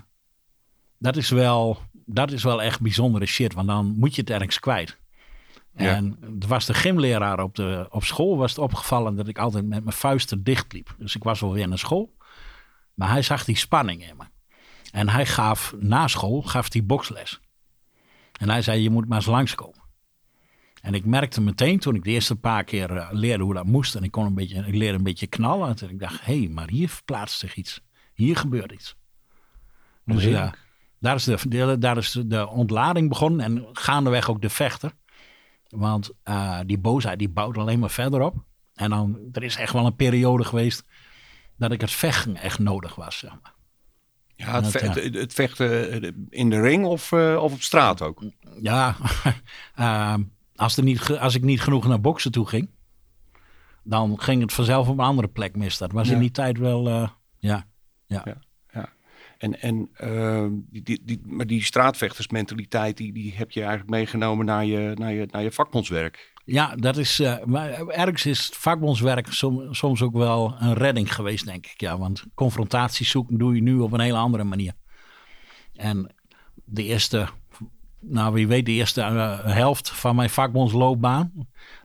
dat, 0.99 1.17
is 1.17 1.31
wel, 1.31 1.79
dat 1.93 2.33
is 2.33 2.43
wel 2.43 2.63
echt 2.63 2.81
bijzondere 2.81 3.27
shit. 3.27 3.55
Want 3.55 3.67
dan 3.67 3.95
moet 3.99 4.15
je 4.15 4.21
het 4.21 4.31
ergens 4.31 4.59
kwijt. 4.59 4.99
En 5.77 6.19
er 6.41 6.49
was 6.49 6.67
de 6.67 6.75
gymleraar 6.75 7.41
op, 7.43 7.55
de, 7.55 7.87
op 7.91 8.05
school 8.05 8.37
was 8.37 8.51
het 8.51 8.59
opgevallen 8.59 9.15
dat 9.15 9.29
ik 9.29 9.39
altijd 9.39 9.67
met 9.67 9.85
mijn 9.85 9.97
vuisten 9.97 10.43
dichtliep. 10.43 10.95
Dus 10.99 11.17
ik 11.17 11.23
was 11.23 11.41
wel 11.41 11.53
weer 11.53 11.69
naar 11.69 11.79
school. 11.79 12.15
Maar 12.95 13.11
hij 13.11 13.23
zag 13.23 13.45
die 13.45 13.57
spanning 13.57 14.09
in 14.09 14.17
me. 14.17 14.25
En 14.93 15.09
hij 15.09 15.27
gaf 15.27 15.75
na 15.79 16.09
school 16.09 16.43
gaf 16.43 16.69
die 16.69 16.83
boksles. 16.83 17.41
En 18.41 18.49
hij 18.49 18.63
zei, 18.63 18.83
je 18.83 18.91
moet 18.91 19.09
maar 19.09 19.19
eens 19.19 19.27
langskomen. 19.27 19.85
En 20.83 20.95
ik 20.95 21.05
merkte 21.05 21.41
meteen 21.41 21.79
toen 21.79 21.95
ik 21.95 22.05
de 22.05 22.11
eerste 22.11 22.37
paar 22.37 22.65
keer 22.65 23.09
leerde 23.11 23.45
hoe 23.45 23.55
dat 23.55 23.67
moest. 23.67 23.95
En 23.95 24.03
ik, 24.03 24.11
kon 24.11 24.27
een 24.27 24.35
beetje, 24.35 24.67
ik 24.67 24.75
leerde 24.75 24.99
een 24.99 25.05
beetje 25.05 25.27
knallen. 25.27 25.77
En 25.77 25.91
ik 25.91 26.01
dacht, 26.01 26.25
hé, 26.25 26.39
hey, 26.39 26.49
maar 26.49 26.69
hier 26.69 26.89
verplaatst 26.89 27.39
zich 27.39 27.55
iets. 27.55 27.81
Hier 28.15 28.37
gebeurt 28.37 28.73
iets. 28.73 28.97
Dus 30.05 30.25
ja, 30.25 30.55
daar 30.99 31.15
is, 31.15 31.25
de, 31.25 31.79
daar 31.79 31.97
is 31.97 32.23
de 32.27 32.49
ontlading 32.49 33.09
begonnen. 33.09 33.45
En 33.45 33.67
gaandeweg 33.73 34.31
ook 34.31 34.43
de 34.43 34.51
vechter. 34.51 34.93
Want 35.69 36.11
die 36.67 36.79
boosheid 36.79 37.19
die 37.19 37.29
bouwt 37.29 37.59
alleen 37.59 37.79
maar 37.79 37.91
verder 37.91 38.21
op. 38.21 38.45
En 38.75 38.91
dan, 38.91 39.19
er 39.33 39.43
is 39.43 39.57
echt 39.57 39.73
wel 39.73 39.87
een 39.87 39.97
periode 39.97 40.45
geweest 40.45 40.85
dat 41.57 41.73
ik 41.73 41.81
het 41.81 41.91
vechten 41.91 42.37
echt 42.37 42.59
nodig 42.59 42.95
was. 42.95 43.19
Zeg 43.19 43.31
maar. 43.43 43.55
Ja, 44.37 44.63
het, 44.63 45.15
het, 45.15 45.33
vechten 45.33 46.03
eh, 46.03 46.11
in 46.31 46.51
de 46.51 46.61
ring 46.61 46.85
of, 46.85 47.13
uh, 47.13 47.43
of 47.43 47.53
op 47.53 47.61
straat 47.61 48.03
ook? 48.03 48.25
Ja, 48.61 48.97
uh, 49.79 50.15
als, 50.57 50.77
er 50.77 50.83
niet, 50.83 51.19
als 51.19 51.35
ik 51.35 51.43
niet 51.43 51.61
genoeg 51.61 51.87
naar 51.87 52.01
boksen 52.01 52.33
toe 52.33 52.47
ging, 52.47 52.71
dan 53.83 54.21
ging 54.21 54.43
het 54.43 54.53
vanzelf 54.53 54.89
op 54.89 54.99
een 54.99 55.05
andere 55.05 55.29
plek 55.29 55.57
mis. 55.57 55.79
Dat 55.79 55.93
was 55.93 56.09
in 56.09 56.19
die 56.19 56.31
tijd 56.31 56.59
wel, 56.59 56.91
ja, 56.91 57.17
ja. 57.39 57.67
ja. 58.07 58.37
En, 59.39 59.61
en 59.61 59.91
uh, 60.01 60.47
die, 60.71 61.01
die, 61.05 61.21
maar 61.25 61.47
die 61.47 61.65
straatvechtersmentaliteit, 61.65 62.97
die, 62.97 63.13
die 63.13 63.35
heb 63.37 63.51
je 63.51 63.61
eigenlijk 63.61 63.91
meegenomen 63.91 64.47
naar 64.47 64.65
je, 64.65 64.93
naar 64.95 65.13
je, 65.13 65.27
naar 65.31 65.43
je 65.43 65.53
vakbondswerk. 65.53 66.35
Ja, 66.45 66.77
dat 66.77 66.97
is, 66.97 67.21
uh, 67.21 67.45
maar 67.45 67.87
ergens 67.87 68.27
is 68.27 68.51
vakbondswerk 68.55 69.27
soms 69.71 70.03
ook 70.03 70.17
wel 70.17 70.55
een 70.59 70.75
redding 70.75 71.15
geweest, 71.15 71.45
denk 71.45 71.67
ik. 71.67 71.81
Ja, 71.81 71.99
want 71.99 72.25
confrontaties 72.35 73.11
zoeken 73.11 73.39
doe 73.39 73.55
je 73.55 73.63
nu 73.63 73.79
op 73.79 73.93
een 73.93 74.01
hele 74.01 74.19
andere 74.19 74.45
manier. 74.45 74.73
En 75.75 76.15
de 76.65 76.85
eerste, 76.85 77.29
nou 78.01 78.35
wie 78.35 78.47
weet, 78.47 78.67
de 78.67 78.73
eerste 78.73 79.01
uh, 79.01 79.45
helft 79.45 79.91
van 79.91 80.17
mijn 80.17 80.31
vakbondsloopbaan, 80.31 81.33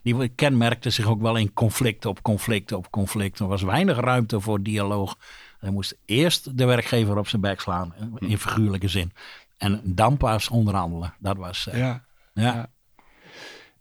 die 0.03 0.27
kenmerkte 0.27 0.89
zich 0.89 1.05
ook 1.05 1.21
wel 1.21 1.35
in 1.35 1.53
conflict 1.53 2.05
op 2.05 2.21
conflict 2.21 2.71
op 2.71 2.89
conflict. 2.89 3.39
Er 3.39 3.47
was 3.47 3.61
weinig 3.61 3.99
ruimte 3.99 4.39
voor 4.39 4.61
dialoog. 4.61 5.17
Er 5.61 5.71
moest 5.71 5.97
eerst 6.05 6.57
de 6.57 6.65
werkgever 6.65 7.17
op 7.17 7.27
zijn 7.27 7.41
bek 7.41 7.61
slaan, 7.61 7.93
in 8.19 8.37
figuurlijke 8.37 8.87
zin. 8.87 9.11
En 9.57 9.81
dan 9.83 10.17
pas 10.17 10.49
onderhandelen. 10.49 11.13
Dat 11.19 11.37
was. 11.37 11.67
Uh, 11.69 11.77
ja. 11.77 12.03
ja. 12.33 12.69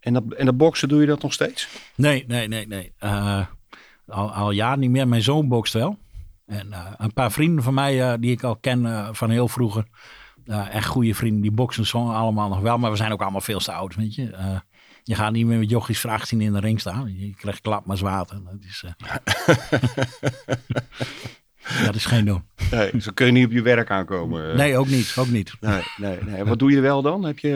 En 0.00 0.12
dat, 0.12 0.22
en 0.36 0.46
dat 0.46 0.56
boksen 0.56 0.88
doe 0.88 1.00
je 1.00 1.06
dat 1.06 1.22
nog 1.22 1.32
steeds? 1.32 1.68
Nee, 1.94 2.24
nee, 2.26 2.48
nee, 2.48 2.66
nee. 2.66 2.92
Uh, 3.00 3.46
al, 4.06 4.32
al 4.32 4.50
jaar 4.50 4.78
niet 4.78 4.90
meer. 4.90 5.08
Mijn 5.08 5.22
zoon 5.22 5.48
bokst 5.48 5.72
wel. 5.72 5.98
En 6.46 6.66
uh, 6.66 6.86
een 6.96 7.12
paar 7.12 7.32
vrienden 7.32 7.64
van 7.64 7.74
mij 7.74 8.12
uh, 8.12 8.14
die 8.20 8.30
ik 8.30 8.42
al 8.42 8.56
ken 8.56 9.08
van 9.16 9.30
heel 9.30 9.48
vroeger. 9.48 9.86
echt 10.46 10.86
goede 10.86 11.14
vrienden, 11.14 11.42
die 11.42 11.50
boksen 11.50 11.86
zo 11.86 12.10
allemaal 12.10 12.48
nog 12.48 12.60
wel. 12.60 12.78
Maar 12.78 12.90
we 12.90 12.96
zijn 12.96 13.12
ook 13.12 13.22
allemaal 13.22 13.40
veel 13.40 13.58
te 13.58 13.72
oud, 13.72 13.94
weet 13.94 14.14
je. 14.14 14.60
je 15.02 15.14
gaat 15.14 15.32
niet 15.32 15.46
meer 15.46 15.58
met 15.58 15.70
jochies 15.70 16.00
vraag 16.00 16.32
in 16.32 16.52
de 16.52 16.60
ring 16.60 16.80
staan. 16.80 17.18
Je 17.18 17.34
krijgt 17.34 17.60
klap 17.60 17.86
maar 17.86 17.96
zwater. 17.96 18.40
Dat 18.44 18.58
is... 18.60 18.84
Dat 21.84 21.94
is 21.94 22.04
geen 22.04 22.24
doen. 22.24 22.42
Nee, 22.70 22.90
zo 23.00 23.10
kun 23.14 23.26
je 23.26 23.32
niet 23.32 23.46
op 23.46 23.52
je 23.52 23.62
werk 23.62 23.90
aankomen. 23.90 24.56
Nee, 24.56 24.76
ook 24.76 24.88
niet. 24.88 25.14
Ook 25.18 25.28
niet. 25.28 25.52
Nee, 25.60 25.82
nee, 25.96 26.18
nee. 26.26 26.44
Wat 26.44 26.58
doe 26.58 26.70
je 26.70 26.80
wel 26.80 27.02
dan? 27.02 27.24
Heb 27.24 27.38
je 27.38 27.48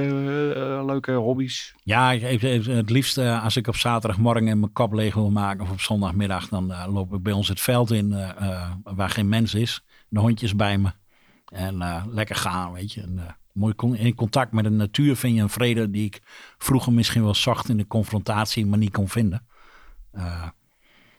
uh, 0.57 0.85
leuke 0.85 1.13
hobby's? 1.13 1.75
Ja, 1.83 2.13
ik, 2.13 2.41
het 2.67 2.91
liefst 2.91 3.19
uh, 3.19 3.45
als 3.45 3.57
ik 3.57 3.67
op 3.67 3.77
zaterdagmorgen 3.77 4.45
mijn 4.45 4.73
kop 4.73 4.93
leeg 4.93 5.15
wil 5.15 5.31
maken 5.31 5.65
of 5.65 5.71
op 5.71 5.81
zondagmiddag, 5.81 6.49
dan 6.49 6.71
uh, 6.71 6.87
loop 6.89 7.15
ik 7.15 7.23
bij 7.23 7.33
ons 7.33 7.49
het 7.49 7.61
veld 7.61 7.91
in 7.91 8.33
waar 8.83 9.11
geen 9.11 9.29
mens 9.29 9.55
is. 9.55 9.85
De 10.09 10.21
hondjes 10.21 10.57
bij 10.57 10.79
me. 10.79 10.91
En 11.45 12.05
lekker 12.13 12.37
gaan, 12.37 12.73
weet 12.73 12.93
je. 12.93 13.01
En, 13.01 13.37
mooi 13.53 13.75
in 13.93 14.15
contact 14.15 14.53
met 14.53 14.65
de 14.65 14.71
natuur 14.71 15.17
vind 15.17 15.37
je 15.37 15.43
een 15.43 15.49
vrede 15.49 15.91
die 15.91 16.05
ik 16.05 16.21
vroeger 16.59 16.93
misschien 16.93 17.23
wel 17.23 17.35
zocht 17.35 17.69
in 17.69 17.77
de 17.77 17.87
confrontatie, 17.87 18.67
maar 18.67 18.79
niet 18.79 18.93
kon 18.93 19.09
vinden 19.09 19.47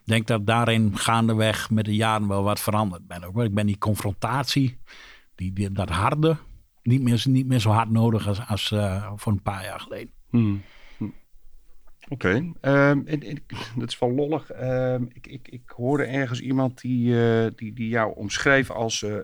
denk 0.06 0.26
dat 0.26 0.46
daarin 0.46 0.98
gaandeweg 0.98 1.70
met 1.70 1.84
de 1.84 1.94
jaren 1.94 2.28
wel 2.28 2.42
wat 2.42 2.60
veranderd 2.60 3.06
ben. 3.06 3.24
Ook, 3.24 3.42
ik 3.42 3.54
ben 3.54 3.66
die 3.66 3.78
confrontatie, 3.78 4.78
die, 5.34 5.72
dat 5.72 5.88
harde, 5.88 6.36
niet 6.82 7.02
meer, 7.02 7.24
niet 7.28 7.46
meer 7.46 7.58
zo 7.58 7.70
hard 7.70 7.90
nodig 7.90 8.28
als, 8.28 8.46
als 8.46 8.70
uh, 8.70 9.12
voor 9.16 9.32
een 9.32 9.42
paar 9.42 9.64
jaar 9.64 9.80
geleden. 9.80 10.10
Hmm. 10.30 10.62
hmm. 10.96 11.14
Oké, 12.08 12.52
okay. 12.60 12.90
um, 12.90 13.04
dat 13.78 13.88
is 13.88 13.98
wel 13.98 14.12
lollig. 14.12 14.52
Uh, 14.60 14.94
ik, 14.94 15.26
ik, 15.26 15.48
ik 15.48 15.62
hoorde 15.76 16.04
ergens 16.04 16.40
iemand 16.40 16.80
die, 16.80 17.08
uh, 17.08 17.46
die, 17.56 17.72
die 17.72 17.88
jou 17.88 18.14
omschreef 18.16 18.70
als 18.70 19.02
uh, 19.02 19.16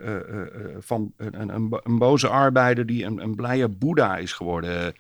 van 0.79 1.13
een, 1.17 1.55
een, 1.55 1.81
een, 1.83 1.99
boze 1.99 2.29
arbeider 2.29 2.87
die 2.87 3.05
een, 3.05 3.23
een 3.23 3.35
blije 3.35 3.69
boeddha 3.69 4.17
is 4.17 4.33
geworden. 4.33 4.95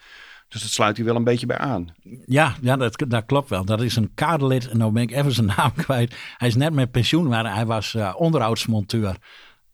Dus 0.52 0.62
dat 0.62 0.70
sluit 0.70 0.96
hij 0.96 1.06
wel 1.06 1.16
een 1.16 1.24
beetje 1.24 1.46
bij 1.46 1.58
aan. 1.58 1.94
Ja, 2.26 2.54
ja 2.60 2.76
dat, 2.76 3.04
dat 3.08 3.24
klopt 3.26 3.48
wel. 3.48 3.64
Dat 3.64 3.82
is 3.82 3.96
een 3.96 4.14
kaderlid. 4.14 4.68
En 4.68 4.78
nou 4.78 4.92
ben 4.92 5.02
ik 5.02 5.10
even 5.10 5.32
zijn 5.32 5.52
naam 5.56 5.72
kwijt. 5.72 6.14
Hij 6.36 6.48
is 6.48 6.54
net 6.54 6.72
met 6.72 6.90
pensioen, 6.90 7.28
maar 7.28 7.54
hij 7.54 7.66
was 7.66 7.94
uh, 7.94 8.14
onderhoudsmonteur. 8.16 9.16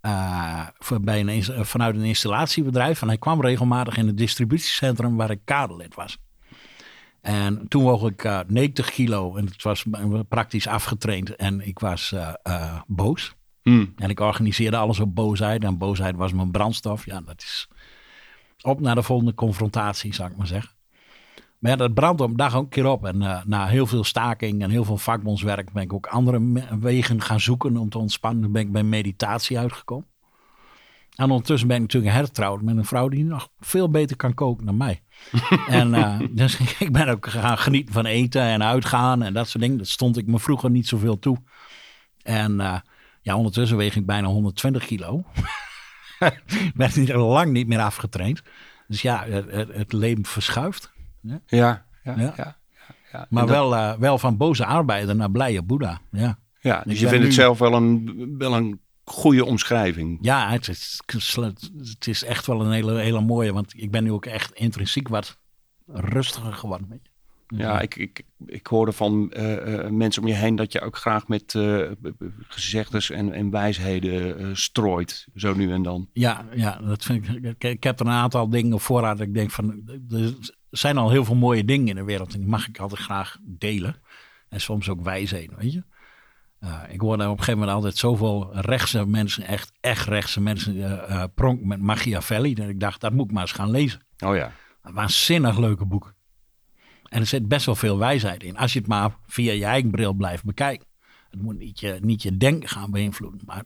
Uh, 0.03 0.67
voor, 0.79 1.01
bij 1.01 1.21
een, 1.21 1.67
vanuit 1.67 1.95
een 1.95 2.03
installatiebedrijf. 2.03 3.03
En 3.03 3.09
hij 3.09 3.19
kwam 3.19 3.41
regelmatig 3.41 3.97
in 3.97 4.07
het 4.07 4.17
distributiecentrum 4.17 5.17
waar 5.17 5.31
ik 5.31 5.41
kaderlid 5.45 5.95
was. 5.95 6.19
En 7.21 7.69
toen 7.69 7.83
woog 7.83 8.09
ik 8.09 8.25
uh, 8.25 8.41
90 8.47 8.91
kilo 8.91 9.37
en 9.37 9.45
het 9.45 9.63
was 9.63 9.85
praktisch 10.29 10.67
afgetraind. 10.67 11.37
En 11.37 11.67
ik 11.67 11.79
was 11.79 12.15
boos. 12.87 13.35
Hmm. 13.63 13.93
En 13.97 14.11
ik 14.11 14.21
organiseerde 14.21 14.77
alles 14.77 15.01
op 15.01 15.15
boosheid. 15.15 15.65
En 15.65 15.79
boosheid 15.79 16.17
was 16.17 16.33
mijn 16.33 16.51
brandstof. 16.51 17.05
Ja, 17.05 17.21
dat 17.21 17.43
is 17.43 17.69
op 18.63 18.81
naar 18.81 18.95
de 18.95 19.03
volgende 19.03 19.35
confrontatie, 19.35 20.15
zou 20.15 20.31
ik 20.31 20.37
maar 20.37 20.47
zeggen. 20.47 20.77
Maar 21.59 21.71
ja, 21.71 21.77
dat 21.77 21.95
brandt 21.95 22.21
op 22.21 22.39
dag 22.39 22.55
ook 22.55 22.63
een 22.63 22.69
keer 22.69 22.87
op. 22.87 23.05
En 23.05 23.23
uh, 23.23 23.45
na 23.45 23.67
heel 23.67 23.87
veel 23.87 24.05
staking 24.05 24.63
en 24.63 24.71
heel 24.71 24.85
veel 24.85 24.97
vakbondswerk 24.97 25.73
ben 25.73 25.83
ik 25.83 25.93
ook 25.93 26.07
andere 26.07 26.65
wegen 26.81 27.23
gaan 27.23 27.41
zoeken 27.41 27.77
om 27.77 27.89
te 27.89 27.99
ontspannen. 27.99 28.43
Dan 28.43 28.53
ben 28.53 28.63
ik 28.63 28.73
bij 28.73 28.83
meditatie 28.83 29.59
uitgekomen. 29.59 30.07
En 31.15 31.31
ondertussen 31.31 31.69
ben 31.69 31.77
ik 31.77 31.83
natuurlijk 31.83 32.13
hertrouwd 32.13 32.63
met 32.63 32.77
een 32.77 32.85
vrouw 32.85 33.09
die 33.09 33.25
nog 33.25 33.49
veel 33.61 33.91
beter 33.91 34.17
kan 34.17 34.35
koken 34.35 34.67
dan 34.67 34.77
mij. 34.77 35.03
en 35.69 35.95
uh, 35.95 36.21
dus 36.31 36.59
ik 36.79 36.93
ben 36.93 37.09
ook 37.09 37.29
gaan 37.29 37.59
genieten 37.59 37.95
van 37.95 38.07
eten 38.07 38.43
en 38.43 38.63
uitgaan 38.63 39.23
en 39.23 39.35
dat 39.35 39.49
soort 39.49 39.63
dingen. 39.63 39.79
Dat 39.79 39.89
stond 39.89 40.17
ik 40.17 40.27
me 40.27 40.39
vroeger 40.39 40.71
niet 40.71 40.89
zoveel 40.89 41.19
toe. 41.19 41.37
En 42.23 42.61
uh, 42.61 42.79
ja, 43.23 43.37
ondertussen 43.37 43.77
weeg 43.77 43.97
ik 43.97 44.07
bijna 44.07 44.29
120 44.29 44.87
kilo. 44.87 45.25
werd 46.75 46.97
niet 46.97 47.09
lang 47.09 47.53
niet 47.53 47.67
meer 47.67 47.81
afgetraind. 47.81 48.43
Dus 48.87 49.03
ja, 49.03 49.25
het, 49.25 49.69
het 49.73 49.93
leven 49.93 50.27
verschuift. 50.27 50.93
Ja, 51.21 51.41
ja, 51.47 51.85
ja. 52.03 52.15
ja. 52.37 52.57
ja, 53.13 53.27
Maar 53.31 53.47
wel, 53.47 53.75
uh, 53.75 53.93
wel 53.93 54.19
van 54.19 54.37
boze 54.37 54.65
arbeider 54.65 55.17
naar 55.17 55.31
blije 55.31 55.63
Boeddha. 55.63 56.01
Ja, 56.11 56.39
ja 56.61 56.83
dus 56.87 57.01
je 57.01 57.09
vindt 57.09 57.25
het 57.25 57.35
zelf 57.35 57.59
wel 57.59 57.75
een, 57.75 58.35
wel 58.39 58.55
een 58.55 58.81
goede 59.05 59.45
omschrijving. 59.45 60.19
Ja, 60.21 60.51
het 60.51 60.69
is, 60.69 61.01
het 61.07 62.07
is 62.07 62.25
echt 62.25 62.47
wel 62.47 62.61
een 62.61 62.73
hele, 62.73 63.01
hele 63.01 63.21
mooie. 63.21 63.53
Want 63.53 63.73
ik 63.77 63.91
ben 63.91 64.05
nu 64.05 64.13
ook 64.13 64.27
echt 64.27 64.53
intrinsiek 64.53 65.09
wat 65.09 65.39
rustiger 65.87 66.53
geworden. 66.53 67.01
Ja, 67.57 67.81
ik, 67.81 67.97
ik, 67.97 68.23
ik 68.47 68.67
hoorde 68.67 68.93
van 68.93 69.33
uh, 69.37 69.89
mensen 69.89 70.23
om 70.23 70.29
je 70.29 70.35
heen 70.35 70.57
dat 70.57 70.73
je 70.73 70.81
ook 70.81 70.97
graag 70.97 71.29
met 71.29 71.55
uh, 71.55 71.91
gezegdes 72.49 73.11
en, 73.11 73.33
en 73.33 73.51
wijsheden 73.51 74.57
strooit, 74.57 75.27
zo 75.35 75.55
nu 75.55 75.73
en 75.73 75.83
dan. 75.83 76.09
Ja, 76.13 76.45
ja 76.55 76.77
dat 76.77 77.05
vind 77.05 77.29
ik, 77.29 77.65
ik, 77.65 77.83
heb 77.83 78.01
er 78.01 78.07
een 78.07 78.13
aantal 78.13 78.49
dingen 78.49 78.73
op 78.73 78.81
voorraad. 78.81 79.21
Ik 79.21 79.35
denk 79.35 79.51
van, 79.51 79.83
er 80.11 80.35
zijn 80.71 80.97
al 80.99 81.11
heel 81.11 81.25
veel 81.25 81.35
mooie 81.35 81.65
dingen 81.65 81.89
in 81.89 81.95
de 81.95 82.05
wereld 82.05 82.33
en 82.33 82.41
die 82.41 82.49
mag 82.49 82.69
ik 82.69 82.79
altijd 82.79 83.01
graag 83.01 83.39
delen. 83.43 83.97
En 84.49 84.61
soms 84.61 84.89
ook 84.89 85.03
wijsheden, 85.03 85.57
weet 85.59 85.73
je. 85.73 85.83
ik 86.89 87.01
hoorde 87.01 87.25
op 87.25 87.31
een 87.31 87.39
gegeven 87.39 87.59
moment 87.59 87.77
altijd 87.77 87.97
zoveel 87.97 88.57
rechtse 88.61 89.07
mensen, 89.07 89.43
echt, 89.43 89.73
echt 89.81 90.07
rechtse 90.07 90.41
mensen, 90.41 91.33
pronk 91.35 91.65
met 91.65 91.81
Machiavelli. 91.81 92.55
Dat 92.55 92.69
ik 92.69 92.81
dacht, 92.81 93.01
dat 93.01 93.13
moet 93.13 93.25
ik 93.25 93.33
maar 93.33 93.43
eens 93.43 93.53
gaan 93.53 93.71
lezen. 93.71 94.01
Oh 94.19 94.37
ja. 94.37 94.53
Een 94.83 94.95
waanzinnig 94.95 95.59
leuke 95.59 95.85
boek. 95.85 96.17
En 97.09 97.21
er 97.21 97.27
zit 97.27 97.49
best 97.49 97.67
wel 97.67 97.75
veel 97.75 97.99
wijsheid 97.99 98.43
in. 98.43 98.57
Als 98.57 98.73
je 98.73 98.79
het 98.79 98.89
maar 98.89 99.17
via 99.27 99.53
je 99.53 99.65
eigen 99.65 99.91
bril 99.91 100.13
blijft 100.13 100.45
bekijken. 100.45 100.87
Het 101.31 101.43
moet 101.43 101.59
niet 101.59 101.81
je, 101.81 101.99
niet 102.01 102.23
je 102.23 102.37
denken 102.37 102.69
gaan 102.69 102.91
beïnvloeden. 102.91 103.41
Maar 103.47 103.65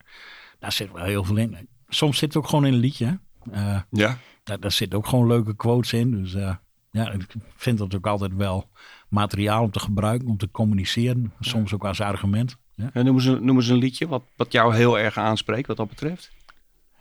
daar 0.59 0.73
zit 0.73 0.93
wel 0.93 1.05
heel 1.05 1.25
veel 1.25 1.37
in. 1.37 1.69
Soms 1.89 2.19
zit 2.19 2.35
het 2.35 2.43
ook 2.43 2.49
gewoon 2.49 2.67
in 2.67 2.73
een 2.73 2.79
liedje. 2.79 3.19
Uh, 3.53 3.81
ja. 3.91 4.19
Daar, 4.43 4.61
daar 4.61 4.73
zitten 4.73 4.99
ook 4.99 5.07
gewoon 5.07 5.27
leuke 5.27 5.57
quotes 5.57 5.93
in. 5.93 6.11
Dus 6.11 6.35
uh, 6.35 6.55
ja, 6.91 7.11
ik 7.11 7.35
vind 7.57 7.79
dat 7.79 7.95
ook 7.95 8.07
altijd 8.07 8.35
wel 8.35 8.69
materiaal 9.09 9.63
om 9.63 9.71
te 9.71 9.81
gebruiken, 9.81 10.29
om 10.29 10.37
te 10.37 10.51
communiceren. 10.51 11.33
Soms 11.41 11.75
ook 11.75 11.85
als 11.85 12.01
argument. 12.01 12.57
Ja. 12.75 12.91
En 12.93 13.05
noemen, 13.05 13.23
ze, 13.23 13.39
noemen 13.41 13.65
ze 13.65 13.73
een 13.73 13.79
liedje 13.79 14.09
wat, 14.09 14.23
wat 14.37 14.53
jou 14.53 14.75
heel 14.75 14.99
erg 14.99 15.19
aanspreekt, 15.19 15.67
wat 15.67 15.77
dat 15.77 15.89
betreft? 15.89 16.31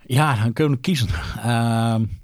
Ja, 0.05 0.35
dan 0.43 0.53
kunnen 0.53 0.73
we 0.73 0.79
kiezen. 0.79 1.07
Uh, 1.37 1.95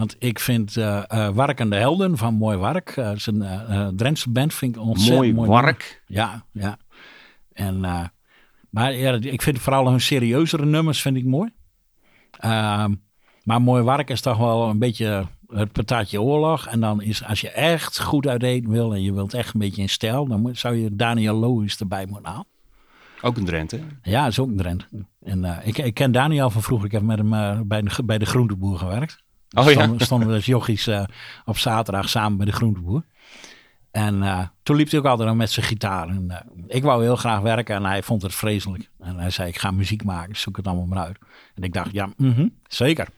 want 0.00 0.16
ik 0.18 0.38
vind 0.38 0.76
uh, 0.76 1.02
uh, 1.12 1.28
Wark 1.28 1.60
en 1.60 1.70
de 1.70 1.76
Helden 1.76 2.16
van 2.16 2.34
Mooi 2.34 2.56
Wark, 2.56 2.96
uh, 2.96 3.12
is 3.12 3.26
een 3.26 3.42
uh, 3.42 3.88
Drentse 3.88 4.30
band, 4.30 4.54
vind 4.54 4.76
ik 4.76 4.82
ontzettend 4.82 5.18
mooi. 5.18 5.32
Mooi 5.32 5.48
Wark? 5.48 6.02
Ja, 6.06 6.44
ja. 6.52 6.78
En, 7.52 7.80
maar 8.70 8.94
ja, 8.94 9.18
ik 9.20 9.42
vind 9.42 9.58
vooral 9.58 9.88
hun 9.88 10.00
serieuzere 10.00 10.66
nummers 10.66 11.02
vind 11.02 11.16
ik 11.16 11.24
mooi. 11.24 11.50
Ehm, 12.38 12.94
maar 13.44 13.62
Mooi 13.62 13.82
Wark 13.82 14.10
is 14.10 14.20
toch 14.20 14.38
wel 14.38 14.68
een 14.68 14.78
beetje 14.78 15.26
het 15.48 15.72
patatje 15.72 16.20
oorlog. 16.20 16.66
En 16.66 16.80
dan 16.80 17.02
is, 17.02 17.24
als 17.24 17.40
je 17.40 17.50
echt 17.50 18.00
goed 18.00 18.26
uit 18.26 18.42
eten 18.42 18.70
wil 18.70 18.94
en 18.94 19.02
je 19.02 19.12
wilt 19.12 19.34
echt 19.34 19.54
een 19.54 19.60
beetje 19.60 19.82
in 19.82 19.88
stijl, 19.88 20.26
dan 20.26 20.40
moet, 20.40 20.58
zou 20.58 20.74
je 20.76 20.96
Daniel 20.96 21.34
Loos 21.34 21.78
erbij 21.78 22.06
moeten 22.06 22.30
halen. 22.30 22.46
Ook 23.20 23.36
een 23.36 23.44
Drenthe? 23.44 23.80
Ja, 24.02 24.26
is 24.26 24.38
ook 24.38 24.48
een 24.48 24.56
Drenthe. 24.56 24.86
En 25.22 25.60
ik, 25.64 25.78
ik 25.78 25.94
ken 25.94 26.12
Daniel 26.12 26.50
van 26.50 26.62
vroeger. 26.62 26.86
Ik 26.86 26.92
heb 26.92 27.02
met 27.02 27.18
hem 27.18 27.68
bij, 27.68 27.82
de, 27.82 28.04
bij 28.04 28.18
de 28.18 28.26
groenteboer 28.26 28.78
gewerkt. 28.78 29.22
Oh, 29.56 29.66
stonden, 29.66 29.98
ja? 29.98 30.04
stonden 30.04 30.28
we 30.28 30.34
als 30.34 30.46
jochies 30.46 30.88
uh, 30.88 31.02
op 31.44 31.58
zaterdag 31.58 32.08
samen 32.08 32.36
bij 32.36 32.46
de 32.46 32.52
groenteboer. 32.52 33.02
En 33.90 34.14
uh, 34.14 34.40
toen 34.62 34.76
liep 34.76 34.90
hij 34.90 34.98
ook 34.98 35.06
altijd 35.06 35.34
met 35.34 35.50
zijn 35.50 35.66
gitaar. 35.66 36.08
En, 36.08 36.26
uh, 36.28 36.36
ik 36.66 36.82
wou 36.82 37.02
heel 37.02 37.16
graag 37.16 37.40
werken 37.40 37.74
en 37.74 37.84
hij 37.84 38.02
vond 38.02 38.22
het 38.22 38.34
vreselijk. 38.34 38.90
En 38.98 39.18
hij 39.18 39.30
zei, 39.30 39.48
ik 39.48 39.58
ga 39.58 39.70
muziek 39.70 40.04
maken, 40.04 40.36
zoek 40.36 40.56
het 40.56 40.66
allemaal 40.66 40.86
maar 40.86 41.04
uit. 41.04 41.18
En 41.54 41.62
ik 41.62 41.72
dacht, 41.72 41.92
ja, 41.92 42.08
mm 42.16 42.32
-hmm, 42.32 42.54
zeker. 42.68 43.08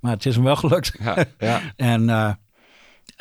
Maar 0.00 0.12
het 0.12 0.26
is 0.26 0.34
hem 0.34 0.44
wel 0.44 0.56
gelukt. 0.56 0.96
Ja, 1.00 1.24
ja. 1.38 1.60
en 1.76 2.08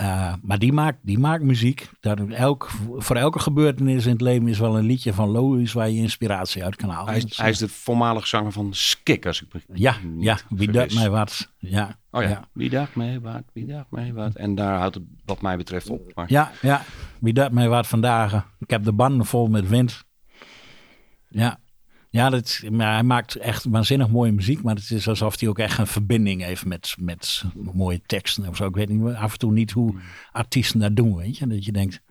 uh, 0.01 0.05
uh, 0.05 0.33
maar 0.41 0.59
die 0.59 0.73
maakt, 0.73 0.97
die 1.01 1.19
maakt 1.19 1.43
muziek. 1.43 1.89
Daar 1.99 2.27
elk, 2.27 2.71
voor 2.97 3.15
elke 3.15 3.39
gebeurtenis 3.39 4.05
in 4.05 4.11
het 4.11 4.21
leven 4.21 4.47
is 4.47 4.59
wel 4.59 4.77
een 4.77 4.85
liedje 4.85 5.13
van 5.13 5.29
Lois 5.29 5.73
waar 5.73 5.89
je 5.89 6.01
inspiratie 6.01 6.63
uit 6.63 6.75
kan 6.75 6.89
halen. 6.89 7.09
Hij 7.13 7.17
is, 7.17 7.37
hij 7.37 7.49
is 7.49 7.57
de 7.57 7.69
voormalige 7.69 8.27
zanger 8.27 8.51
van 8.51 8.73
Skik, 8.73 9.25
als 9.25 9.41
ik 9.41 9.63
Ja, 9.73 9.95
ja 10.17 10.37
wie 10.49 10.71
dacht 10.71 10.95
mij 10.95 11.09
wat. 11.09 11.51
Ja, 11.57 11.99
oh 12.11 12.21
ja. 12.21 12.29
ja. 12.29 12.47
wie 12.53 12.69
dacht 12.69 12.95
mij 12.95 13.19
wat, 13.19 13.43
wie 13.53 13.65
dacht 13.65 13.91
mij 13.91 14.13
wat. 14.13 14.35
En 14.35 14.55
daar 14.55 14.77
houdt 14.77 14.95
het 14.95 15.03
wat 15.25 15.41
mij 15.41 15.57
betreft 15.57 15.89
op. 15.89 16.11
Maar... 16.15 16.25
Ja, 16.31 16.51
ja, 16.61 16.81
wie 17.19 17.33
dacht 17.33 17.51
mij 17.51 17.69
wat 17.69 17.87
vandaag. 17.87 18.33
Ik 18.59 18.69
heb 18.69 18.83
de 18.83 18.93
banden 18.93 19.25
vol 19.25 19.47
met 19.47 19.69
wind. 19.69 20.03
Ja, 21.29 21.59
ja, 22.13 22.29
dat, 22.29 22.61
maar 22.71 22.93
hij 22.93 23.03
maakt 23.03 23.35
echt 23.35 23.63
waanzinnig 23.63 24.09
mooie 24.09 24.31
muziek. 24.31 24.61
Maar 24.61 24.75
het 24.75 24.91
is 24.91 25.07
alsof 25.07 25.39
hij 25.39 25.49
ook 25.49 25.59
echt 25.59 25.77
een 25.77 25.87
verbinding 25.87 26.43
heeft 26.43 26.65
met, 26.65 26.95
met 26.99 27.43
mooie 27.53 28.01
teksten 28.05 28.47
of 28.47 28.55
zo. 28.55 28.65
Ik 28.65 28.75
weet 28.75 28.89
niet, 28.89 29.13
af 29.13 29.31
en 29.31 29.39
toe 29.39 29.51
niet 29.51 29.71
hoe 29.71 29.95
artiesten 30.31 30.79
dat 30.79 30.95
doen, 30.95 31.15
weet 31.15 31.37
je. 31.37 31.47
Dat 31.47 31.65
je 31.65 31.71
denkt, 31.71 32.01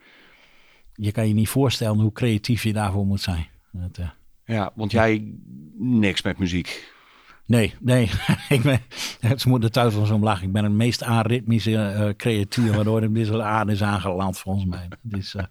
je 0.95 1.13
kan 1.13 1.29
je 1.29 1.35
niet 1.35 1.49
voorstellen 1.49 1.99
hoe 1.99 2.13
creatief 2.13 2.63
je 2.63 2.73
daarvoor 2.73 3.07
moet 3.07 3.21
zijn. 3.21 3.47
Dat, 3.71 3.99
uh, 3.99 4.09
ja, 4.45 4.73
want 4.75 4.91
jij 4.91 5.35
niks 5.79 6.23
met 6.23 6.39
muziek. 6.39 6.93
Nee, 7.47 7.75
nee. 7.81 8.11
ik 8.49 8.63
ben, 8.63 8.81
het 9.21 9.45
moet 9.45 9.63
de 9.63 9.71
thuis 9.71 9.95
van 9.95 10.07
zo'n 10.07 10.23
lach. 10.23 10.43
Ik 10.43 10.53
ben 10.53 10.65
het 10.65 10.73
meest 10.73 11.03
aritmische 11.03 11.71
uh, 11.71 12.09
creatuur 12.17 12.75
waardoor 12.75 13.13
deze 13.13 13.43
aarde 13.43 13.73
is 13.73 13.83
aangeland 13.83 14.39
volgens 14.39 14.65
mij. 14.65 14.89
Dus, 15.01 15.35
uh, 15.35 15.43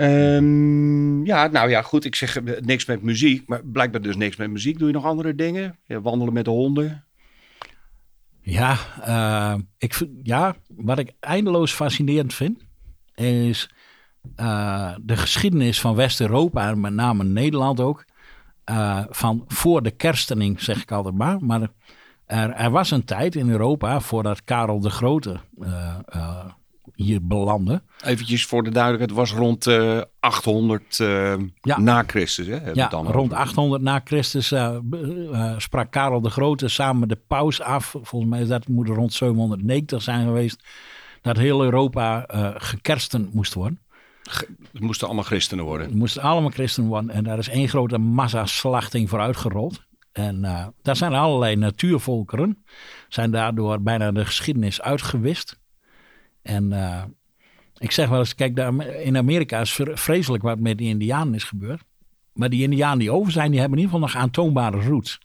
Um, 0.00 1.26
ja, 1.26 1.46
nou 1.46 1.70
ja, 1.70 1.82
goed. 1.82 2.04
Ik 2.04 2.14
zeg 2.14 2.36
eh, 2.36 2.60
niks 2.60 2.86
met 2.86 3.02
muziek, 3.02 3.48
maar 3.48 3.64
blijkbaar 3.64 4.00
dus 4.00 4.16
niks 4.16 4.36
met 4.36 4.50
muziek. 4.50 4.78
Doe 4.78 4.88
je 4.88 4.94
nog 4.94 5.04
andere 5.04 5.34
dingen? 5.34 5.78
Wandelen 5.86 6.32
met 6.32 6.44
de 6.44 6.50
honden? 6.50 7.04
Ja, 8.40 8.76
uh, 9.06 9.60
ik, 9.78 10.06
ja, 10.22 10.56
wat 10.68 10.98
ik 10.98 11.12
eindeloos 11.20 11.72
fascinerend 11.72 12.34
vind, 12.34 12.64
is 13.14 13.70
uh, 14.40 14.94
de 15.00 15.16
geschiedenis 15.16 15.80
van 15.80 15.94
West-Europa 15.94 16.68
en 16.68 16.80
met 16.80 16.92
name 16.92 17.24
Nederland 17.24 17.80
ook. 17.80 18.04
Van 19.08 19.44
voor 19.46 19.82
de 19.82 19.90
kerstening, 19.90 20.60
zeg 20.60 20.82
ik 20.82 20.92
altijd 20.92 21.14
maar. 21.14 21.36
Maar 21.40 21.68
er, 22.26 22.50
er, 22.50 22.70
was 22.70 22.90
een 22.90 23.04
tijd 23.04 23.34
in 23.34 23.50
Europa, 23.50 24.00
voordat 24.00 24.44
Karel 24.44 24.80
de 24.80 24.90
Grote 24.90 25.40
hier 26.94 27.26
belanden. 27.26 27.82
Eventjes 28.04 28.46
voor 28.46 28.62
de 28.62 28.70
duidelijkheid, 28.70 29.18
het 29.18 29.28
was 29.28 29.38
rond 29.40 29.66
uh, 29.66 30.00
800 30.20 30.98
uh, 30.98 31.34
ja. 31.60 31.78
na 31.78 32.04
Christus. 32.06 32.46
Hè, 32.46 32.70
ja, 32.72 32.88
dan 32.88 33.06
rond 33.06 33.32
800 33.32 33.82
na 33.82 34.00
Christus 34.04 34.52
uh, 34.52 34.78
sprak 35.56 35.90
Karel 35.90 36.20
de 36.20 36.30
Grote 36.30 36.68
samen 36.68 37.00
met 37.00 37.08
de 37.08 37.18
paus 37.26 37.60
af. 37.60 37.94
Volgens 38.02 38.30
mij 38.30 38.40
is 38.40 38.48
dat 38.48 38.68
moet 38.68 38.88
rond 38.88 39.12
790 39.12 40.02
zijn 40.02 40.26
geweest. 40.26 40.64
Dat 41.22 41.36
heel 41.36 41.62
Europa 41.62 42.24
gekersten 42.56 43.30
moest 43.32 43.54
worden. 43.54 43.80
Het 44.72 44.80
moesten 44.80 45.06
allemaal 45.06 45.24
christenen 45.24 45.64
worden. 45.64 45.86
Het 45.86 45.96
moesten 45.96 46.22
allemaal 46.22 46.50
christenen 46.50 46.88
worden. 46.88 47.10
En 47.10 47.24
daar 47.24 47.38
is 47.38 47.48
één 47.48 47.68
grote 47.68 47.98
massaslachting 47.98 49.08
voor 49.08 49.20
uitgerold. 49.20 49.86
En 50.12 50.40
daar 50.82 50.96
zijn 50.96 51.12
allerlei 51.12 51.56
natuurvolkeren. 51.56 52.64
Zijn 53.08 53.30
daardoor 53.30 53.82
bijna 53.82 54.12
de 54.12 54.24
geschiedenis 54.24 54.80
uitgewist. 54.80 55.58
En 56.48 56.72
uh, 56.72 57.02
ik 57.78 57.90
zeg 57.90 58.08
wel 58.08 58.18
eens, 58.18 58.34
kijk, 58.34 58.58
in 59.02 59.16
Amerika 59.16 59.60
is 59.60 59.80
vreselijk 59.92 60.42
wat 60.42 60.58
met 60.58 60.78
die 60.78 60.88
Indianen 60.88 61.34
is 61.34 61.44
gebeurd. 61.44 61.82
Maar 62.32 62.48
die 62.48 62.62
Indianen 62.62 62.98
die 62.98 63.12
over 63.12 63.32
zijn, 63.32 63.50
die 63.50 63.60
hebben 63.60 63.78
in 63.78 63.84
ieder 63.84 63.98
geval 63.98 64.14
nog 64.14 64.24
aantoonbare 64.24 64.80
roots. 64.80 65.20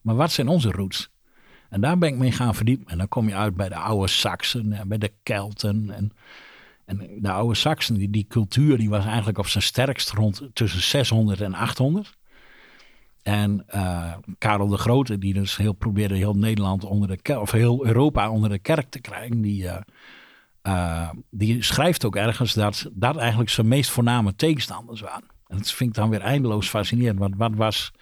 Maar 0.00 0.14
wat 0.14 0.32
zijn 0.32 0.48
onze 0.48 0.70
roots? 0.70 1.10
En 1.68 1.80
daar 1.80 1.98
ben 1.98 2.08
ik 2.08 2.16
mee 2.16 2.32
gaan 2.32 2.54
verdiepen. 2.54 2.86
En 2.86 2.98
dan 2.98 3.08
kom 3.08 3.28
je 3.28 3.34
uit 3.34 3.56
bij 3.56 3.68
de 3.68 3.74
oude 3.74 4.08
Saksen 4.08 4.72
en 4.72 4.88
bij 4.88 4.98
de 4.98 5.12
Kelten. 5.22 5.90
En, 5.90 6.12
en 6.84 7.08
de 7.20 7.30
oude 7.30 7.54
Saksen, 7.54 7.94
die, 7.94 8.10
die 8.10 8.26
cultuur, 8.28 8.78
die 8.78 8.90
was 8.90 9.04
eigenlijk 9.04 9.38
op 9.38 9.46
zijn 9.46 9.64
sterkst 9.64 10.10
rond 10.10 10.42
tussen 10.52 10.82
600 10.82 11.40
en 11.40 11.54
800. 11.54 12.16
En 13.22 13.64
uh, 13.74 14.12
Karel 14.38 14.68
de 14.68 14.76
Grote, 14.76 15.18
die 15.18 15.34
dus 15.34 15.56
heel 15.56 15.72
probeerde 15.72 16.16
heel 16.16 16.34
Nederland 16.34 16.84
onder 16.84 17.18
de 17.22 17.40
of 17.40 17.50
heel 17.50 17.86
Europa 17.86 18.30
onder 18.30 18.50
de 18.50 18.58
kerk 18.58 18.90
te 18.90 19.00
krijgen, 19.00 19.40
die, 19.40 19.62
uh, 19.62 19.76
uh, 20.62 21.10
die 21.30 21.62
schrijft 21.62 22.04
ook 22.04 22.16
ergens 22.16 22.52
dat 22.54 22.90
dat 22.92 23.16
eigenlijk 23.16 23.50
zijn 23.50 23.68
meest 23.68 23.90
voorname 23.90 24.34
tegenstanders 24.34 25.00
waren. 25.00 25.30
En 25.46 25.56
dat 25.56 25.72
vind 25.72 25.90
ik 25.90 25.96
dan 25.96 26.10
weer 26.10 26.20
eindeloos 26.20 26.68
fascinerend. 26.68 27.18
Want 27.18 27.36
wat 27.36 27.54
was 27.54 27.92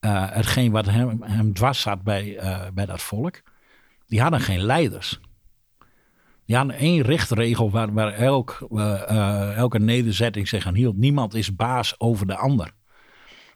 uh, 0.00 0.30
hetgeen 0.30 0.70
wat 0.70 0.86
hem, 0.86 1.22
hem 1.22 1.52
dwars 1.52 1.80
zat 1.80 2.02
bij, 2.02 2.42
uh, 2.42 2.66
bij 2.74 2.86
dat 2.86 3.02
volk? 3.02 3.42
Die 4.06 4.20
hadden 4.20 4.40
geen 4.40 4.60
leiders. 4.60 5.20
Die 6.46 6.56
hadden 6.56 6.76
één 6.76 7.02
richtregel 7.02 7.70
waar, 7.70 7.92
waar 7.92 8.12
elk, 8.12 8.68
elke 9.56 9.78
nederzetting 9.78 10.48
zich 10.48 10.66
aan 10.66 10.74
hield. 10.74 10.96
Niemand 10.96 11.34
is 11.34 11.54
baas 11.54 12.00
over 12.00 12.26
de 12.26 12.36
ander. 12.36 12.72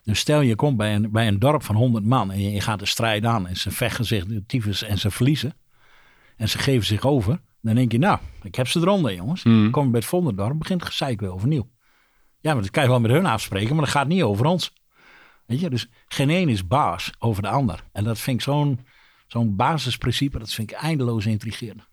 Dus 0.03 0.19
stel 0.19 0.41
je 0.41 0.57
komt 0.57 0.77
bij 0.77 0.95
een, 0.95 1.11
bij 1.11 1.27
een 1.29 1.39
dorp 1.39 1.63
van 1.63 1.77
100 1.77 2.05
man 2.05 2.33
en 2.33 2.41
je, 2.41 2.51
je 2.51 2.61
gaat 2.61 2.79
de 2.79 2.87
strijd 2.87 3.25
aan 3.25 3.47
en 3.47 3.57
ze 3.57 3.71
vechten 3.71 4.05
zich 4.05 4.25
de 4.25 4.47
tyfus 4.47 4.83
en 4.83 4.99
ze 4.99 5.11
verliezen. 5.11 5.55
En 6.37 6.49
ze 6.49 6.59
geven 6.59 6.87
zich 6.87 7.05
over. 7.07 7.41
Dan 7.69 7.77
denk 7.77 7.93
je, 7.93 7.99
nou, 7.99 8.19
ik 8.43 8.55
heb 8.55 8.69
ze 8.69 8.81
eronder, 8.81 9.15
jongens. 9.15 9.43
Mm. 9.43 9.71
Kom 9.71 9.85
je 9.85 9.91
bij 9.91 10.01
het 10.01 10.09
Vonderdorp, 10.09 10.59
begint 10.59 10.81
het 10.81 10.89
gezeik 10.89 11.21
weer 11.21 11.33
overnieuw. 11.33 11.71
Ja, 12.41 12.53
maar 12.53 12.63
dat 12.63 12.71
kan 12.71 12.83
je 12.83 12.89
wel 12.89 13.01
met 13.01 13.11
hun 13.11 13.27
afspreken, 13.27 13.75
maar 13.75 13.85
dat 13.85 13.95
gaat 13.95 14.09
niet 14.09 14.23
over 14.23 14.47
ons. 14.47 14.73
Weet 15.47 15.61
je, 15.61 15.71
dus 15.71 15.89
geen 16.07 16.31
één 16.31 16.49
is 16.49 16.67
baas 16.67 17.13
over 17.19 17.43
de 17.43 17.49
ander. 17.49 17.85
En 17.93 18.05
dat 18.05 18.19
vind 18.19 18.37
ik 18.37 18.43
zo'n 18.43 18.81
zo'n 19.27 19.57
basisprincipe, 19.57 20.39
dat 20.39 20.53
vind 20.53 20.71
ik 20.71 20.77
eindeloos 20.77 21.27
intrigerend. 21.27 21.89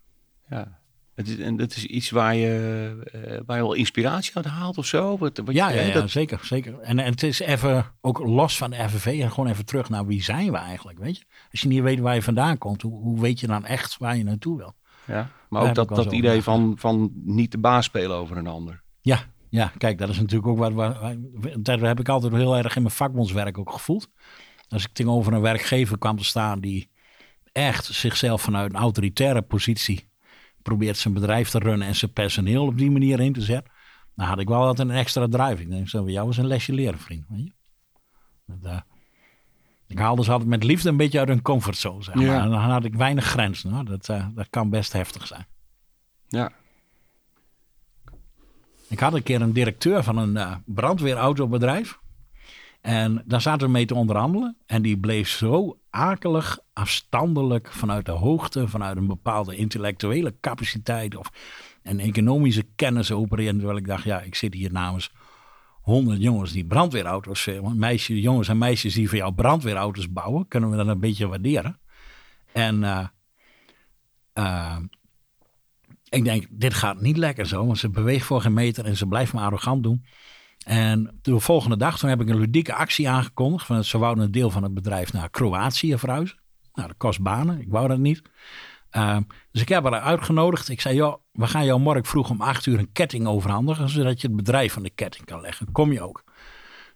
Ja, 0.48 0.78
het 1.14 1.28
is, 1.28 1.38
en 1.38 1.56
dat 1.56 1.76
is 1.76 1.84
iets 1.84 2.10
waar 2.10 2.34
je, 2.34 2.96
uh, 3.14 3.40
waar 3.46 3.56
je 3.56 3.62
wel 3.62 3.72
inspiratie 3.72 4.34
uit 4.34 4.44
haalt 4.44 4.78
of 4.78 4.86
zo? 4.86 5.18
Wat, 5.18 5.38
wat 5.44 5.54
ja, 5.54 5.68
je, 5.68 5.76
ja, 5.76 5.82
ja 5.82 5.92
dat... 5.92 6.10
zeker. 6.10 6.38
zeker. 6.42 6.78
En, 6.78 6.98
en 6.98 7.10
het 7.10 7.22
is 7.22 7.40
even, 7.40 7.92
ook 8.00 8.18
los 8.18 8.56
van 8.56 8.70
de 8.70 8.88
FNV, 8.88 9.20
en 9.22 9.30
gewoon 9.30 9.50
even 9.50 9.66
terug 9.66 9.88
naar 9.88 10.06
wie 10.06 10.22
zijn 10.22 10.52
we 10.52 10.58
eigenlijk, 10.58 10.98
weet 10.98 11.16
je? 11.16 11.24
Als 11.50 11.60
je 11.60 11.68
niet 11.68 11.82
weet 11.82 11.98
waar 11.98 12.14
je 12.14 12.22
vandaan 12.22 12.58
komt, 12.58 12.82
hoe, 12.82 13.00
hoe 13.00 13.20
weet 13.20 13.40
je 13.40 13.46
dan 13.46 13.64
echt 13.64 13.96
waar 13.98 14.16
je 14.16 14.24
naartoe 14.24 14.56
wil? 14.56 14.74
Ja, 15.04 15.30
maar 15.48 15.62
ook 15.68 15.74
dat, 15.74 15.88
dat 15.88 16.12
idee 16.12 16.42
van, 16.42 16.74
van 16.78 17.10
niet 17.14 17.50
de 17.50 17.58
baas 17.58 17.84
spelen 17.84 18.16
over 18.16 18.36
een 18.36 18.46
ander. 18.46 18.82
Ja, 19.00 19.20
ja, 19.48 19.72
kijk, 19.78 19.98
dat 19.98 20.08
is 20.08 20.18
natuurlijk 20.18 20.46
ook 20.46 20.58
wat, 20.58 20.72
wat 20.72 21.16
dat 21.58 21.80
heb 21.80 22.00
ik 22.00 22.08
altijd 22.08 22.32
heel 22.32 22.56
erg 22.56 22.76
in 22.76 22.82
mijn 22.82 22.94
vakbondswerk 22.94 23.58
ook 23.58 23.72
gevoeld. 23.72 24.08
Als 24.68 24.84
ik 24.84 24.92
tegenover 24.92 25.32
een 25.32 25.40
werkgever 25.40 25.98
kwam 25.98 26.16
te 26.16 26.24
staan 26.24 26.60
die 26.60 26.90
echt 27.52 27.84
zichzelf 27.84 28.42
vanuit 28.42 28.72
een 28.72 28.78
autoritaire 28.78 29.42
positie 29.42 30.08
probeert 30.62 30.96
zijn 30.96 31.14
bedrijf 31.14 31.48
te 31.48 31.58
runnen 31.58 31.88
en 31.88 31.96
zijn 31.96 32.12
personeel 32.12 32.66
op 32.66 32.78
die 32.78 32.90
manier 32.90 33.20
in 33.20 33.32
te 33.32 33.40
zetten, 33.40 33.72
dan 34.14 34.26
had 34.26 34.38
ik 34.38 34.48
wel 34.48 34.64
altijd 34.64 34.88
een 34.88 34.94
extra 34.94 35.28
drive. 35.28 35.62
Ik 35.62 35.70
denk, 35.70 35.88
zo, 35.88 36.08
jou 36.10 36.28
is 36.28 36.36
een 36.36 36.46
lesje 36.46 36.72
leren, 36.72 36.98
vriend. 36.98 37.24
Weet 37.28 37.44
je? 37.44 37.52
Dat, 38.46 38.72
uh, 38.72 38.80
ik 39.86 39.98
haalde 39.98 40.24
ze 40.24 40.30
altijd 40.30 40.50
met 40.50 40.64
liefde 40.64 40.88
een 40.88 40.96
beetje 40.96 41.18
uit 41.18 41.28
hun 41.28 41.42
comfortzone. 41.42 42.02
Zeg 42.02 42.14
maar. 42.14 42.42
En 42.42 42.50
dan 42.50 42.60
had 42.60 42.84
ik 42.84 42.94
weinig 42.94 43.24
grenzen. 43.24 43.70
Hoor. 43.70 43.84
Dat, 43.84 44.08
uh, 44.08 44.26
dat 44.34 44.46
kan 44.50 44.70
best 44.70 44.92
heftig 44.92 45.26
zijn. 45.26 45.46
Ja. 46.28 46.52
Ik 48.88 49.00
had 49.00 49.14
een 49.14 49.22
keer 49.22 49.40
een 49.40 49.52
directeur 49.52 50.02
van 50.02 50.16
een 50.16 50.34
uh, 50.34 50.54
brandweerautobedrijf. 50.64 51.98
En 52.80 53.22
daar 53.24 53.40
zaten 53.40 53.66
we 53.66 53.72
mee 53.72 53.86
te 53.86 53.94
onderhandelen. 53.94 54.56
En 54.66 54.82
die 54.82 54.98
bleef 54.98 55.28
zo 55.28 55.78
akelig 55.90 56.58
afstandelijk 56.72 57.72
vanuit 57.72 58.06
de 58.06 58.12
hoogte, 58.12 58.68
vanuit 58.68 58.96
een 58.96 59.06
bepaalde 59.06 59.56
intellectuele 59.56 60.34
capaciteit 60.40 61.16
of 61.16 61.30
een 61.82 62.00
economische 62.00 62.66
kennis 62.76 63.12
opereren. 63.12 63.56
Terwijl 63.56 63.78
ik 63.78 63.86
dacht, 63.86 64.04
ja, 64.04 64.20
ik 64.20 64.34
zit 64.34 64.54
hier 64.54 64.72
namens 64.72 65.12
honderd 65.86 66.22
jongens 66.22 66.52
die 66.52 66.64
brandweerauto's, 66.64 67.46
eh, 67.46 67.96
jongens 67.96 68.48
en 68.48 68.58
meisjes 68.58 68.94
die 68.94 69.08
voor 69.08 69.18
jou 69.18 69.34
brandweerauto's 69.34 70.12
bouwen, 70.12 70.48
kunnen 70.48 70.70
we 70.70 70.76
dat 70.76 70.86
een 70.86 71.00
beetje 71.00 71.26
waarderen. 71.26 71.78
En 72.52 72.82
uh, 72.82 73.06
uh, 74.34 74.76
ik 76.08 76.24
denk, 76.24 76.46
dit 76.50 76.74
gaat 76.74 77.00
niet 77.00 77.16
lekker 77.16 77.46
zo, 77.46 77.66
want 77.66 77.78
ze 77.78 77.90
beweegt 77.90 78.26
voor 78.26 78.40
geen 78.40 78.52
meter 78.52 78.84
en 78.84 78.96
ze 78.96 79.06
blijft 79.06 79.32
maar 79.32 79.44
arrogant 79.44 79.82
doen. 79.82 80.04
En 80.64 81.18
de 81.22 81.40
volgende 81.40 81.76
dag 81.76 81.98
toen 81.98 82.08
heb 82.08 82.20
ik 82.20 82.28
een 82.28 82.38
ludieke 82.38 82.74
actie 82.74 83.08
aangekondigd. 83.08 83.66
Van, 83.66 83.84
ze 83.84 83.98
wouden 83.98 84.24
een 84.24 84.30
deel 84.30 84.50
van 84.50 84.62
het 84.62 84.74
bedrijf 84.74 85.12
naar 85.12 85.30
Kroatië 85.30 85.98
verhuizen. 85.98 86.38
Nou, 86.74 86.88
dat 86.88 86.96
kost 86.96 87.20
banen. 87.20 87.60
Ik 87.60 87.68
wou 87.68 87.88
dat 87.88 87.98
niet. 87.98 88.22
Ehm, 88.90 89.22
dus 89.52 89.62
ik 89.62 89.68
heb 89.68 89.82
haar 89.82 90.00
uitgenodigd. 90.00 90.68
Ik 90.68 90.80
zei, 90.80 90.94
joh, 90.94 91.14
we 91.32 91.46
gaan 91.46 91.64
jou 91.64 91.80
morgen 91.80 92.04
vroeg 92.04 92.30
om 92.30 92.40
acht 92.40 92.66
uur 92.66 92.78
een 92.78 92.92
ketting 92.92 93.26
overhandigen. 93.26 93.88
Zodat 93.88 94.20
je 94.20 94.26
het 94.26 94.36
bedrijf 94.36 94.72
van 94.72 94.82
de 94.82 94.90
ketting 94.90 95.24
kan 95.24 95.40
leggen. 95.40 95.72
Kom 95.72 95.92
je 95.92 96.02
ook? 96.02 96.24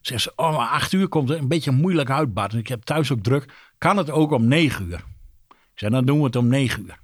Zeg 0.00 0.20
ze, 0.20 0.32
oh, 0.36 0.56
maar 0.56 0.68
acht 0.68 0.92
uur 0.92 1.08
komt 1.08 1.30
een 1.30 1.48
beetje 1.48 1.70
moeilijk 1.70 2.10
uit, 2.10 2.34
Bart. 2.34 2.54
Ik 2.54 2.68
heb 2.68 2.82
thuis 2.82 3.12
ook 3.12 3.22
druk. 3.22 3.52
Kan 3.78 3.96
het 3.96 4.10
ook 4.10 4.30
om 4.30 4.48
negen 4.48 4.86
uur? 4.86 5.04
Ik 5.48 5.78
zei, 5.86 5.90
dan 5.90 6.04
doen 6.04 6.18
we 6.18 6.24
het 6.24 6.36
om 6.36 6.46
negen 6.46 6.82
uur. 6.82 6.98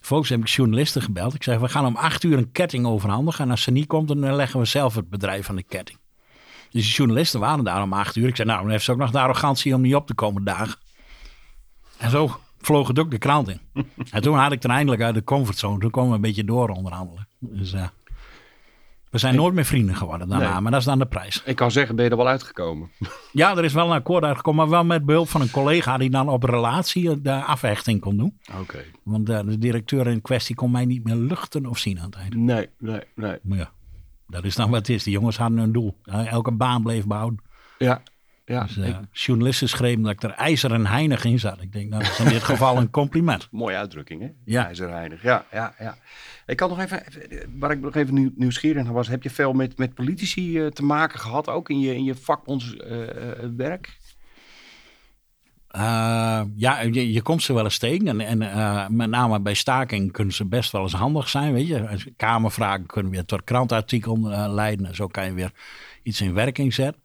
Volgens 0.00 0.30
heb 0.30 0.40
ik 0.40 0.46
journalisten 0.48 1.02
gebeld. 1.02 1.34
Ik 1.34 1.42
zei, 1.42 1.58
we 1.58 1.68
gaan 1.68 1.86
om 1.86 1.96
acht 1.96 2.22
uur 2.22 2.38
een 2.38 2.52
ketting 2.52 2.86
overhandigen. 2.86 3.44
En 3.44 3.50
als 3.50 3.62
ze 3.62 3.70
niet 3.70 3.86
komt, 3.86 4.08
dan 4.08 4.34
leggen 4.34 4.60
we 4.60 4.66
zelf 4.66 4.94
het 4.94 5.10
bedrijf 5.10 5.46
van 5.46 5.56
de 5.56 5.62
ketting. 5.62 5.98
Dus 6.70 6.86
de 6.86 6.94
journalisten 6.94 7.40
waren 7.40 7.64
daar 7.64 7.82
om 7.82 7.92
acht 7.92 8.16
uur. 8.16 8.28
Ik 8.28 8.36
zei, 8.36 8.48
nou, 8.48 8.60
dan 8.60 8.70
heeft 8.70 8.84
ze 8.84 8.92
ook 8.92 8.98
nog 8.98 9.10
de 9.10 9.20
arrogantie 9.20 9.74
om 9.74 9.80
niet 9.80 9.94
op 9.94 10.06
te 10.06 10.14
komen 10.14 10.44
dagen. 10.44 10.78
En 11.98 12.10
zo 12.10 12.40
vloog 12.70 12.88
het 12.88 12.98
ook 12.98 13.10
de 13.10 13.18
krant 13.18 13.48
in. 13.48 13.60
en 14.10 14.22
toen 14.22 14.36
had 14.36 14.52
ik 14.52 14.64
er 14.64 14.70
eindelijk 14.70 15.02
uit 15.02 15.14
de 15.14 15.24
comfortzone. 15.24 15.78
Toen 15.78 15.90
komen 15.90 16.10
we 16.10 16.16
een 16.16 16.20
beetje 16.20 16.44
door 16.44 16.68
onderhandelen. 16.68 17.28
Dus 17.38 17.72
uh, 17.72 17.86
we 19.10 19.18
zijn 19.18 19.34
nooit 19.34 19.54
meer 19.54 19.64
vrienden 19.64 19.96
geworden 19.96 20.28
daarna, 20.28 20.60
maar 20.60 20.70
dat 20.70 20.80
is 20.80 20.86
dan 20.86 20.98
de 20.98 21.06
prijs. 21.06 21.42
Ik 21.44 21.56
kan 21.56 21.70
zeggen, 21.70 21.96
ben 21.96 22.04
je 22.04 22.10
er 22.10 22.16
wel 22.16 22.28
uitgekomen? 22.28 22.90
Ja, 23.32 23.56
er 23.56 23.64
is 23.64 23.72
wel 23.72 23.86
een 23.86 23.92
akkoord 23.92 24.24
uitgekomen, 24.24 24.60
maar 24.60 24.70
wel 24.70 24.84
met 24.84 25.04
behulp 25.04 25.28
van 25.28 25.40
een 25.40 25.50
collega 25.50 25.98
die 25.98 26.10
dan 26.10 26.28
op 26.28 26.42
relatie 26.42 27.20
de 27.20 27.44
afhechting 27.44 28.00
kon 28.00 28.16
doen. 28.16 28.38
Oké. 28.60 28.84
Want 29.02 29.30
uh, 29.30 29.40
de 29.44 29.58
directeur 29.58 30.06
in 30.06 30.22
kwestie 30.22 30.54
kon 30.54 30.70
mij 30.70 30.84
niet 30.84 31.04
meer 31.04 31.14
luchten 31.14 31.66
of 31.66 31.78
zien 31.78 31.98
aan 31.98 32.04
het 32.04 32.14
einde. 32.14 32.36
Nee, 32.36 32.68
nee, 32.78 33.00
nee. 33.14 33.38
Maar 33.42 33.58
ja, 33.58 33.70
dat 34.26 34.44
is 34.44 34.54
dan 34.54 34.70
wat 34.70 34.78
het 34.78 34.88
is. 34.88 35.02
Die 35.02 35.12
jongens 35.12 35.36
hadden 35.36 35.58
hun 35.58 35.72
doel. 35.72 35.96
Elke 36.04 36.52
baan 36.52 36.82
bleef 36.82 37.06
behouden. 37.06 37.40
Ja, 37.78 38.02
ja, 38.50 38.62
dus, 38.62 38.76
uh, 38.76 38.98
journalisten 39.12 39.68
schreven 39.68 40.02
dat 40.02 40.12
ik 40.12 40.22
er 40.22 40.30
ijzeren 40.30 40.86
heinig 40.86 41.24
in 41.24 41.38
zat. 41.38 41.60
Ik 41.60 41.72
denk, 41.72 41.90
nou, 41.90 42.02
dat 42.02 42.12
is 42.12 42.18
in 42.18 42.28
dit 42.28 42.42
geval 42.52 42.76
een 42.76 42.90
compliment. 42.90 43.48
Mooie 43.50 43.76
uitdrukking, 43.76 44.20
hè? 44.20 44.28
Ja. 44.44 44.66
IJzerheinig, 44.66 45.22
ja, 45.22 45.44
ja, 45.52 45.74
ja. 45.78 45.96
Ik 46.46 46.60
had 46.60 46.68
nog 46.68 46.80
even, 46.80 47.02
waar 47.58 47.70
ik 47.70 47.80
nog 47.80 47.94
even 47.94 48.32
nieuwsgierig 48.36 48.84
naar 48.84 48.92
was, 48.92 49.08
heb 49.08 49.22
je 49.22 49.30
veel 49.30 49.52
met, 49.52 49.78
met 49.78 49.94
politici 49.94 50.58
uh, 50.58 50.66
te 50.66 50.82
maken 50.82 51.18
gehad, 51.18 51.48
ook 51.48 51.68
in 51.68 51.80
je, 51.80 51.94
in 51.94 52.04
je 52.04 52.14
vakbondswerk? 52.14 53.98
Uh, 55.76 56.42
ja, 56.56 56.80
je, 56.80 57.12
je, 57.12 57.22
komt 57.22 57.42
ze 57.42 57.52
wel 57.52 57.64
eens 57.64 57.78
tegen. 57.78 58.20
En, 58.20 58.40
en 58.42 58.96
met 58.96 59.10
name 59.10 59.40
bij 59.40 59.54
staking 59.54 60.12
kunnen 60.12 60.34
ze 60.34 60.44
best 60.44 60.72
wel 60.72 60.82
eens 60.82 60.92
handig 60.92 61.28
zijn. 61.28 61.52
Weet 61.52 61.66
je, 61.66 62.12
Kamervragen 62.16 62.86
kunnen 62.86 63.12
weer 63.12 63.24
tot 63.24 63.44
krantartikel 63.44 64.18
leiden. 64.48 64.86
En 64.86 64.94
zo 64.94 65.06
kan 65.06 65.24
je 65.24 65.32
weer 65.32 65.52
iets 66.02 66.20
in 66.20 66.34
werking 66.34 66.74
zetten. 66.74 67.02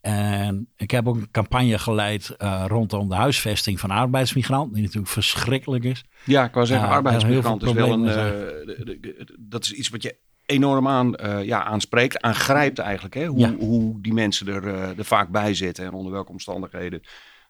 En 0.00 0.68
ik 0.76 0.90
heb 0.90 1.08
ook 1.08 1.16
een 1.16 1.30
campagne 1.30 1.78
geleid 1.78 2.36
uh, 2.38 2.64
rondom 2.66 3.08
de 3.08 3.14
huisvesting 3.14 3.80
van 3.80 3.90
arbeidsmigranten, 3.90 4.74
die 4.74 4.82
natuurlijk 4.82 5.12
verschrikkelijk 5.12 5.84
is. 5.84 6.04
Ja, 6.24 6.44
ik 6.44 6.54
wou 6.54 6.66
zeggen, 6.66 6.88
uh, 6.88 6.94
arbeidsmigrant 6.94 7.62
is 7.62 7.72
wel 7.72 7.92
een. 7.92 8.04
Uh, 8.04 9.26
dat 9.38 9.64
is 9.64 9.72
iets 9.72 9.88
wat 9.88 10.02
je 10.02 10.16
enorm 10.46 10.88
aan, 10.88 11.14
ja, 11.42 11.64
aanspreekt, 11.64 12.20
aangrijpt 12.20 12.78
eigenlijk. 12.78 13.14
Hè? 13.14 13.26
Hoe, 13.26 13.56
hoe 13.58 14.00
die 14.00 14.12
mensen 14.12 14.48
er, 14.48 14.66
er 14.98 15.04
vaak 15.04 15.28
bij 15.28 15.54
zitten 15.54 15.84
en 15.84 15.92
onder 15.92 16.12
welke 16.12 16.30
omstandigheden 16.30 17.00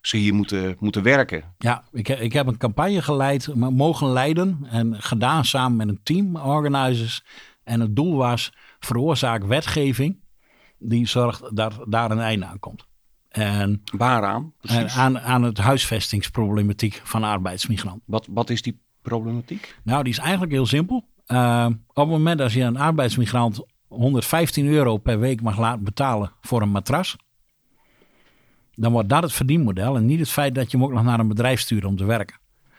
ze 0.00 0.16
hier 0.16 0.34
moeten, 0.34 0.76
moeten 0.78 1.02
werken. 1.02 1.54
Ja, 1.58 1.84
ik, 1.92 2.08
ik 2.08 2.32
heb 2.32 2.46
een 2.46 2.56
campagne 2.56 3.02
geleid, 3.02 3.54
mogen 3.54 4.08
leiden 4.08 4.66
en 4.70 5.02
gedaan 5.02 5.44
samen 5.44 5.76
met 5.76 5.88
een 5.88 6.00
team 6.02 6.36
organizers. 6.36 7.24
En 7.64 7.80
het 7.80 7.96
doel 7.96 8.16
was 8.16 8.52
veroorzaak 8.78 9.44
wetgeving 9.44 10.20
die 10.78 11.06
zorgt 11.06 11.56
dat 11.56 11.78
daar 11.88 12.10
een 12.10 12.20
einde 12.20 12.46
aan 12.46 12.58
komt. 12.58 12.86
En, 13.28 13.82
Waaraan? 13.96 14.52
En 14.60 14.88
aan, 14.88 15.20
aan 15.20 15.42
het 15.42 15.58
huisvestingsproblematiek 15.58 17.00
van 17.04 17.24
arbeidsmigranten. 17.24 18.02
Wat, 18.06 18.26
wat 18.30 18.50
is 18.50 18.62
die 18.62 18.80
problematiek? 19.02 19.78
Nou, 19.82 20.02
die 20.02 20.12
is 20.12 20.18
eigenlijk 20.18 20.52
heel 20.52 20.66
simpel. 20.66 21.04
Uh, 21.26 21.66
op 21.86 21.94
het 21.94 22.08
moment 22.08 22.38
dat 22.38 22.52
je 22.52 22.62
een 22.62 22.76
arbeidsmigrant 22.76 23.64
115 23.88 24.66
euro 24.66 24.96
per 24.96 25.18
week 25.18 25.42
mag 25.42 25.58
laten 25.58 25.84
betalen 25.84 26.32
voor 26.40 26.62
een 26.62 26.70
matras, 26.70 27.16
dan 28.74 28.92
wordt 28.92 29.08
dat 29.08 29.22
het 29.22 29.32
verdienmodel 29.32 29.96
en 29.96 30.06
niet 30.06 30.18
het 30.18 30.28
feit 30.28 30.54
dat 30.54 30.70
je 30.70 30.76
hem 30.76 30.86
ook 30.86 30.92
nog 30.92 31.04
naar 31.04 31.20
een 31.20 31.28
bedrijf 31.28 31.60
stuurt 31.60 31.84
om 31.84 31.96
te 31.96 32.04
werken. 32.04 32.36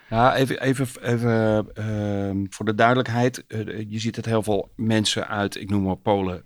Ja, 0.10 0.36
even, 0.36 0.62
even, 0.62 0.88
even 1.02 1.68
uh, 1.80 2.48
voor 2.50 2.66
de 2.66 2.76
duidelijkheid. 2.76 3.44
Uh, 3.48 3.86
je 3.90 4.00
ziet 4.00 4.16
het 4.16 4.26
heel 4.26 4.44
veel 4.44 4.72
mensen 4.76 5.28
uit, 5.28 5.56
ik 5.56 5.70
noem 5.70 5.84
maar 5.84 5.96
Polen, 5.96 6.46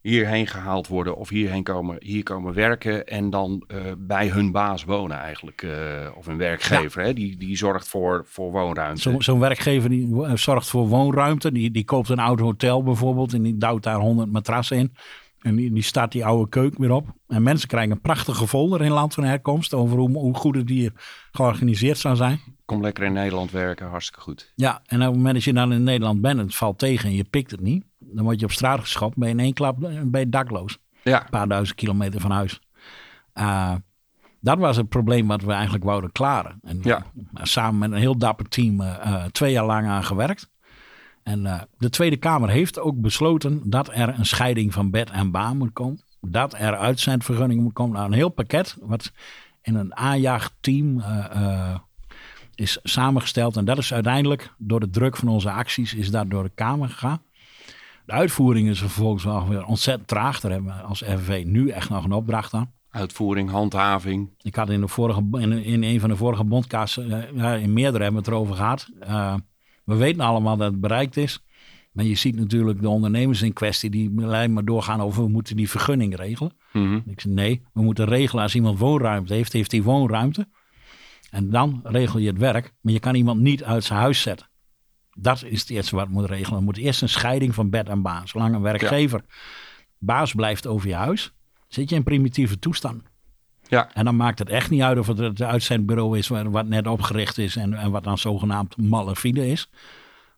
hierheen 0.00 0.46
gehaald 0.46 0.86
worden 0.86 1.16
of 1.16 1.28
hierheen 1.28 1.62
komen, 1.62 1.96
hier 2.00 2.22
komen 2.22 2.54
werken 2.54 3.06
en 3.06 3.30
dan 3.30 3.64
uh, 3.68 3.80
bij 3.98 4.28
hun 4.28 4.52
baas 4.52 4.84
wonen 4.84 5.18
eigenlijk. 5.18 5.62
Uh, 5.62 5.72
of 6.16 6.26
een 6.26 6.36
werkgever, 6.36 7.02
hè? 7.02 7.12
Die, 7.12 7.36
die 7.36 7.56
zorgt 7.56 7.88
voor, 7.88 8.24
voor 8.26 8.52
woonruimte. 8.52 9.00
Zo'n 9.00 9.22
zo 9.22 9.38
werkgever 9.38 9.90
die 9.90 10.24
eh, 10.24 10.34
zorgt 10.34 10.68
voor 10.68 10.88
woonruimte. 10.88 11.52
Die, 11.52 11.70
die 11.70 11.84
koopt 11.84 12.08
een 12.08 12.18
oud 12.18 12.40
hotel 12.40 12.82
bijvoorbeeld 12.82 13.32
en 13.32 13.42
die 13.42 13.56
duwt 13.56 13.82
daar 13.82 13.98
honderd 13.98 14.32
matrassen 14.32 14.76
in. 14.76 14.94
En 15.38 15.56
die, 15.56 15.72
die 15.72 15.82
staat 15.82 16.12
die 16.12 16.24
oude 16.24 16.48
keuken 16.48 16.80
weer 16.80 16.92
op. 16.92 17.06
En 17.28 17.42
mensen 17.42 17.68
krijgen 17.68 17.90
een 17.90 18.00
prachtige 18.00 18.46
folder 18.46 18.82
in 18.82 18.92
land 18.92 19.14
van 19.14 19.24
herkomst 19.24 19.74
over 19.74 19.98
hoe, 19.98 20.10
hoe 20.10 20.34
goed 20.34 20.54
het 20.54 20.68
hier 20.68 20.92
georganiseerd 21.32 21.98
zou 21.98 22.16
zijn. 22.16 22.40
Kom 22.64 22.82
lekker 22.82 23.04
in 23.04 23.12
Nederland 23.12 23.50
werken, 23.50 23.88
hartstikke 23.88 24.20
goed. 24.20 24.52
Ja, 24.54 24.82
en 24.86 25.00
op 25.00 25.06
het 25.06 25.16
moment 25.16 25.34
dat 25.34 25.44
je 25.44 25.52
dan 25.52 25.72
in 25.72 25.82
Nederland 25.82 26.20
bent 26.20 26.38
en 26.38 26.44
het 26.44 26.56
valt 26.56 26.78
tegen 26.78 27.08
en 27.08 27.14
je 27.14 27.24
pikt 27.24 27.50
het 27.50 27.60
niet, 27.60 27.84
dan 28.12 28.24
word 28.24 28.40
je 28.40 28.46
op 28.46 28.52
straat 28.52 28.80
geschopt, 28.80 29.16
ben 29.16 29.28
je 29.28 29.34
in 29.34 29.40
één 29.40 29.52
klap 29.52 29.78
ben 29.78 30.20
je 30.20 30.28
dakloos. 30.28 30.78
Ja. 31.02 31.20
Een 31.22 31.30
paar 31.30 31.48
duizend 31.48 31.78
kilometer 31.78 32.20
van 32.20 32.30
huis. 32.30 32.60
Uh, 33.34 33.74
dat 34.40 34.58
was 34.58 34.76
het 34.76 34.88
probleem 34.88 35.26
wat 35.26 35.42
we 35.42 35.52
eigenlijk 35.52 35.84
wouden 35.84 36.12
klaren. 36.12 36.58
En 36.62 36.78
ja. 36.82 37.06
uh, 37.14 37.22
samen 37.42 37.78
met 37.78 37.92
een 37.92 37.98
heel 37.98 38.18
dapper 38.18 38.48
team 38.48 38.80
uh, 38.80 39.24
twee 39.24 39.52
jaar 39.52 39.66
lang 39.66 39.86
aan 39.86 40.04
gewerkt. 40.04 40.50
En 41.22 41.68
de 41.78 41.90
Tweede 41.90 42.16
Kamer 42.16 42.48
heeft 42.48 42.78
ook 42.78 43.00
besloten 43.00 43.70
dat 43.70 43.88
er 43.92 44.18
een 44.18 44.26
scheiding 44.26 44.72
van 44.72 44.90
bed 44.90 45.10
en 45.10 45.30
baan 45.30 45.56
moet 45.56 45.72
komen. 45.72 46.00
Dat 46.20 46.54
er 46.54 46.76
uitzendvergunning 46.76 47.62
moet 47.62 47.72
komen. 47.72 47.94
Nou, 47.94 48.06
een 48.06 48.12
heel 48.12 48.28
pakket 48.28 48.76
wat 48.80 49.12
in 49.62 49.74
een 49.74 49.96
aanjaagteam 49.96 51.02
is 52.54 52.78
samengesteld. 52.82 53.56
En 53.56 53.64
dat 53.64 53.78
is 53.78 53.92
uiteindelijk 53.92 54.54
door 54.58 54.80
de 54.80 54.90
druk 54.90 55.16
van 55.16 55.28
onze 55.28 55.50
acties 55.50 55.94
is 55.94 56.10
dat 56.10 56.30
door 56.30 56.42
de 56.42 56.52
Kamer 56.54 56.88
gegaan. 56.88 57.22
De 58.08 58.14
uitvoering 58.14 58.68
is 58.68 58.78
vervolgens 58.78 59.24
wel 59.24 59.48
weer 59.48 59.64
ontzettend 59.64 60.08
traag. 60.08 60.40
Daar 60.40 60.50
hebben 60.50 60.76
we 60.76 60.82
als 60.82 61.00
RVV 61.00 61.44
nu 61.44 61.68
echt 61.68 61.90
nog 61.90 62.04
een 62.04 62.12
opdracht 62.12 62.54
aan. 62.54 62.72
Uitvoering, 62.90 63.50
handhaving. 63.50 64.30
Ik 64.42 64.54
had 64.54 64.70
in, 64.70 64.80
de 64.80 64.88
vorige, 64.88 65.22
in, 65.32 65.52
in 65.52 65.82
een 65.82 66.00
van 66.00 66.08
de 66.08 66.16
vorige 66.16 66.44
bondkasten, 66.44 67.10
uh, 67.10 67.18
ja, 67.34 67.54
in 67.54 67.72
meerdere 67.72 68.02
hebben 68.02 68.22
we 68.22 68.28
het 68.28 68.36
erover 68.36 68.54
gehad. 68.54 68.88
Uh, 69.02 69.34
we 69.84 69.96
weten 69.96 70.20
allemaal 70.20 70.56
dat 70.56 70.70
het 70.70 70.80
bereikt 70.80 71.16
is. 71.16 71.42
Maar 71.92 72.04
je 72.04 72.14
ziet 72.14 72.36
natuurlijk 72.36 72.80
de 72.80 72.88
ondernemers 72.88 73.42
in 73.42 73.52
kwestie 73.52 73.90
die 73.90 74.12
alleen 74.22 74.52
maar 74.52 74.64
doorgaan 74.64 75.00
over 75.00 75.22
we 75.22 75.28
moeten 75.28 75.56
die 75.56 75.70
vergunning 75.70 76.16
regelen. 76.16 76.52
Mm 76.72 76.86
-hmm. 76.86 77.02
Ik 77.06 77.20
zeg 77.20 77.32
nee, 77.32 77.62
we 77.72 77.82
moeten 77.82 78.04
regelen 78.04 78.42
als 78.42 78.54
iemand 78.54 78.78
woonruimte 78.78 79.34
heeft, 79.34 79.52
heeft 79.52 79.72
hij 79.72 79.82
woonruimte. 79.82 80.48
En 81.30 81.50
dan 81.50 81.80
regel 81.84 82.18
je 82.18 82.28
het 82.28 82.38
werk, 82.38 82.74
maar 82.80 82.92
je 82.92 83.00
kan 83.00 83.14
iemand 83.14 83.40
niet 83.40 83.64
uit 83.64 83.84
zijn 83.84 83.98
huis 83.98 84.20
zetten. 84.20 84.47
Dat 85.20 85.44
is 85.44 85.60
het 85.60 85.70
eerste 85.70 85.96
wat 85.96 86.08
moet 86.08 86.24
regelen. 86.24 86.58
Er 86.58 86.64
moet 86.64 86.76
eerst 86.76 87.02
een 87.02 87.08
scheiding 87.08 87.54
van 87.54 87.70
bed 87.70 87.88
en 87.88 88.02
baan. 88.02 88.28
Zolang 88.28 88.54
een 88.54 88.62
werkgever 88.62 89.24
ja. 89.26 89.34
baas 89.98 90.34
blijft 90.34 90.66
over 90.66 90.88
je 90.88 90.94
huis, 90.94 91.32
zit 91.68 91.90
je 91.90 91.96
in 91.96 92.02
primitieve 92.02 92.58
toestand. 92.58 93.02
Ja. 93.68 93.94
En 93.94 94.04
dan 94.04 94.16
maakt 94.16 94.38
het 94.38 94.48
echt 94.48 94.70
niet 94.70 94.82
uit 94.82 94.98
of 94.98 95.06
het 95.06 95.18
het 95.18 95.42
uitzendbureau 95.42 96.18
is 96.18 96.28
wat 96.28 96.66
net 96.66 96.86
opgericht 96.86 97.38
is 97.38 97.56
en, 97.56 97.74
en 97.74 97.90
wat 97.90 98.04
dan 98.04 98.18
zogenaamd 98.18 98.76
malafide 98.76 99.50
is. 99.50 99.70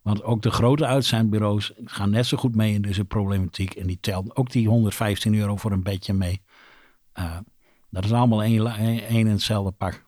Want 0.03 0.22
ook 0.22 0.43
de 0.43 0.51
grote 0.51 0.87
uitzendbureaus 0.87 1.72
gaan 1.85 2.11
net 2.11 2.26
zo 2.26 2.37
goed 2.37 2.55
mee 2.55 2.74
in 2.74 2.83
deze 2.83 3.05
problematiek. 3.05 3.74
En 3.74 3.87
die 3.87 3.99
tellen 4.01 4.37
ook 4.37 4.51
die 4.51 4.68
115 4.68 5.35
euro 5.35 5.57
voor 5.57 5.72
een 5.72 5.83
bedje 5.83 6.12
mee. 6.12 6.43
Uh, 7.18 7.37
dat 7.91 8.05
is 8.05 8.12
allemaal 8.12 8.43
één, 8.43 8.66
één 8.66 9.26
en 9.26 9.33
hetzelfde 9.33 9.70
pak. 9.70 10.05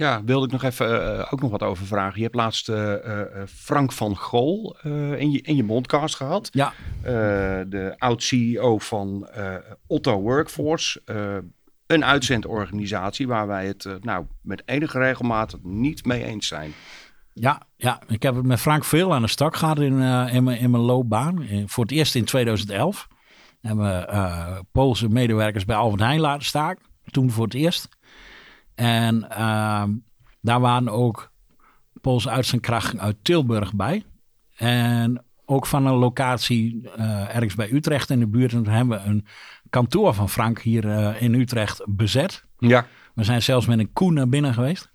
Ja, 0.00 0.24
wilde 0.24 0.46
ik 0.46 0.52
nog 0.52 0.62
even 0.62 0.90
uh, 0.90 1.26
ook 1.30 1.40
nog 1.40 1.50
wat 1.50 1.62
over 1.62 1.86
vragen. 1.86 2.16
Je 2.16 2.22
hebt 2.22 2.34
laatst 2.34 2.68
uh, 2.68 2.76
uh, 2.76 3.20
Frank 3.46 3.92
van 3.92 4.16
Gol 4.16 4.76
in, 5.16 5.30
je, 5.30 5.40
in 5.40 5.56
je 5.56 5.64
mondcast 5.64 6.16
gehad. 6.16 6.48
Ja. 6.52 6.72
de 7.64 7.94
oud-CEO 7.98 8.78
van 8.78 9.28
Otto 9.86 10.20
Workforce. 10.20 11.02
een 11.86 12.04
uitzendorganisatie 12.04 13.26
waar 13.26 13.46
wij 13.46 13.66
het 13.66 13.88
nou, 14.00 14.26
met 14.42 14.62
enige 14.64 14.98
regelmaat 14.98 15.56
niet 15.62 16.04
mee 16.04 16.24
eens 16.24 16.46
zijn. 16.46 16.72
Ja, 17.32 17.62
ja, 17.76 18.00
ik 18.06 18.22
heb 18.22 18.34
het 18.34 18.46
met 18.46 18.60
Frank 18.60 18.84
veel 18.84 19.14
aan 19.14 19.22
de 19.22 19.28
stok 19.28 19.56
gehad 19.56 19.78
in, 19.78 20.00
in, 20.28 20.44
mijn, 20.44 20.58
in 20.58 20.70
mijn 20.70 20.82
loopbaan. 20.82 21.46
voor 21.66 21.84
het 21.84 21.92
eerst 21.92 22.14
in 22.14 22.24
2011 22.24 23.08
hebben 23.60 23.84
we 23.84 24.64
Poolse 24.72 25.08
medewerkers 25.08 25.64
bij 25.64 25.76
Albert 25.76 26.02
Heijn 26.02 26.20
laten 26.20 26.44
staken. 26.44 26.88
Toen 27.10 27.30
voor 27.30 27.44
het 27.44 27.54
eerst. 27.54 27.88
En 28.80 29.26
uh, 29.30 29.84
daar 30.40 30.60
waren 30.60 30.88
ook 30.88 31.30
Poolse 32.00 32.30
uitzendkrachten 32.30 33.00
uit 33.00 33.16
Tilburg 33.22 33.74
bij. 33.74 34.04
En 34.56 35.24
ook 35.44 35.66
van 35.66 35.86
een 35.86 35.94
locatie 35.94 36.82
uh, 36.98 37.34
ergens 37.34 37.54
bij 37.54 37.72
Utrecht 37.72 38.10
in 38.10 38.18
de 38.18 38.26
buurt. 38.26 38.52
En 38.52 38.62
toen 38.62 38.72
hebben 38.72 39.02
we 39.02 39.08
een 39.08 39.26
kantoor 39.70 40.14
van 40.14 40.28
Frank 40.28 40.60
hier 40.60 41.16
in 41.22 41.34
Utrecht 41.34 41.82
bezet. 41.86 42.44
Ja. 42.58 42.86
We 43.14 43.24
zijn 43.24 43.42
zelfs 43.42 43.66
met 43.66 43.78
een 43.78 43.92
koe 43.92 44.12
naar 44.12 44.28
binnen 44.28 44.54
geweest. 44.54 44.90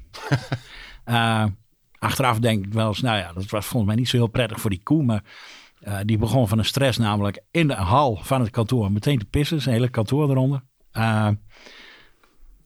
achteraf 2.00 2.40
denk 2.40 2.66
ik 2.66 2.74
wel 2.74 2.88
eens, 2.88 3.02
nou 3.02 3.18
ja, 3.18 3.34
dat 3.34 3.50
was 3.50 3.66
volgens 3.66 3.92
mij 3.92 3.96
niet 3.96 4.10
zo 4.10 4.18
heel 4.18 4.28
prettig 4.28 4.60
voor 4.60 4.70
die 4.70 4.84
koe. 4.84 5.04
Maar 5.04 5.24
die 6.06 6.18
begon 6.18 6.48
van 6.48 6.58
een 6.58 6.66
stress 6.66 6.98
namelijk 6.98 7.44
in 7.52 7.68
de 7.68 7.74
hal 7.74 8.20
van 8.22 8.42
het 8.42 8.50
kantoor 8.50 8.92
meteen 8.92 9.20
te 9.20 9.26
pissen. 9.26 9.62
Zijn 9.62 9.76
hele 9.76 9.90
kantoor 9.90 10.30
eronder. 10.30 10.64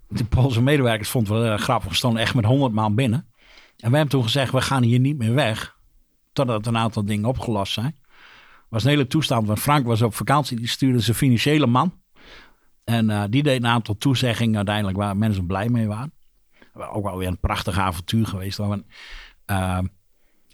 De 0.09 0.25
Poolse 0.25 0.61
medewerkers 0.61 1.09
vonden 1.09 1.35
het 1.35 1.43
wel 1.47 1.57
grappig. 1.57 1.89
We 1.89 1.95
stonden 1.95 2.21
echt 2.21 2.35
met 2.35 2.45
honderd 2.45 2.73
man 2.73 2.95
binnen. 2.95 3.27
En 3.77 3.89
we 3.89 3.95
hebben 3.95 4.09
toen 4.09 4.23
gezegd, 4.23 4.51
we 4.51 4.61
gaan 4.61 4.83
hier 4.83 4.99
niet 4.99 5.17
meer 5.17 5.33
weg. 5.33 5.77
Totdat 6.33 6.67
een 6.67 6.77
aantal 6.77 7.05
dingen 7.05 7.29
opgelost 7.29 7.73
zijn. 7.73 7.95
was 8.69 8.83
een 8.83 8.89
hele 8.89 9.07
toestand, 9.07 9.47
want 9.47 9.59
Frank 9.59 9.85
was 9.85 10.01
op 10.01 10.15
vakantie. 10.15 10.57
Die 10.57 10.67
stuurde 10.67 10.99
zijn 10.99 11.15
financiële 11.15 11.67
man. 11.67 11.93
En 12.83 13.09
uh, 13.09 13.23
die 13.29 13.43
deed 13.43 13.63
een 13.63 13.69
aantal 13.69 13.97
toezeggingen 13.97 14.55
uiteindelijk 14.55 14.97
waar 14.97 15.17
mensen 15.17 15.45
blij 15.45 15.69
mee 15.69 15.87
waren. 15.87 16.13
Ook 16.73 17.03
wel 17.03 17.17
weer 17.17 17.27
een 17.27 17.39
prachtig 17.39 17.77
avontuur 17.77 18.27
geweest. 18.27 18.57
We, 18.57 18.83
uh, 19.45 19.79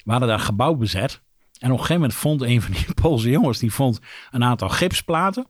we 0.04 0.12
hadden 0.12 0.30
daar 0.30 0.40
gebouw 0.40 0.74
bezet. 0.74 1.22
En 1.60 1.72
op 1.72 1.78
een 1.78 1.86
gegeven 1.86 2.02
moment 2.02 2.14
vond 2.14 2.42
een 2.42 2.62
van 2.62 2.72
die 2.72 2.94
Poolse 3.02 3.30
jongens... 3.30 3.60
die 3.60 3.74
vond 3.74 4.00
een 4.32 4.44
aantal 4.44 4.70
gipsplaten. 4.70 5.48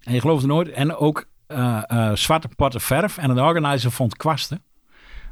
En 0.00 0.14
je 0.14 0.20
gelooft 0.20 0.46
nooit. 0.46 0.68
En 0.68 0.96
ook 0.96 1.27
uh, 1.48 2.12
zwarte 2.14 2.48
potten 2.56 2.80
verf. 2.80 3.18
En 3.18 3.30
een 3.30 3.40
organizer 3.40 3.92
vond 3.92 4.16
kwasten. 4.16 4.62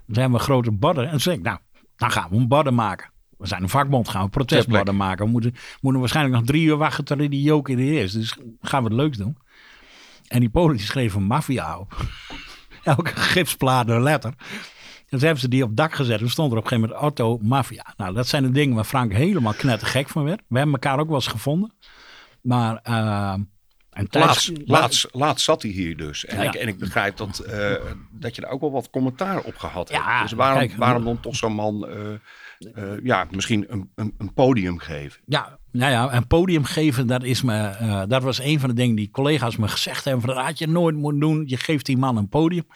Dan 0.06 0.14
zijn 0.14 0.32
we 0.32 0.38
grote 0.38 0.70
bodden. 0.72 1.04
En 1.04 1.10
toen 1.10 1.20
zei 1.20 1.36
ik, 1.36 1.42
nou, 1.42 1.58
dan 1.96 2.10
gaan 2.10 2.30
we 2.30 2.36
een 2.36 2.48
bodden 2.48 2.74
maken. 2.74 3.10
We 3.38 3.46
zijn 3.46 3.62
een 3.62 3.68
vakbond, 3.68 4.08
gaan 4.08 4.24
we 4.24 4.30
protestborden 4.30 4.96
maken. 4.96 5.24
We 5.24 5.30
moeten, 5.30 5.54
moeten 5.80 6.00
waarschijnlijk 6.00 6.36
nog 6.36 6.46
drie 6.46 6.64
uur 6.66 6.76
wachten 6.76 7.04
tot 7.04 7.18
die 7.18 7.42
joke 7.42 7.70
in 7.70 7.76
de 7.76 8.00
is. 8.00 8.12
Dus 8.12 8.36
gaan 8.60 8.82
we 8.82 8.88
het 8.88 8.98
leuks 8.98 9.16
doen. 9.16 9.36
En 10.28 10.40
die 10.40 10.48
Polen 10.48 10.76
die 10.76 10.86
schreven 10.86 11.22
maffia 11.22 11.78
op. 11.78 11.96
Elke 12.84 13.16
gipsplaat 13.16 13.88
een 13.88 14.02
letter. 14.02 14.34
En 15.06 15.12
toen 15.18 15.20
hebben 15.20 15.40
ze 15.40 15.48
die 15.48 15.62
op 15.62 15.76
dak 15.76 15.94
gezet. 15.94 16.20
En 16.20 16.30
stond 16.30 16.52
er 16.52 16.58
op 16.58 16.64
een 16.64 16.68
gegeven 16.68 16.88
moment 16.88 17.18
auto 17.18 17.38
Mafia. 17.42 17.94
Nou, 17.96 18.14
dat 18.14 18.28
zijn 18.28 18.42
de 18.42 18.50
dingen 18.50 18.74
waar 18.74 18.84
Frank 18.84 19.12
helemaal 19.12 19.54
knettergek 19.54 20.08
van 20.08 20.24
werd. 20.24 20.42
We 20.48 20.56
hebben 20.56 20.74
elkaar 20.74 20.98
ook 20.98 21.06
wel 21.06 21.14
eens 21.14 21.26
gevonden. 21.26 21.72
Maar 22.40 22.80
uh, 22.88 23.34
en 23.96 24.06
laatst, 24.10 24.52
laatst, 24.64 25.08
laatst, 25.12 25.44
zat 25.44 25.62
hij 25.62 25.70
hier 25.70 25.96
dus. 25.96 26.24
En, 26.24 26.42
ik, 26.42 26.54
en 26.54 26.68
ik 26.68 26.78
begrijp 26.78 27.16
dat, 27.16 27.44
uh, 27.46 27.74
dat 28.10 28.36
je 28.36 28.42
er 28.42 28.48
ook 28.48 28.60
wel 28.60 28.72
wat 28.72 28.90
commentaar 28.90 29.40
op 29.40 29.56
gehad 29.56 29.88
hebt. 29.88 30.22
Dus 30.22 30.32
waarom, 30.32 30.76
waarom 30.76 31.04
dan 31.04 31.20
toch 31.20 31.36
zo'n 31.36 31.52
man 31.52 31.88
uh, 31.88 32.12
uh, 32.58 33.04
ja, 33.04 33.26
misschien 33.30 33.64
een, 33.68 33.90
een, 33.94 34.14
een, 34.18 34.32
podium 34.34 34.78
geven? 34.78 35.20
Ja, 35.26 35.58
nou 35.72 35.92
ja, 35.92 36.14
een 36.14 36.26
podium 36.26 36.64
geven, 36.64 37.06
dat, 37.06 37.22
is 37.22 37.42
me, 37.42 38.04
dat 38.08 38.22
was 38.22 38.40
een 38.40 38.60
van 38.60 38.68
de 38.68 38.74
dingen 38.74 38.96
die 38.96 39.10
collega's 39.10 39.56
me 39.56 39.68
gezegd 39.68 40.04
hebben. 40.04 40.26
Dat 40.26 40.44
had 40.44 40.58
je 40.58 40.68
nooit 40.68 40.96
moeten 40.96 41.20
doen. 41.20 41.42
Je 41.46 41.56
geeft 41.56 41.86
die 41.86 41.96
man 41.96 42.16
een 42.16 42.28
podium. 42.28 42.66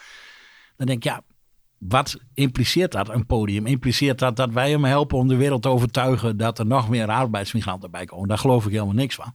Dan 0.76 0.86
denk 0.86 0.98
ik, 0.98 1.04
ja, 1.04 1.22
wat 1.78 2.18
impliceert 2.34 2.92
dat, 2.92 3.08
een 3.08 3.26
podium? 3.26 3.66
Impliceert 3.66 4.18
dat 4.18 4.36
dat 4.36 4.50
wij 4.50 4.70
hem 4.70 4.84
helpen 4.84 5.18
om 5.18 5.28
de 5.28 5.36
wereld 5.36 5.62
te 5.62 5.68
overtuigen 5.68 6.36
dat 6.36 6.58
er 6.58 6.66
nog 6.66 6.88
meer 6.88 7.08
arbeidsmigranten 7.08 7.90
bij 7.90 8.04
komen? 8.04 8.28
Daar 8.28 8.38
geloof 8.38 8.66
ik 8.66 8.72
helemaal 8.72 8.94
niks 8.94 9.14
van. 9.14 9.34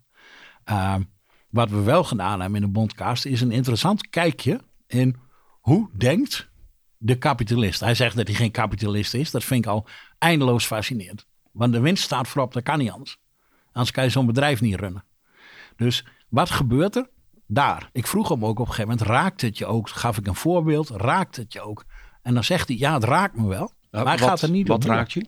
Wat 1.56 1.70
we 1.70 1.82
wel 1.82 2.04
gedaan 2.04 2.40
hebben 2.40 2.60
in 2.60 2.66
de 2.66 2.72
Bondcast 2.72 3.26
is 3.26 3.42
een 3.42 3.52
interessant 3.52 4.10
kijkje 4.10 4.60
in 4.88 5.16
hoe 5.62 5.90
denkt 5.98 6.50
de 6.98 7.18
kapitalist. 7.18 7.80
Hij 7.80 7.96
zegt 7.96 8.16
dat 8.16 8.28
hij 8.28 8.36
geen 8.36 8.52
kapitalist 8.52 9.14
is. 9.14 9.32
Dat 9.32 9.44
vind 9.44 9.66
ik 9.66 9.72
al 9.72 9.88
eindeloos 10.18 10.66
fascinerend. 10.66 11.26
Want 11.52 11.74
de 11.74 11.80
winst 11.80 12.04
staat 12.04 12.28
voorop, 12.28 12.54
dat 12.54 12.64
kan 12.64 12.78
niet 12.78 12.92
anders. 12.92 13.18
Anders 13.72 13.92
kan 13.92 14.04
je 14.04 14.10
zo'n 14.10 14.26
bedrijf 14.26 14.62
niet 14.62 14.76
runnen. 14.76 15.04
Dus 15.76 16.06
wat 16.30 16.50
gebeurt 16.50 16.96
er 16.96 17.10
daar? 17.48 17.90
Ik 17.92 18.08
vroeg 18.08 18.30
hem 18.30 18.46
ook 18.46 18.60
op 18.60 18.68
een 18.68 18.74
gegeven 18.74 18.90
moment, 18.90 19.08
raakt 19.08 19.42
het 19.42 19.58
je 19.58 19.66
ook? 19.66 19.90
Gaf 19.90 20.18
ik 20.18 20.28
een 20.28 20.36
voorbeeld, 20.36 20.90
raakt 20.90 21.36
het 21.36 21.54
je 21.54 21.62
ook? 21.62 21.86
En 22.22 22.34
dan 22.34 22.44
zegt 22.44 22.68
hij, 22.68 22.78
ja, 22.78 22.94
het 22.94 23.04
raakt 23.04 23.36
me 23.36 23.48
wel. 23.48 23.72
Maar 23.92 24.06
hij 24.06 24.18
gaat 24.18 24.42
er 24.42 24.50
niet 24.50 24.68
wat 24.68 24.84
raakt 24.84 25.12
je? 25.12 25.26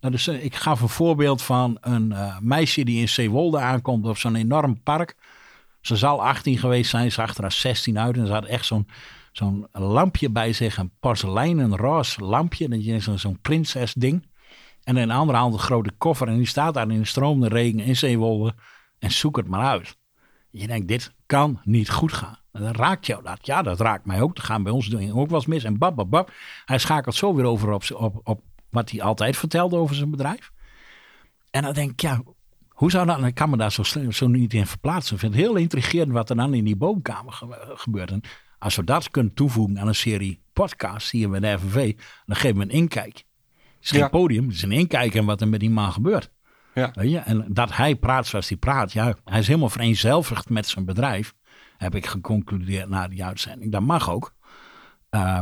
Nou, 0.00 0.12
dus, 0.12 0.28
uh, 0.28 0.44
ik 0.44 0.54
gaf 0.54 0.80
een 0.80 0.88
voorbeeld 0.88 1.42
van 1.42 1.78
een 1.80 2.10
uh, 2.10 2.38
meisje 2.40 2.84
die 2.84 3.00
in 3.00 3.08
Zeewolde 3.08 3.58
aankomt 3.58 4.06
op 4.06 4.16
zo'n 4.16 4.34
enorm 4.34 4.82
park. 4.82 5.16
Ze 5.86 5.96
zal 5.96 6.24
18 6.24 6.58
geweest 6.58 6.90
zijn, 6.90 7.10
ze 7.10 7.10
zag 7.10 7.36
er 7.36 7.44
als 7.44 7.60
16 7.60 7.98
uit. 7.98 8.16
En 8.16 8.26
ze 8.26 8.32
had 8.32 8.44
echt 8.44 8.66
zo'n 8.66 8.88
zo'n 9.32 9.66
lampje 9.72 10.30
bij 10.30 10.52
zich, 10.52 10.76
een 10.76 10.92
porseleinen 11.00 11.76
roze 11.76 12.24
lampje. 12.24 12.68
Is 12.68 13.08
zo'n 13.14 13.40
prinses 13.40 13.94
ding. 13.94 14.26
En 14.82 14.96
een 14.96 15.10
andere 15.10 15.38
hand 15.38 15.52
een 15.54 15.58
grote 15.60 15.90
koffer. 15.98 16.28
En 16.28 16.36
die 16.36 16.46
staat 16.46 16.74
daar 16.74 16.90
in 16.90 16.98
de 16.98 17.06
stromende 17.06 17.48
regen 17.48 17.80
in 17.80 17.96
Zeewolde. 17.96 18.54
En 18.98 19.10
zoek 19.10 19.36
het 19.36 19.48
maar 19.48 19.66
uit. 19.66 19.96
Je 20.50 20.66
denkt, 20.66 20.88
dit 20.88 21.14
kan 21.26 21.60
niet 21.64 21.90
goed 21.90 22.12
gaan. 22.12 22.38
Dan 22.52 22.74
raakt 22.74 23.06
jou 23.06 23.22
dat. 23.22 23.46
Ja, 23.46 23.62
dat 23.62 23.80
raakt 23.80 24.06
mij 24.06 24.20
ook. 24.20 24.36
Dat 24.36 24.44
gaan 24.44 24.62
bij 24.62 24.72
ons 24.72 24.94
ook 25.12 25.30
wel 25.30 25.42
mis. 25.46 25.64
En 25.64 25.78
bab, 25.78 25.96
bab, 25.96 26.10
bab. 26.10 26.32
Hij 26.64 26.78
schakelt 26.78 27.14
zo 27.14 27.34
weer 27.34 27.44
over 27.44 27.72
op, 27.72 27.82
op, 27.94 28.20
op 28.24 28.42
wat 28.70 28.90
hij 28.90 29.02
altijd 29.02 29.36
vertelde 29.36 29.76
over 29.76 29.94
zijn 29.94 30.10
bedrijf. 30.10 30.52
En 31.50 31.62
dan 31.62 31.72
denk 31.72 31.90
ik, 31.90 32.00
ja, 32.00 32.22
hoe 32.76 32.90
zou 32.90 33.06
dat, 33.06 33.24
ik 33.24 33.34
kan 33.34 33.50
me 33.50 33.56
daar 33.56 33.72
zo, 33.72 33.82
zo 34.10 34.26
niet 34.26 34.54
in 34.54 34.66
verplaatsen. 34.66 35.14
Ik 35.14 35.20
vind 35.20 35.34
het 35.34 35.42
heel 35.42 35.56
intrigerend 35.56 36.12
wat 36.12 36.30
er 36.30 36.36
dan 36.36 36.54
in 36.54 36.64
die 36.64 36.76
boomkamer 36.76 37.32
gebeurt. 37.74 38.10
En 38.10 38.20
als 38.58 38.76
we 38.76 38.84
dat 38.84 39.10
kunnen 39.10 39.34
toevoegen 39.34 39.78
aan 39.78 39.86
een 39.86 39.94
serie 39.94 40.40
podcasts 40.52 41.10
hier 41.10 41.30
bij 41.30 41.40
de 41.40 41.58
FNV, 41.58 41.96
dan 42.26 42.36
geven 42.36 42.56
we 42.56 42.62
een 42.62 42.70
inkijk. 42.70 43.14
Het 43.14 43.84
is 43.84 43.90
geen 43.90 44.10
podium, 44.10 44.46
het 44.46 44.54
is 44.54 44.62
een 44.62 44.72
inkijk 44.72 45.14
in 45.14 45.24
wat 45.24 45.40
er 45.40 45.48
met 45.48 45.60
die 45.60 45.70
man 45.70 45.92
gebeurt. 45.92 46.30
Ja. 46.74 46.90
Weet 46.94 47.10
je? 47.10 47.18
En 47.18 47.46
dat 47.48 47.76
hij 47.76 47.96
praat 47.96 48.26
zoals 48.26 48.48
hij 48.48 48.58
praat, 48.58 48.92
ja, 48.92 49.16
hij 49.24 49.38
is 49.38 49.46
helemaal 49.46 49.68
vereenzelvigd 49.68 50.48
met 50.48 50.66
zijn 50.66 50.84
bedrijf, 50.84 51.34
heb 51.76 51.94
ik 51.94 52.06
geconcludeerd 52.06 52.88
na 52.88 53.08
die 53.08 53.24
uitzending. 53.24 53.72
Dat 53.72 53.82
mag 53.82 54.10
ook. 54.10 54.34
Uh, 55.10 55.38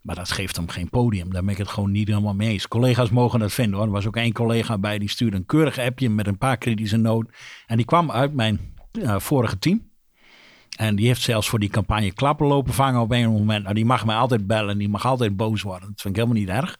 maar 0.00 0.14
dat 0.14 0.30
geeft 0.30 0.56
hem 0.56 0.68
geen 0.68 0.90
podium. 0.90 1.32
Daar 1.32 1.42
ben 1.42 1.52
ik 1.52 1.58
het 1.58 1.68
gewoon 1.68 1.90
niet 1.90 2.08
helemaal 2.08 2.34
mee 2.34 2.48
eens. 2.48 2.68
Collega's 2.68 3.10
mogen 3.10 3.38
dat 3.38 3.52
vinden 3.52 3.78
hoor. 3.78 3.86
Er 3.86 3.92
was 3.92 4.06
ook 4.06 4.16
één 4.16 4.32
collega 4.32 4.78
bij 4.78 4.98
die 4.98 5.08
stuurde 5.08 5.36
een 5.36 5.46
keurig 5.46 5.78
appje 5.78 6.10
met 6.10 6.26
een 6.26 6.38
paar 6.38 6.56
kritische 6.56 6.96
noten. 6.96 7.34
En 7.66 7.76
die 7.76 7.86
kwam 7.86 8.10
uit 8.10 8.34
mijn 8.34 8.74
uh, 8.92 9.18
vorige 9.18 9.58
team. 9.58 9.88
En 10.76 10.96
die 10.96 11.06
heeft 11.06 11.20
zelfs 11.22 11.48
voor 11.48 11.58
die 11.58 11.68
campagne 11.68 12.12
klappen 12.12 12.46
lopen 12.46 12.72
vangen 12.72 13.00
op 13.00 13.12
een 13.12 13.30
moment. 13.30 13.62
Nou, 13.62 13.74
die 13.74 13.84
mag 13.84 14.06
mij 14.06 14.16
altijd 14.16 14.46
bellen. 14.46 14.78
Die 14.78 14.88
mag 14.88 15.06
altijd 15.06 15.36
boos 15.36 15.62
worden. 15.62 15.88
Dat 15.88 16.00
vind 16.00 16.16
ik 16.16 16.22
helemaal 16.22 16.42
niet 16.42 16.64
erg. 16.64 16.76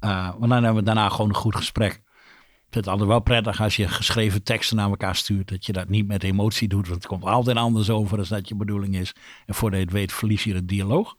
Uh, 0.00 0.28
want 0.38 0.50
dan 0.50 0.64
hebben 0.64 0.74
we 0.74 0.82
daarna 0.82 1.08
gewoon 1.08 1.28
een 1.28 1.34
goed 1.34 1.56
gesprek. 1.56 1.92
Ik 1.92 2.76
vind 2.76 2.84
het 2.84 2.94
altijd 2.94 3.08
wel 3.08 3.20
prettig 3.20 3.60
als 3.60 3.76
je 3.76 3.88
geschreven 3.88 4.42
teksten 4.42 4.76
naar 4.76 4.88
elkaar 4.88 5.16
stuurt. 5.16 5.48
Dat 5.48 5.66
je 5.66 5.72
dat 5.72 5.88
niet 5.88 6.06
met 6.06 6.22
emotie 6.22 6.68
doet. 6.68 6.88
Want 6.88 7.02
het 7.02 7.06
komt 7.06 7.24
altijd 7.24 7.56
anders 7.56 7.90
over 7.90 8.18
als 8.18 8.28
dat 8.28 8.48
je 8.48 8.54
bedoeling 8.54 8.96
is. 8.96 9.14
En 9.46 9.54
voordat 9.54 9.78
je 9.78 9.84
het 9.84 9.94
weet 9.94 10.12
verlies 10.12 10.44
je 10.44 10.52
de 10.52 10.64
dialoog. 10.64 11.16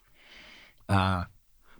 Uh, 0.92 1.22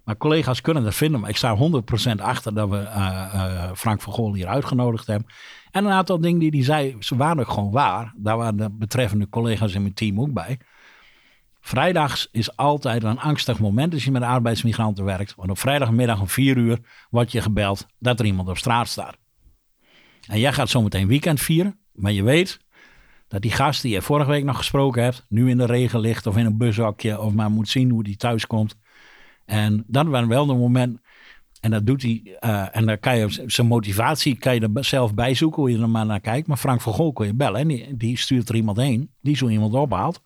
maar 0.04 0.18
collega's 0.18 0.62
kunnen 0.62 0.84
dat 0.84 0.96
vinden. 0.96 1.20
Maar 1.20 1.30
ik 1.30 1.38
sta 1.38 1.58
100% 1.58 2.22
achter 2.22 2.54
dat 2.54 2.70
we 2.70 2.76
uh, 2.76 3.32
uh, 3.36 3.72
Frank 3.74 4.02
van 4.02 4.14
Gool 4.14 4.34
hier 4.34 4.48
uitgenodigd 4.48 5.08
hebben. 5.08 5.28
En 5.72 5.86
een 5.86 5.92
aantal 5.92 6.22
dingen 6.22 6.40
die 6.40 6.50
hij 6.50 6.64
zei, 6.64 6.96
ze 7.00 7.16
waren 7.16 7.40
ook 7.40 7.52
gewoon 7.52 7.72
waar. 7.72 8.14
Daar 8.18 8.38
waren 8.38 8.58
de 8.58 8.70
betreffende 8.72 9.30
collega's 9.30 9.74
in 9.74 9.82
mijn 9.82 9.94
team 9.94 10.22
ook 10.22 10.34
bij. 10.34 10.60
Vrijdags 11.62 12.28
is 12.32 12.58
altijd 12.58 13.04
een 13.04 13.20
angstig 13.20 13.60
moment 13.60 13.94
als 13.94 14.04
je 14.04 14.12
met 14.12 14.22
arbeidsmigranten 14.22 15.04
werkt. 15.04 15.36
Want 15.36 15.50
op 15.50 15.60
vrijdagmiddag 15.60 16.20
om 16.20 16.28
vier 16.28 16.58
uur 16.58 16.80
wordt 17.10 17.32
je 17.32 17.42
gebeld 17.42 17.86
dat 18.00 18.20
er 18.20 18.26
iemand 18.26 18.50
op 18.50 18.58
straat 18.58 18.88
staat. 18.88 19.18
En 20.28 20.40
jij 20.40 20.54
gaat 20.54 20.70
zometeen 20.70 21.08
weekend 21.08 21.42
vieren. 21.42 21.80
Maar 21.94 22.12
je 22.12 22.24
weet 22.24 22.60
dat 23.28 23.42
die 23.42 23.52
gast 23.52 23.82
die 23.82 23.92
je 23.92 24.02
vorige 24.02 24.30
week 24.30 24.44
nog 24.44 24.58
gesproken 24.58 25.04
hebt, 25.04 25.26
nu 25.30 25.50
in 25.50 25.58
de 25.58 25.66
regen 25.66 26.00
ligt 26.00 26.28
of 26.28 26.38
in 26.38 26.46
een 26.46 26.58
bushokje 26.58 27.20
of 27.20 27.34
maar 27.34 27.52
moet 27.52 27.70
zien 27.70 27.90
hoe 27.90 28.04
die 28.04 28.18
thuis 28.18 28.48
komt. 28.48 28.76
En 29.46 29.84
dan 29.88 30.10
was 30.10 30.26
wel 30.26 30.50
een 30.50 30.58
moment, 30.58 31.00
en 31.60 31.72
dat 31.72 31.86
doet 31.86 32.02
hij, 32.02 32.38
uh, 32.40 32.76
en 32.76 32.86
dan 32.86 33.00
kan 33.00 33.18
je 33.18 33.44
zijn 33.46 33.68
motivatie, 33.68 34.38
kan 34.38 34.56
je 34.56 34.70
er 34.74 34.86
zelf 34.86 35.14
bij 35.14 35.34
zoeken 35.34 35.62
hoe 35.62 35.72
je 35.72 35.80
er 35.80 35.90
maar 35.90 36.06
naar 36.06 36.20
kijkt. 36.20 36.48
Maar 36.48 36.58
Frank 36.58 36.82
van 36.82 36.94
Gol 36.94 37.14
kon 37.14 37.26
je 37.26 37.34
bellen 37.34 37.62
en 37.62 37.68
die, 37.68 37.98
die 37.98 38.18
stuurt 38.18 38.50
er 38.50 38.56
iemand 38.56 38.78
heen, 38.78 39.12
die 39.22 39.36
zo 39.36 39.48
iemand 39.48 39.74
ophaalt 39.74 40.24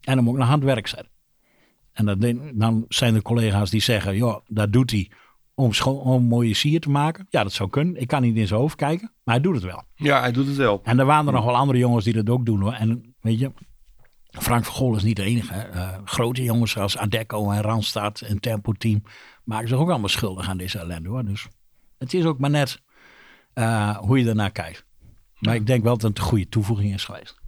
en 0.00 0.16
hem 0.16 0.28
ook 0.28 0.36
naar 0.36 0.46
handwerk 0.46 0.74
werk 0.74 0.86
zetten. 0.86 1.14
En 1.92 2.06
dat, 2.06 2.34
dan 2.54 2.84
zijn 2.88 3.14
er 3.14 3.22
collega's 3.22 3.70
die 3.70 3.80
zeggen, 3.80 4.16
joh, 4.16 4.40
dat 4.46 4.72
doet 4.72 4.90
hij 4.90 5.10
om, 5.54 5.70
om 5.84 6.24
mooie 6.24 6.54
sier 6.54 6.80
te 6.80 6.90
maken. 6.90 7.26
Ja, 7.30 7.42
dat 7.42 7.52
zou 7.52 7.70
kunnen. 7.70 8.00
Ik 8.00 8.06
kan 8.06 8.22
niet 8.22 8.36
in 8.36 8.46
zijn 8.46 8.60
hoofd 8.60 8.76
kijken, 8.76 9.12
maar 9.24 9.34
hij 9.34 9.42
doet 9.42 9.54
het 9.54 9.64
wel. 9.64 9.82
Ja, 9.94 10.20
hij 10.20 10.32
doet 10.32 10.46
het 10.46 10.56
wel. 10.56 10.80
En 10.82 10.98
er 10.98 11.06
waren 11.06 11.26
er 11.26 11.32
nog 11.32 11.44
wel 11.44 11.56
andere 11.56 11.78
jongens 11.78 12.04
die 12.04 12.14
dat 12.14 12.28
ook 12.28 12.46
doen 12.46 12.60
hoor. 12.60 12.72
En 12.72 13.14
weet 13.20 13.38
je, 13.38 13.52
Frank 14.38 14.64
van 14.64 14.74
Gol 14.74 14.96
is 14.96 15.02
niet 15.02 15.16
de 15.16 15.22
enige. 15.22 15.70
Uh, 15.74 15.98
grote 16.04 16.42
jongens 16.42 16.70
zoals 16.70 16.96
Adecco 16.96 17.50
en 17.50 17.62
Randstad 17.62 18.20
en 18.20 18.40
Tempo 18.40 18.72
Team 18.72 19.02
maken 19.44 19.68
zich 19.68 19.78
ook 19.78 19.90
allemaal 19.90 20.08
schuldig 20.08 20.48
aan 20.48 20.56
deze 20.56 20.78
ellende 20.78 21.08
hoor. 21.08 21.24
Dus 21.24 21.46
het 21.98 22.14
is 22.14 22.24
ook 22.24 22.38
maar 22.38 22.50
net 22.50 22.82
uh, 23.54 23.96
hoe 23.96 24.18
je 24.18 24.28
ernaar 24.28 24.52
kijkt. 24.52 24.84
Maar 25.38 25.54
ik 25.54 25.66
denk 25.66 25.82
wel 25.82 25.96
dat 25.96 26.08
het 26.08 26.18
een 26.18 26.24
goede 26.24 26.48
toevoeging 26.48 26.94
is 26.94 27.04
geweest. 27.04 27.40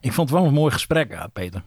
Ik 0.00 0.12
vond 0.12 0.30
het 0.30 0.38
wel 0.38 0.48
een 0.48 0.54
mooi 0.54 0.72
gesprek, 0.72 1.12
uh, 1.12 1.24
Peter. 1.32 1.62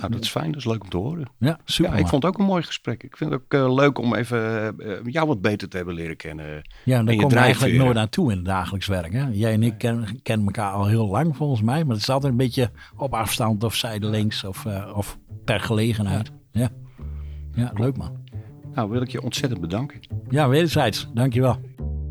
Nou, 0.00 0.12
dat 0.12 0.22
is 0.22 0.30
fijn. 0.30 0.46
Dat 0.46 0.60
is 0.60 0.64
leuk 0.64 0.82
om 0.82 0.88
te 0.88 0.96
horen. 0.96 1.28
Ja, 1.38 1.58
super. 1.64 1.98
ik 1.98 2.06
vond 2.06 2.22
het 2.22 2.32
ook 2.32 2.38
een 2.38 2.46
mooi 2.46 2.62
gesprek. 2.62 3.02
Ik 3.02 3.16
vind 3.16 3.30
het 3.30 3.40
ook 3.42 3.54
uh, 3.54 3.74
leuk 3.74 3.98
om 3.98 4.14
even 4.14 4.74
uh, 4.78 4.92
jou 5.04 5.26
wat 5.26 5.40
beter 5.40 5.68
te 5.68 5.76
hebben 5.76 5.94
leren 5.94 6.16
kennen. 6.16 6.62
Ja, 6.84 7.02
daar 7.02 7.16
kom 7.16 7.30
je 7.30 7.36
eigenlijk 7.36 7.74
nooit 7.74 7.94
naartoe 7.94 8.30
in 8.30 8.36
het 8.36 8.46
dagelijks 8.46 8.86
werk. 8.86 9.12
Hè? 9.12 9.26
Jij 9.32 9.52
en 9.52 9.62
ik 9.62 9.78
kennen 9.78 10.22
ken 10.22 10.44
elkaar 10.44 10.72
al 10.72 10.86
heel 10.86 11.06
lang 11.06 11.36
volgens 11.36 11.62
mij. 11.62 11.84
Maar 11.84 11.92
het 11.92 12.02
is 12.02 12.10
altijd 12.10 12.32
een 12.32 12.38
beetje 12.38 12.70
op 12.96 13.14
afstand 13.14 13.64
of 13.64 13.74
zijdelings 13.74 14.44
of, 14.44 14.64
uh, 14.64 14.92
of 14.94 15.18
per 15.44 15.60
gelegenheid. 15.60 16.32
Ja. 16.52 16.70
ja, 17.54 17.70
leuk 17.74 17.96
man. 17.96 18.16
Nou, 18.74 18.90
wil 18.90 19.02
ik 19.02 19.10
je 19.10 19.22
ontzettend 19.22 19.60
bedanken. 19.60 20.00
Ja, 20.28 20.48
wederzijds. 20.48 21.08
Dankjewel. 21.14 21.60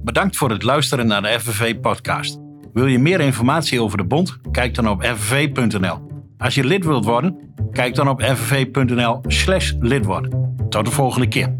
Bedankt 0.03 0.38
voor 0.38 0.49
het 0.49 0.63
luisteren 0.63 1.07
naar 1.07 1.21
de 1.21 1.39
FNV-podcast. 1.39 2.39
Wil 2.73 2.86
je 2.86 2.99
meer 2.99 3.19
informatie 3.19 3.82
over 3.82 3.97
de 3.97 4.05
bond? 4.05 4.38
Kijk 4.51 4.75
dan 4.75 4.89
op 4.89 5.03
fnv.nl. 5.03 6.11
Als 6.41 6.55
je 6.55 6.63
lid 6.63 6.85
wilt 6.85 7.05
worden, 7.05 7.53
kijk 7.71 7.95
dan 7.95 8.09
op 8.09 8.21
fnv.nl 8.21 9.21
slash 9.27 9.73
lid 9.79 10.05
worden. 10.05 10.55
Tot 10.69 10.85
de 10.85 10.91
volgende 10.91 11.27
keer. 11.27 11.55